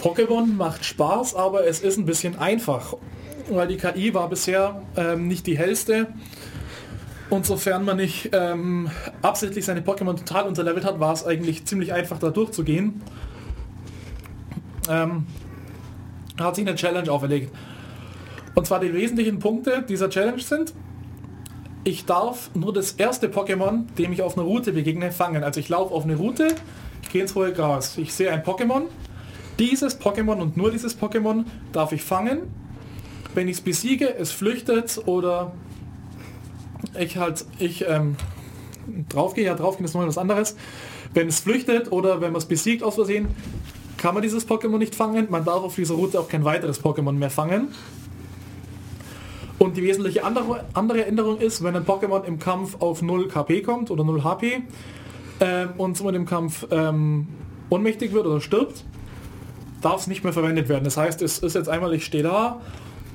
[0.00, 2.94] Pokémon macht Spaß, aber es ist ein bisschen einfach.
[3.48, 6.08] Weil die KI war bisher ähm, nicht die hellste.
[7.30, 11.92] Und sofern man nicht ähm, absichtlich seine Pokémon total unterlevelt hat, war es eigentlich ziemlich
[11.92, 13.02] einfach da durchzugehen.
[14.88, 15.26] Ähm,
[16.38, 17.54] hat sich eine Challenge auferlegt.
[18.54, 20.72] Und zwar die wesentlichen Punkte dieser Challenge sind,
[21.84, 25.44] ich darf nur das erste Pokémon, dem ich auf einer Route begegne, fangen.
[25.44, 26.48] Also ich laufe auf eine Route,
[27.02, 28.82] ich gehe ins hohe Gras, ich sehe ein Pokémon.
[29.58, 32.42] Dieses Pokémon und nur dieses Pokémon darf ich fangen.
[33.38, 35.52] Wenn ich es besiege, es flüchtet oder
[36.98, 38.16] ich halt, ich ähm,
[39.08, 40.56] draufgehe, ja draufgehen ist nochmal was anderes.
[41.14, 43.28] Wenn es flüchtet oder wenn man es besiegt aus Versehen,
[43.96, 45.28] kann man dieses Pokémon nicht fangen.
[45.30, 47.68] Man darf auf dieser Route auch kein weiteres Pokémon mehr fangen.
[49.60, 53.62] Und die wesentliche andere, andere Änderung ist, wenn ein Pokémon im Kampf auf 0 KP
[53.62, 54.64] kommt oder 0 HP
[55.38, 57.28] ähm, und somit im Kampf ähm,
[57.70, 58.82] ohnmächtig wird oder stirbt,
[59.80, 60.82] darf es nicht mehr verwendet werden.
[60.82, 62.60] Das heißt, es ist jetzt einmal, ich stehe da,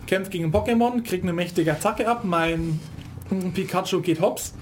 [0.07, 2.79] kämpfe gegen ein Pokémon, kriege eine mächtige Attacke ab, mein
[3.53, 4.53] Pikachu geht hops,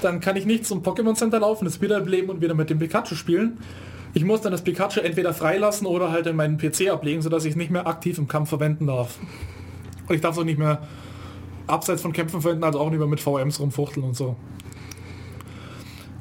[0.00, 3.14] dann kann ich nicht zum Pokémon Center laufen, das wiederbeleben und wieder mit dem Pikachu
[3.14, 3.58] spielen.
[4.14, 7.52] Ich muss dann das Pikachu entweder freilassen oder halt in meinen PC ablegen, sodass ich
[7.52, 9.18] es nicht mehr aktiv im Kampf verwenden darf.
[10.06, 10.82] Und ich darf es auch nicht mehr
[11.66, 14.36] abseits von Kämpfen verwenden, also auch nicht mehr mit VMs rumfuchteln und so.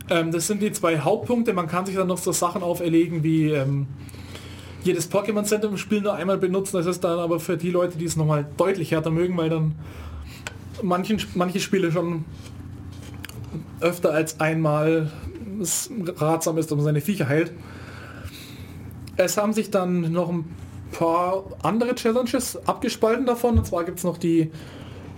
[0.09, 1.53] Ähm, das sind die zwei Hauptpunkte.
[1.53, 3.87] Man kann sich dann noch so Sachen auferlegen wie ähm,
[4.83, 6.77] jedes Pokémon Center im Spiel nur einmal benutzen.
[6.77, 9.75] Das ist dann aber für die Leute, die es nochmal deutlich härter mögen, weil dann
[10.81, 12.25] manchen, manche Spiele schon
[13.79, 15.11] öfter als einmal
[16.17, 17.51] ratsam ist, um seine Viecher heilt.
[19.17, 20.45] Es haben sich dann noch ein
[20.91, 23.57] paar andere Challenges abgespalten davon.
[23.57, 24.51] Und zwar gibt es noch die,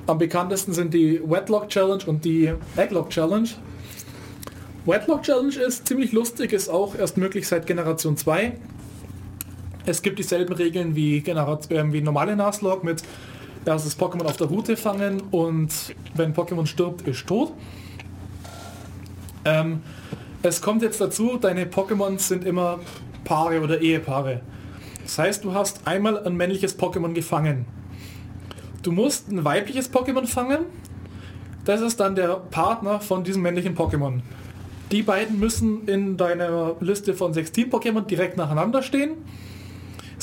[0.08, 3.50] am bekanntesten sind die Wetlock Challenge und die Egglock Challenge.
[4.86, 8.58] Wetlock Challenge ist ziemlich lustig, ist auch erst möglich seit Generation 2.
[9.86, 13.04] Es gibt dieselben Regeln wie, Generation, wie normale Nuzlocke mit
[13.66, 15.72] erstes Pokémon auf der Route fangen und
[16.16, 17.54] wenn Pokémon stirbt, ist tot.
[19.46, 19.82] Ähm,
[20.42, 22.80] es kommt jetzt dazu, deine Pokémon sind immer
[23.24, 24.42] Paare oder Ehepaare.
[25.04, 27.66] Das heißt, du hast einmal ein männliches Pokémon gefangen.
[28.84, 30.60] Du musst ein weibliches Pokémon fangen.
[31.66, 34.22] Das ist dann der Partner von diesem männlichen Pokémon.
[34.92, 39.12] Die beiden müssen in deiner Liste von sechs Team-Pokémon direkt nacheinander stehen.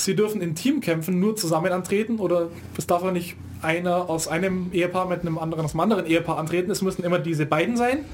[0.03, 4.71] Sie dürfen in Teamkämpfen nur zusammen antreten oder es darf auch nicht einer aus einem
[4.73, 6.71] Ehepaar mit einem anderen aus einem anderen Ehepaar antreten.
[6.71, 8.05] Es müssen immer diese beiden sein.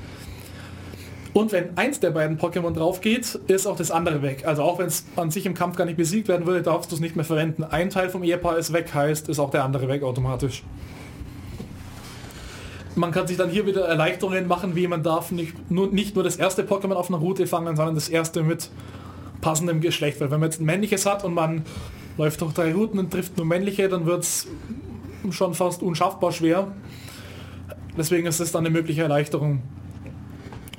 [1.34, 4.43] Und wenn eins der beiden Pokémon drauf geht, ist auch das andere weg.
[4.47, 6.95] Also auch wenn es an sich im Kampf gar nicht besiegt werden würde, darfst du
[6.95, 7.64] es nicht mehr verwenden.
[7.64, 10.64] Ein Teil vom Ehepaar ist weg, heißt, ist auch der andere weg automatisch.
[12.95, 16.23] Man kann sich dann hier wieder Erleichterungen machen, wie man darf nicht nur, nicht nur
[16.23, 18.72] das erste Pokémon auf einer Route fangen, sondern das erste mit
[19.41, 20.19] passendem Geschlecht.
[20.22, 21.64] Weil wenn man jetzt ein männliches hat und man
[22.18, 24.47] läuft durch drei Routen und trifft nur männliche, dann wird es
[25.31, 26.72] schon fast unschaffbar schwer.
[27.97, 29.61] Deswegen ist es dann eine mögliche Erleichterung.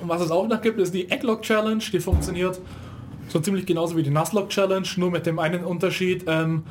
[0.01, 2.59] Und was es auch noch gibt, ist die Egglock Challenge, die funktioniert
[3.29, 6.63] so ziemlich genauso wie die Nuzlocke Challenge, nur mit dem einen Unterschied, ähm,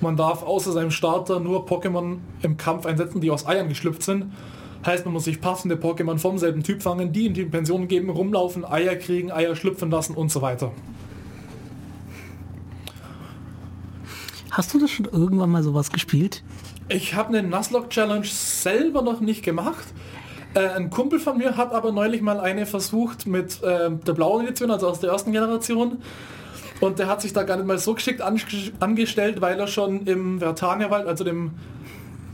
[0.00, 4.32] man darf außer seinem Starter nur Pokémon im Kampf einsetzen, die aus Eiern geschlüpft sind.
[4.84, 8.10] Heißt, man muss sich passende Pokémon vom selben Typ fangen, die in die Pension geben,
[8.10, 10.72] rumlaufen, Eier kriegen, Eier schlüpfen lassen und so weiter.
[14.52, 16.42] Hast du das schon irgendwann mal sowas gespielt?
[16.90, 19.86] Ich habe eine Nuzlocke Challenge selber noch nicht gemacht.
[20.52, 24.44] Äh, ein Kumpel von mir hat aber neulich mal eine versucht mit äh, der blauen
[24.44, 26.02] Edition, also aus der ersten Generation.
[26.80, 30.40] Und der hat sich da gar nicht mal so geschickt angestellt, weil er schon im
[30.40, 31.52] Vertania-Wald, also dem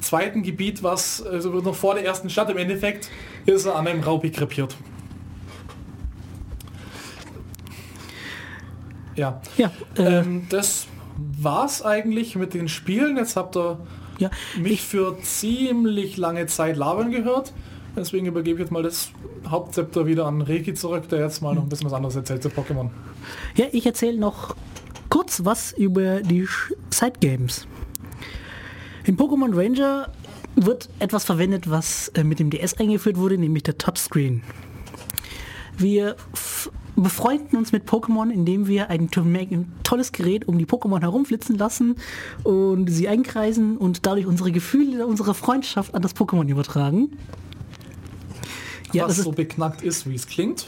[0.01, 3.11] zweiten Gebiet, was also noch vor der ersten Stadt im Endeffekt,
[3.47, 4.75] ist er an einem Raupi krepiert.
[9.15, 9.41] Ja.
[9.57, 10.89] ja äh, ähm, das
[11.19, 13.17] war's eigentlich mit den Spielen.
[13.17, 13.79] Jetzt habt ihr
[14.19, 17.53] ja, mich für ziemlich lange Zeit labern gehört.
[17.97, 19.11] Deswegen übergebe ich jetzt mal das
[19.49, 22.49] Hauptzepter wieder an Reiki zurück, der jetzt mal noch ein bisschen was anderes erzählt zu
[22.49, 22.91] Pokémon.
[23.57, 24.55] Ja, ich erzähle noch
[25.09, 26.47] kurz was über die
[26.91, 27.67] Side Games.
[29.05, 30.13] In Pokémon Ranger
[30.55, 34.43] wird etwas verwendet, was äh, mit dem DS eingeführt wurde, nämlich der Touchscreen.
[35.77, 36.17] Wir
[37.03, 41.97] befreunden uns mit Pokémon, indem wir ein, ein tolles Gerät um die Pokémon herumflitzen lassen
[42.45, 47.17] und sie einkreisen und dadurch unsere Gefühle, unsere Freundschaft an das Pokémon übertragen.
[48.93, 50.67] Ja, Was so beknackt ist, wie es klingt.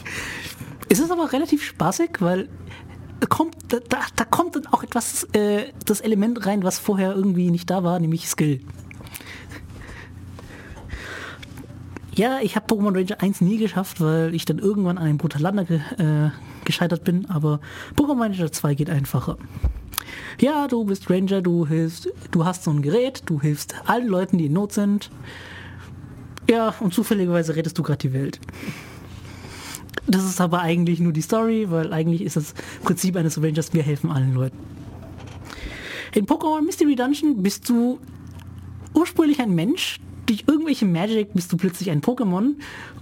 [0.89, 2.49] Es ist aber relativ spaßig, weil
[3.29, 3.79] kommt, da,
[4.15, 7.99] da kommt dann auch etwas, äh, das Element rein, was vorher irgendwie nicht da war,
[7.99, 8.61] nämlich Skill.
[12.13, 15.63] Ja, ich habe Pokémon Ranger 1 nie geschafft, weil ich dann irgendwann an einem Brutalander
[15.63, 16.31] ge äh,
[16.65, 17.61] gescheitert bin, aber
[17.95, 19.37] Pokémon Ranger 2 geht einfacher.
[20.39, 24.37] Ja, du bist Ranger, du hilfst, du hast so ein Gerät, du hilfst allen Leuten,
[24.37, 25.09] die in Not sind.
[26.49, 28.39] Ja, und zufälligerweise rettest du gerade die Welt.
[30.07, 33.83] Das ist aber eigentlich nur die Story, weil eigentlich ist das Prinzip eines Avengers, wir
[33.83, 34.57] helfen allen Leuten.
[36.13, 37.99] In Pokémon Mystery Dungeon bist du
[38.93, 42.55] ursprünglich ein Mensch, durch irgendwelche Magic bist du plötzlich ein Pokémon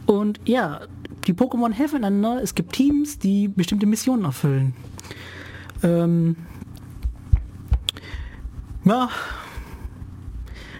[0.05, 0.81] und ja,
[1.27, 2.41] die Pokémon helfen einander.
[2.41, 4.73] Es gibt Teams, die bestimmte Missionen erfüllen.
[5.83, 6.35] Ähm,
[8.85, 9.09] ja,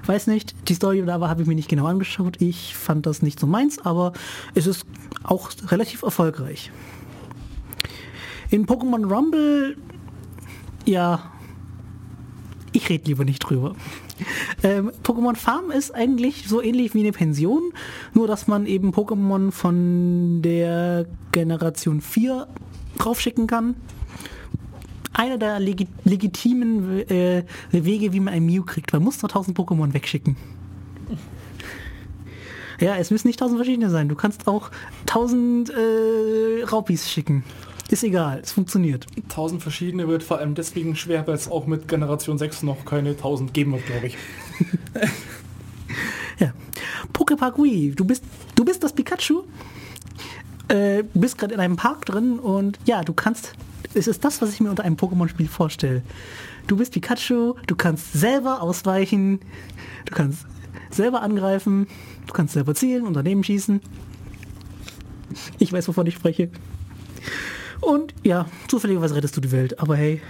[0.06, 2.42] weiß nicht, die Story da habe ich mir nicht genau angeschaut.
[2.42, 4.14] Ich fand das nicht so meins, aber
[4.56, 4.86] es ist
[5.24, 6.72] auch relativ erfolgreich.
[8.50, 9.78] In Pokémon Rumble,
[10.86, 11.32] ja,
[12.72, 13.76] ich rede lieber nicht drüber.
[14.64, 17.72] Ähm, Pokémon Farm ist eigentlich so ähnlich wie eine Pension,
[18.14, 22.48] nur dass man eben Pokémon von der Generation 4
[22.98, 23.76] draufschicken kann
[25.20, 28.94] einer der legi legitimen äh, Wege, wie man ein Mew kriegt.
[28.94, 30.38] Man muss nur 1000 Pokémon wegschicken.
[32.80, 34.08] Ja, es müssen nicht 1000 verschiedene sein.
[34.08, 34.72] Du kannst auch
[35.02, 37.44] 1000 äh, Raupis schicken.
[37.90, 39.08] Ist egal, es funktioniert.
[39.30, 43.12] 1000 verschiedene wird vor allem deswegen schwer, weil es auch mit Generation 6 noch keine
[43.12, 44.18] 1000 geben wird, glaube ich.
[46.40, 46.54] ja.
[47.14, 48.24] Poképagui, du bist,
[48.56, 49.44] du bist das Pikachu.
[50.68, 53.56] Äh, bist gerade in einem Park drin und ja, du kannst
[53.94, 56.04] es ist das, was ich mir unter einem Pokémon-Spiel vorstelle.
[56.68, 59.40] Du bist Pikachu, du kannst selber ausweichen,
[60.06, 60.46] du kannst
[60.92, 61.88] selber angreifen,
[62.28, 63.82] du kannst selber zielen und daneben schießen.
[65.58, 66.50] Ich weiß, wovon ich spreche.
[67.82, 70.22] Und ja, zufälligerweise rettest du die Welt, aber hey,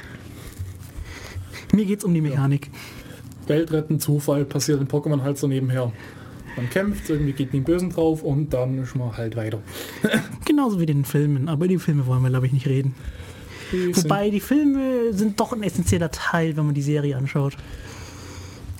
[1.74, 2.68] mir geht's um die Mechanik.
[2.68, 3.50] Ja.
[3.50, 5.92] Weltretten, Zufall, passiert in Pokémon halt so nebenher.
[6.56, 9.62] Man kämpft, irgendwie geht den Bösen drauf und dann ist man halt weiter.
[10.46, 12.96] Genauso wie in den Filmen, aber die Filme wollen wir glaube ich nicht reden.
[13.72, 17.56] Wobei die Filme sind doch ein essentieller Teil, wenn man die Serie anschaut.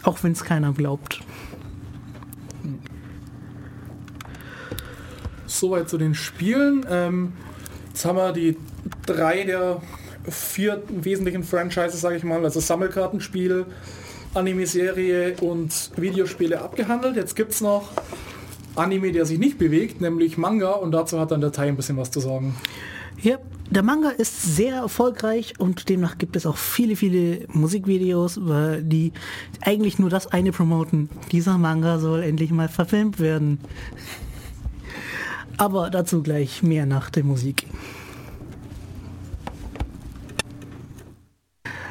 [0.04, 1.22] Auch wenn es keiner glaubt.
[5.46, 6.86] Soweit zu den Spielen.
[6.90, 7.34] Ähm,
[8.00, 8.56] jetzt haben wir die
[9.06, 9.82] drei der
[10.30, 13.66] vier wesentlichen Franchises, sage ich mal, also Sammelkartenspiel,
[14.34, 17.18] Anime-Serie und Videospiele abgehandelt.
[17.18, 17.90] Jetzt gibt es noch
[18.76, 21.98] Anime, der sich nicht bewegt, nämlich Manga und dazu hat dann der Teil ein bisschen
[21.98, 22.56] was zu sagen.
[23.22, 23.38] Ja,
[23.70, 28.40] der Manga ist sehr erfolgreich und demnach gibt es auch viele, viele Musikvideos,
[28.80, 29.12] die
[29.60, 31.10] eigentlich nur das eine promoten.
[31.34, 33.60] Dieser Manga soll endlich mal verfilmt werden.
[35.60, 37.68] Aber dazu gleich mehr nach der Musik.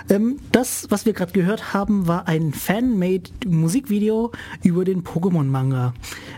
[0.09, 4.33] Ähm, das, was wir gerade gehört haben, war ein Fan-made Musikvideo
[4.63, 5.93] über den Pokémon-Manga.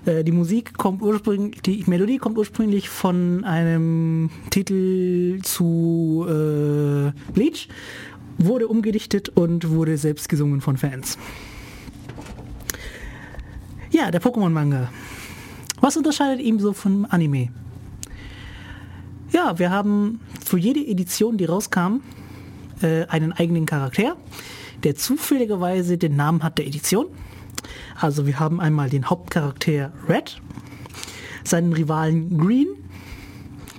[0.06, 7.68] Äh, die Musik kommt ursprünglich, die Melodie kommt ursprünglich von einem Titel zu äh, Bleach,
[8.38, 11.16] wurde umgedichtet und wurde selbst gesungen von Fans.
[13.92, 14.90] Ja, der Pokémon-Manga.
[15.80, 17.48] Was unterscheidet ihn so vom Anime?
[19.32, 22.02] Ja, wir haben für jede Edition, die rauskam,
[22.82, 24.16] äh, einen eigenen Charakter,
[24.82, 27.06] der zufälligerweise den Namen hat der Edition.
[27.98, 30.40] Also wir haben einmal den Hauptcharakter Red,
[31.44, 32.68] seinen Rivalen Green,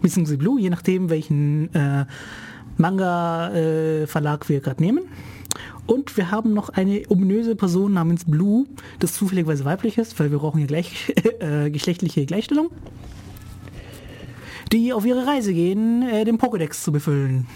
[0.02, 0.38] bzw.
[0.38, 2.06] Blue, je nachdem welchen äh,
[2.78, 5.04] Manga-Verlag äh, wir gerade nehmen.
[5.88, 8.66] Und wir haben noch eine ominöse Person namens Blue,
[9.00, 12.70] das zufälligerweise weiblich ist, weil wir brauchen hier gleich, äh, geschlechtliche Gleichstellung,
[14.72, 17.48] die auf ihre Reise gehen, äh, den Pokédex zu befüllen.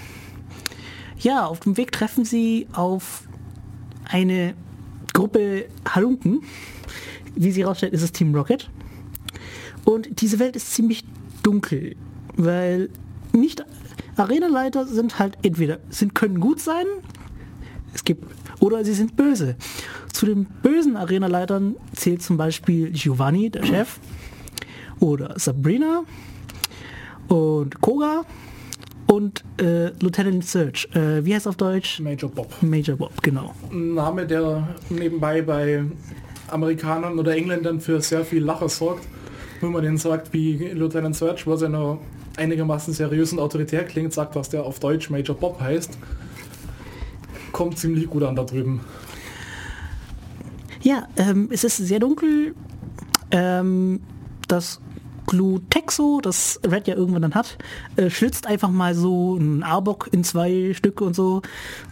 [1.20, 3.24] Ja, auf dem Weg treffen sie auf
[4.06, 4.54] eine
[5.14, 6.42] Gruppe Halunken.
[7.36, 8.70] Wie sie herausstellt, ist es Team Rocket.
[9.86, 11.06] Und diese Welt ist ziemlich
[11.42, 11.96] dunkel,
[12.36, 12.90] weil
[13.32, 13.64] nicht
[14.18, 16.86] Arenaleiter sind halt entweder sind können gut sein,
[17.96, 18.24] es gibt
[18.60, 19.56] oder sie sind böse.
[20.12, 24.00] Zu den bösen Arenaleitern zählt zum Beispiel Giovanni, der Chef,
[25.00, 26.04] oder Sabrina
[27.28, 28.24] und Koga
[29.08, 30.88] und äh, Lieutenant Search.
[30.94, 32.00] Äh, wie heißt auf Deutsch?
[32.00, 32.54] Major Bob.
[32.62, 33.54] Major Bob, genau.
[33.72, 35.84] Ein Name, der nebenbei bei
[36.50, 39.06] Amerikanern oder Engländern für sehr viel Lacher sorgt.
[39.62, 42.00] Wenn man den sagt, wie Lieutenant Search, was ja noch
[42.38, 45.98] einigermaßen seriös und autoritär klingt, sagt, dass der auf Deutsch Major Bob heißt.
[47.56, 48.82] Kommt ziemlich gut an da drüben.
[50.82, 52.53] Ja, ähm, es ist sehr dunkel.
[53.32, 54.02] Ähm,
[54.49, 54.82] das
[55.26, 57.57] Glutexo, das Red ja irgendwann dann hat,
[57.95, 61.44] äh, schlitzt einfach mal so ein Arbok in zwei Stücke und so.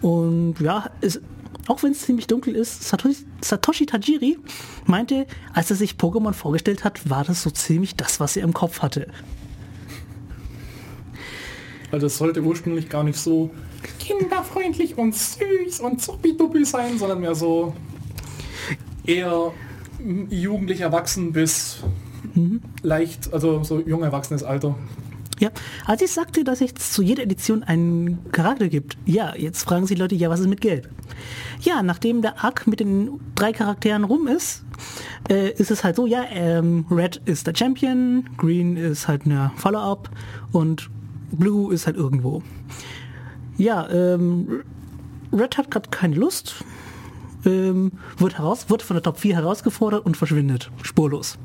[0.02, 1.22] Und ja, es,
[1.68, 4.40] auch wenn es ziemlich dunkel ist, Satoshi, Satoshi, Tajiri
[4.86, 8.54] meinte, als er sich Pokémon vorgestellt hat, war das so ziemlich das, was er im
[8.54, 9.08] Kopf hatte.
[11.90, 13.50] Also es sollte ursprünglich gar nicht so
[14.00, 16.36] kinderfreundlich und süß und zuppi
[16.66, 17.74] sein, sondern mehr so
[19.06, 19.52] eher
[20.30, 21.84] jugendlich erwachsen bis
[22.34, 22.62] Mhm.
[22.82, 24.76] Leicht, also so jung erwachsenes Alter.
[25.40, 25.50] Ja,
[25.86, 29.98] als ich sagte, dass es zu jeder Edition einen Charakter gibt, ja, jetzt fragen sich
[29.98, 30.90] Leute, ja, was ist mit Gelb?
[31.62, 34.64] Ja, nachdem der Arc mit den drei Charakteren rum ist,
[35.30, 39.52] äh, ist es halt so, ja, ähm, Red ist der Champion, Green ist halt eine
[39.56, 40.10] Follow-up
[40.52, 40.90] und
[41.32, 42.44] Blue ist halt irgendwo.
[43.58, 44.64] Ja, ähm,
[45.32, 46.64] Red hat gerade keine Lust,
[47.46, 51.38] ähm, wird, heraus, wird von der Top 4 herausgefordert und verschwindet, spurlos.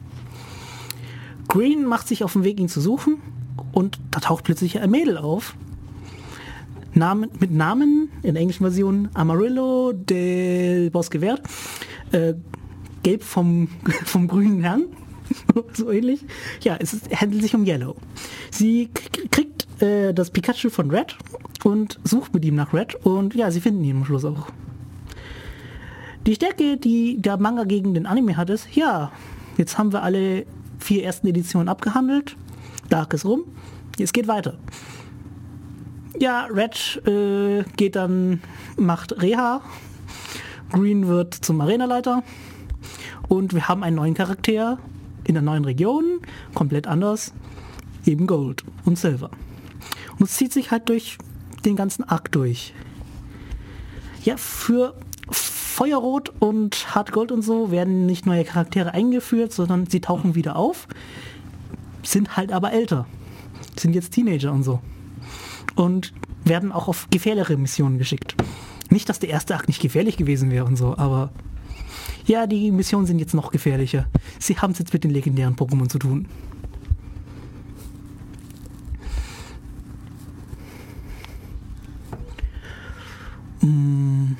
[1.48, 3.18] Green macht sich auf den Weg, ihn zu suchen
[3.72, 5.54] und da taucht plötzlich ein Mädel auf.
[6.94, 11.42] Namen, mit Namen in der englischen Version Amarillo del Bosque Verde,
[12.12, 12.34] äh,
[13.02, 13.68] gelb vom,
[14.04, 14.84] vom grünen Herrn,
[15.72, 16.24] so ähnlich.
[16.62, 17.96] Ja, es ist, handelt sich um Yellow.
[18.50, 18.90] Sie
[19.30, 21.16] kriegt äh, das Pikachu von Red
[21.64, 24.48] und sucht mit ihm nach Red und ja, sie finden ihn am Schluss auch.
[26.26, 29.10] Die Stärke, die der Manga gegen den Anime hat, ist, ja,
[29.56, 30.44] jetzt haben wir alle
[30.78, 32.36] vier ersten Editionen abgehandelt.
[32.88, 33.44] Dark ist rum.
[33.98, 34.58] Es geht weiter.
[36.18, 38.42] Ja, Red äh, geht dann,
[38.76, 39.62] macht Reha.
[40.72, 42.22] Green wird zum Arenaleiter.
[43.28, 44.78] Und wir haben einen neuen Charakter
[45.24, 46.20] in der neuen Region,
[46.54, 47.32] komplett anders.
[48.04, 49.30] Eben Gold und Silver.
[50.18, 51.18] Und es zieht sich halt durch
[51.64, 52.74] den ganzen Arc durch.
[54.24, 54.94] Ja, für
[55.30, 60.88] Feuerrot und Hartgold und so werden nicht neue Charaktere eingeführt, sondern sie tauchen wieder auf,
[62.02, 63.06] sind halt aber älter,
[63.78, 64.80] sind jetzt Teenager und so.
[65.76, 66.12] Und
[66.44, 68.34] werden auch auf gefährlichere Missionen geschickt.
[68.90, 71.30] Nicht, dass der erste Akt nicht gefährlich gewesen wäre und so, aber
[72.26, 74.06] ja, die Missionen sind jetzt noch gefährlicher.
[74.38, 76.26] Sie haben es jetzt mit den legendären Pokémon zu tun.
[83.60, 84.36] Mmh.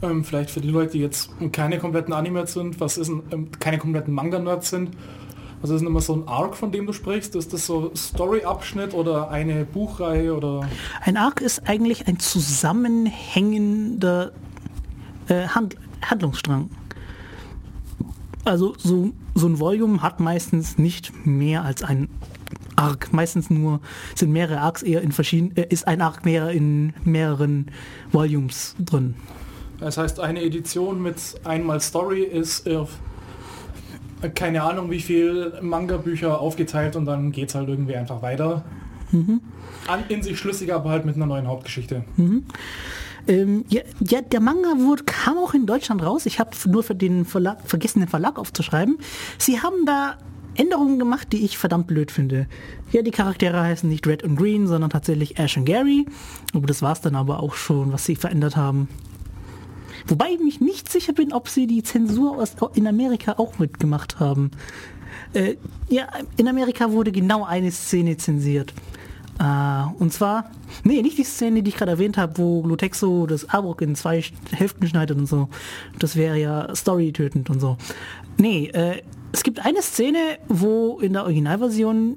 [0.00, 3.48] Ähm, vielleicht für die Leute, die jetzt keine kompletten anime sind, was ist ein, ähm,
[3.58, 4.90] keine kompletten Manga-Nerds sind.
[5.60, 7.34] Was ist denn immer so ein Arc, von dem du sprichst?
[7.34, 10.68] Ist das so Story-Abschnitt oder eine Buchreihe oder?
[11.02, 14.30] Ein Arc ist eigentlich ein zusammenhängender
[15.28, 16.70] äh, Hand Handlungsstrang.
[18.44, 22.08] Also so, so ein Volume hat meistens nicht mehr als ein
[22.78, 23.12] Arc.
[23.12, 23.80] Meistens nur
[24.14, 27.70] sind mehrere Arcs eher in verschiedenen, äh, ist ein Arc mehr in mehreren
[28.12, 29.14] Volumes drin.
[29.80, 32.98] Das heißt, eine Edition mit einmal Story ist auf
[34.34, 38.64] keine Ahnung wie viel Manga-Bücher aufgeteilt und dann geht es halt irgendwie einfach weiter.
[39.12, 39.40] Mhm.
[39.86, 42.04] An, in sich schlüssig, aber halt mit einer neuen Hauptgeschichte.
[42.16, 42.44] Mhm.
[43.28, 46.26] Ähm, ja, ja, der Manga wurde, kam auch in Deutschland raus.
[46.26, 48.98] Ich habe nur für den Verlag vergessen, den Verlag aufzuschreiben.
[49.36, 50.16] Sie haben da
[50.58, 52.46] Änderungen gemacht, die ich verdammt blöd finde.
[52.92, 56.06] Ja, die Charaktere heißen nicht Red und Green, sondern tatsächlich Ash und Gary.
[56.52, 58.88] Aber das war es dann aber auch schon, was sie verändert haben.
[60.06, 64.20] Wobei ich mich nicht sicher bin, ob sie die Zensur aus, in Amerika auch mitgemacht
[64.20, 64.50] haben.
[65.32, 65.56] Äh,
[65.88, 68.72] ja, in Amerika wurde genau eine Szene zensiert.
[69.38, 70.50] Äh, und zwar,
[70.82, 74.22] nee, nicht die Szene, die ich gerade erwähnt habe, wo Glutexo das Arbok in zwei
[74.52, 75.48] Hälften schneidet und so.
[75.98, 77.76] Das wäre ja Story tötend und so.
[78.38, 79.02] Nee, äh,
[79.32, 82.16] es gibt eine Szene, wo in der Originalversion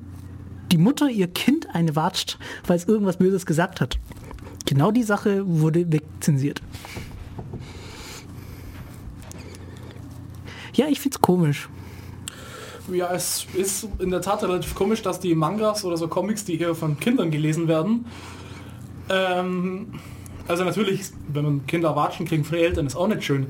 [0.71, 3.99] die Mutter ihr Kind eine watscht, weil es irgendwas Böses gesagt hat.
[4.65, 6.61] Genau die Sache wurde wegzensiert.
[10.73, 11.67] Ja, ich find's komisch.
[12.91, 16.57] Ja, es ist in der Tat relativ komisch, dass die Mangas oder so Comics, die
[16.57, 18.05] hier von Kindern gelesen werden,
[19.09, 19.87] ähm,
[20.47, 23.47] also natürlich, wenn man Kinder watschen kriegen von Eltern, ist auch nicht schön.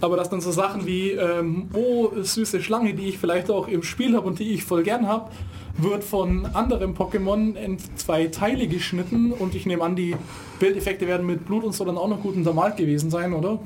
[0.00, 3.82] Aber dass dann so Sachen wie, ähm, oh, süße Schlange, die ich vielleicht auch im
[3.82, 5.30] Spiel habe und die ich voll gern habe,
[5.76, 10.16] wird von anderen Pokémon in zwei Teile geschnitten und ich nehme an, die
[10.58, 13.60] Bildeffekte werden mit Blut und so dann auch noch gut untermalt gewesen sein, oder?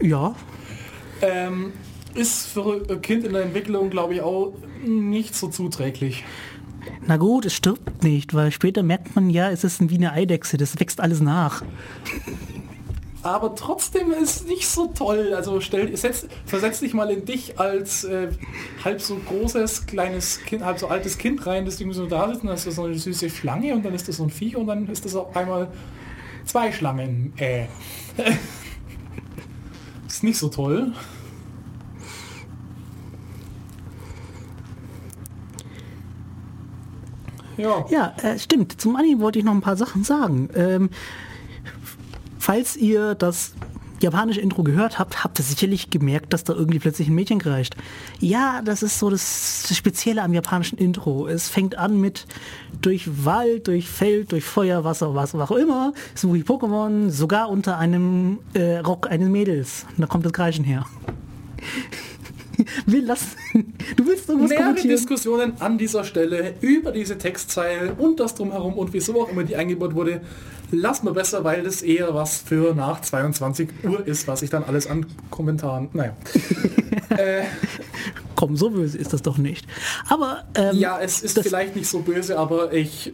[0.00, 0.34] Ja.
[1.22, 1.72] Ähm,
[2.14, 4.54] ist für ein Kind in der Entwicklung, glaube ich, auch
[4.84, 6.24] nicht so zuträglich.
[7.06, 10.56] Na gut, es stirbt nicht, weil später merkt man ja, es ist wie eine Eidechse,
[10.56, 11.62] das wächst alles nach.
[13.26, 15.34] Aber trotzdem ist nicht so toll.
[15.34, 18.28] Also stell, setz, versetz dich mal in dich als äh,
[18.84, 22.42] halb so großes, kleines Kind, halb so altes Kind rein, das irgendwie so da sitzt
[22.42, 24.54] und dann ist das so eine süße Schlange und dann ist das so ein Viech
[24.56, 25.66] und dann ist das auf einmal
[26.44, 27.32] zwei Schlangen.
[27.36, 27.66] Äh.
[30.06, 30.92] ist nicht so toll.
[37.56, 38.80] Ja, ja äh, stimmt.
[38.80, 40.48] Zum Anime wollte ich noch ein paar Sachen sagen.
[40.54, 40.90] Ähm,
[42.46, 43.54] falls ihr das
[43.98, 47.74] japanische Intro gehört habt, habt ihr sicherlich gemerkt, dass da irgendwie plötzlich ein Mädchen kreischt.
[48.20, 51.26] Ja, das ist so das Spezielle am japanischen Intro.
[51.26, 52.24] Es fängt an mit
[52.82, 57.78] durch Wald, durch Feld, durch Feuer, Wasser, was auch immer, so wie Pokémon, sogar unter
[57.78, 59.84] einem äh, Rock eines Mädels.
[59.96, 60.86] Und da kommt das Kreischen her.
[62.86, 63.36] Wir lassen.
[63.96, 68.92] Du willst irgendwas Mehrere Diskussionen an dieser Stelle über diese Textzeile und das drumherum und
[68.92, 70.20] wieso auch immer die eingebaut wurde,
[70.70, 74.64] lassen wir besser, weil das eher was für nach 22 Uhr ist, was ich dann
[74.64, 75.88] alles an Kommentaren.
[75.92, 76.16] Naja.
[77.10, 77.44] äh,
[78.34, 79.66] Komm, so böse ist das doch nicht.
[80.08, 83.12] Aber ähm, ja, es ist vielleicht nicht so böse, aber ich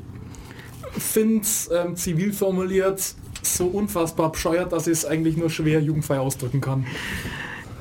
[0.99, 6.19] finde es ähm, zivil formuliert so unfassbar bescheuert, dass ich es eigentlich nur schwer jugendfrei
[6.19, 6.87] ausdrücken kann.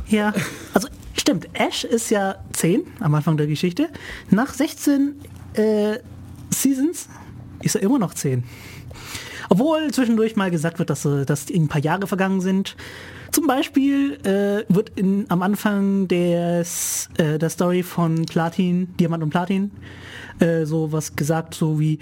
[0.07, 0.33] Ja,
[0.73, 0.87] also
[1.21, 3.89] Stimmt, Ash ist ja 10 am Anfang der Geschichte.
[4.29, 5.19] Nach 16
[5.53, 5.99] äh,
[6.49, 7.07] Seasons
[7.61, 8.43] ist er immer noch 10.
[9.51, 12.77] Obwohl zwischendurch mal gesagt wird, dass, äh, dass ein paar Jahre vergangen sind.
[13.33, 19.29] Zum Beispiel äh, wird in, am Anfang des, äh, der Story von Platin, Diamant und
[19.29, 19.71] Platin,
[20.39, 21.99] äh, so gesagt, so wie,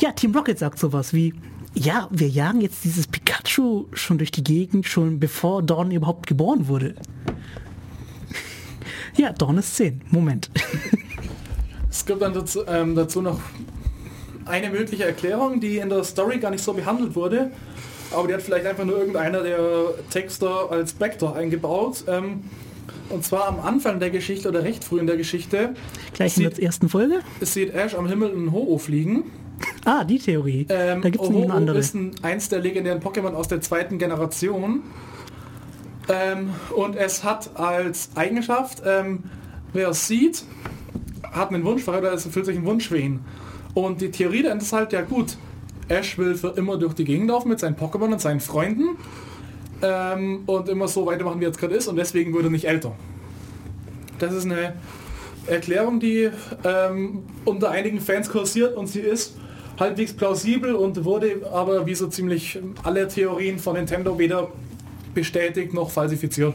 [0.00, 1.34] ja, Team Rocket sagt sowas wie,
[1.74, 6.66] ja, wir jagen jetzt dieses Pikachu schon durch die Gegend, schon bevor Dawn überhaupt geboren
[6.66, 6.96] wurde.
[9.16, 10.02] Ja, Dawn ist 10.
[10.10, 10.50] Moment.
[11.90, 13.40] Es gibt dann dazu, ähm, dazu noch
[14.46, 17.50] eine mögliche Erklärung, die in der Story gar nicht so behandelt wurde,
[18.12, 22.04] aber die hat vielleicht einfach nur irgendeiner der Texter als Backdoor eingebaut.
[22.08, 22.44] Ähm,
[23.10, 25.74] und zwar am Anfang der Geschichte oder recht früh in der Geschichte.
[26.14, 27.20] Gleich in der ersten Folge?
[27.40, 29.24] Es sieht Ash am Himmel in Ho-Oh fliegen.
[29.84, 30.66] Ah, die Theorie.
[30.68, 31.78] Ähm, da gibt es eine andere.
[31.78, 34.82] ist ein, eins der legendären Pokémon aus der zweiten Generation.
[36.08, 39.24] Ähm, und es hat als Eigenschaft, ähm,
[39.72, 40.44] wer es sieht,
[41.22, 43.20] hat einen Wunsch oder es erfüllt sich ein Wunsch für ihn.
[43.74, 45.36] Und die Theorie dann ist halt, ja gut,
[45.88, 48.96] Ash will für immer durch die Gegend laufen mit seinen Pokémon und seinen Freunden
[49.82, 52.66] ähm, und immer so weitermachen, wie er jetzt gerade ist und deswegen würde er nicht
[52.66, 52.92] älter.
[54.18, 54.74] Das ist eine
[55.46, 56.30] Erklärung, die
[56.64, 59.36] ähm, unter einigen Fans kursiert und sie ist
[59.78, 64.48] halbwegs plausibel und wurde aber wie so ziemlich alle Theorien von Nintendo weder
[65.14, 66.54] bestätigt noch falsifiziert.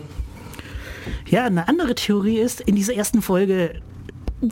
[1.28, 3.82] Ja, eine andere Theorie ist, in dieser ersten Folge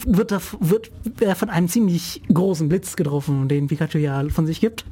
[0.05, 4.61] wird er, wird er von einem ziemlich großen Blitz getroffen, den Pikachu ja von sich
[4.61, 4.85] gibt.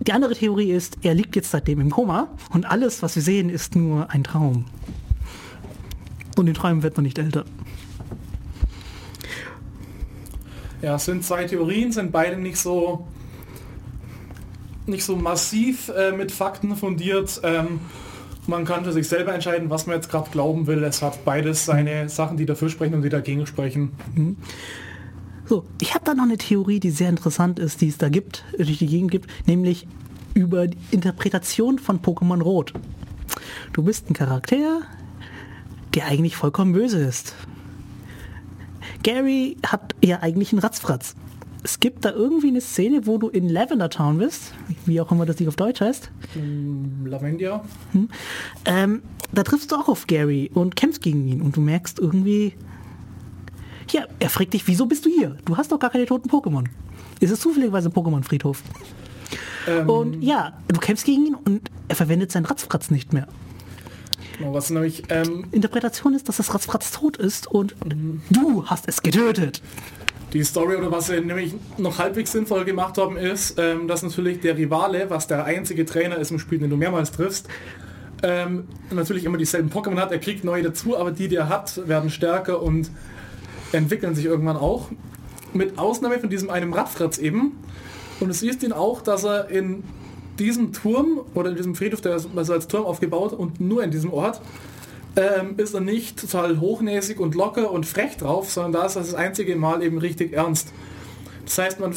[0.00, 3.50] Die andere Theorie ist, er liegt jetzt seitdem im Koma und alles, was wir sehen,
[3.50, 4.64] ist nur ein Traum.
[6.36, 7.44] Und in Träumen wird man nicht älter.
[10.82, 13.06] Ja, es sind zwei Theorien, sind beide nicht so
[14.86, 17.40] nicht so massiv äh, mit Fakten fundiert.
[17.44, 17.80] Ähm,
[18.48, 20.82] man kann für sich selber entscheiden, was man jetzt gerade glauben will.
[20.82, 23.92] Es hat beides seine Sachen, die dafür sprechen und die dagegen sprechen.
[25.46, 28.44] So, ich habe da noch eine Theorie, die sehr interessant ist, die es da gibt,
[28.56, 29.86] äh, die Gegend gibt, nämlich
[30.34, 32.72] über die Interpretation von Pokémon Rot.
[33.72, 34.80] Du bist ein Charakter,
[35.94, 37.34] der eigentlich vollkommen böse ist.
[39.02, 41.14] Gary hat ja eigentlich einen Ratzfratz.
[41.62, 44.54] Es gibt da irgendwie eine Szene, wo du in Lavender Town bist,
[44.86, 46.10] wie auch immer das nicht auf Deutsch heißt.
[47.04, 47.64] Lavendia.
[48.64, 49.02] Ähm,
[49.32, 52.54] da triffst du auch auf Gary und kämpfst gegen ihn und du merkst irgendwie,
[53.90, 55.36] ja, er fragt dich, wieso bist du hier?
[55.44, 56.64] Du hast doch gar keine toten Pokémon.
[57.20, 58.62] Ist es zufälligerweise ein Pokémon-Friedhof?
[59.66, 63.26] Ähm, Und ja, du kämpfst gegen ihn und er verwendet seinen Ratzfratz nicht mehr.
[64.38, 67.74] genau, was nämlich ähm, Interpretation ist, dass das Ratzfratz tot ist und
[68.30, 69.60] du hast es getötet.
[70.32, 74.40] Die Story oder was sie nämlich noch halbwegs sinnvoll gemacht haben, ist, ähm, dass natürlich
[74.40, 77.48] der Rivale, was der einzige Trainer ist im Spiel, den du mehrmals triffst,
[78.22, 80.12] ähm, natürlich immer dieselben Pokémon hat.
[80.12, 82.90] Er kriegt neue dazu, aber die, die er hat, werden stärker und
[83.72, 84.90] entwickeln sich irgendwann auch.
[85.54, 87.56] Mit Ausnahme von diesem einem Radfratz eben.
[88.20, 89.82] Und du siehst ihn auch, dass er in
[90.38, 93.90] diesem Turm oder in diesem Friedhof, der ist also als Turm aufgebaut und nur in
[93.90, 94.40] diesem Ort,
[95.16, 99.02] ähm, ist er nicht total hochnäsig und locker und frech drauf, sondern da ist er
[99.02, 100.72] das einzige Mal eben richtig ernst.
[101.44, 101.94] Das heißt, man,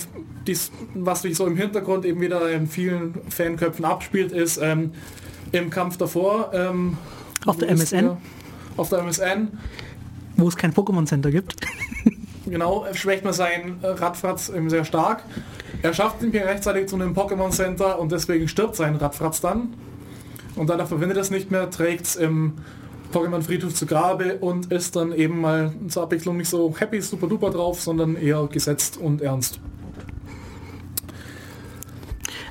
[0.47, 4.91] dies, was sich so im Hintergrund eben wieder in vielen Fanköpfen abspielt, ist ähm,
[5.51, 6.51] im Kampf davor.
[6.53, 6.97] Ähm,
[7.45, 8.05] Auf der MSN?
[8.05, 8.17] der?
[8.77, 9.49] Auf der MSN.
[10.37, 11.55] Wo es kein Pokémon Center gibt.
[12.43, 15.23] Genau, schwächt man seinen Radfratz eben sehr stark.
[15.83, 19.73] Er schafft ihn hier rechtzeitig zu einem Pokémon Center und deswegen stirbt sein Radfratz dann.
[20.55, 22.55] Und danach verwendet er es nicht mehr, trägt es im
[23.11, 27.27] Pokémon Friedhof zu Grabe und ist dann eben mal zur Abwechslung nicht so happy, super
[27.27, 29.59] duper drauf, sondern eher gesetzt und ernst.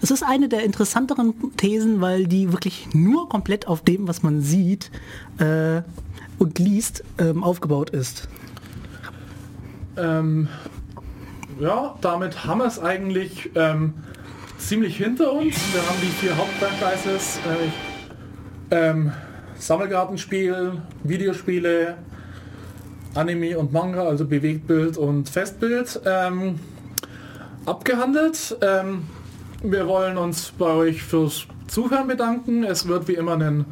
[0.02, 4.40] Es ist eine der interessanteren Thesen, weil die wirklich nur komplett auf dem, was man
[4.40, 4.90] sieht
[5.38, 5.82] äh,
[6.38, 8.28] und liest, ähm, aufgebaut ist.
[9.96, 10.48] Ähm,
[11.60, 13.92] ja, damit haben wir es eigentlich ähm,
[14.56, 15.56] ziemlich hinter uns.
[15.72, 17.38] Wir haben die vier Hauptfranchises.
[18.70, 19.12] Äh, ähm,
[19.60, 20.72] Sammelgartenspiel,
[21.04, 21.96] Videospiele,
[23.14, 26.58] Anime und Manga, also Bewegtbild und Festbild, ähm,
[27.66, 28.56] abgehandelt.
[28.62, 29.04] Ähm,
[29.62, 32.64] wir wollen uns bei euch fürs Zuhören bedanken.
[32.64, 33.66] Es wird wie immer einen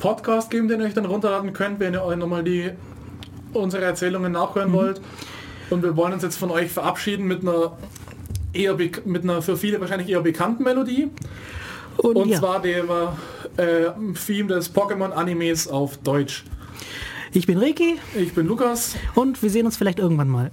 [0.00, 2.72] Podcast geben, den ihr euch dann runterladen könnt, wenn ihr euch nochmal die
[3.52, 5.00] unsere Erzählungen nachhören wollt.
[5.70, 7.72] Und wir wollen uns jetzt von euch verabschieden mit einer
[8.52, 11.10] eher mit einer für viele wahrscheinlich eher bekannten Melodie.
[11.98, 12.88] Und, Und ja, zwar dem
[13.56, 13.90] äh,
[14.26, 16.44] Theme des Pokémon-Animes auf Deutsch.
[17.32, 18.96] ich bin Reiki Ich bin Lukas.
[19.14, 20.50] und wir sehen uns vielleicht irgendwann mal.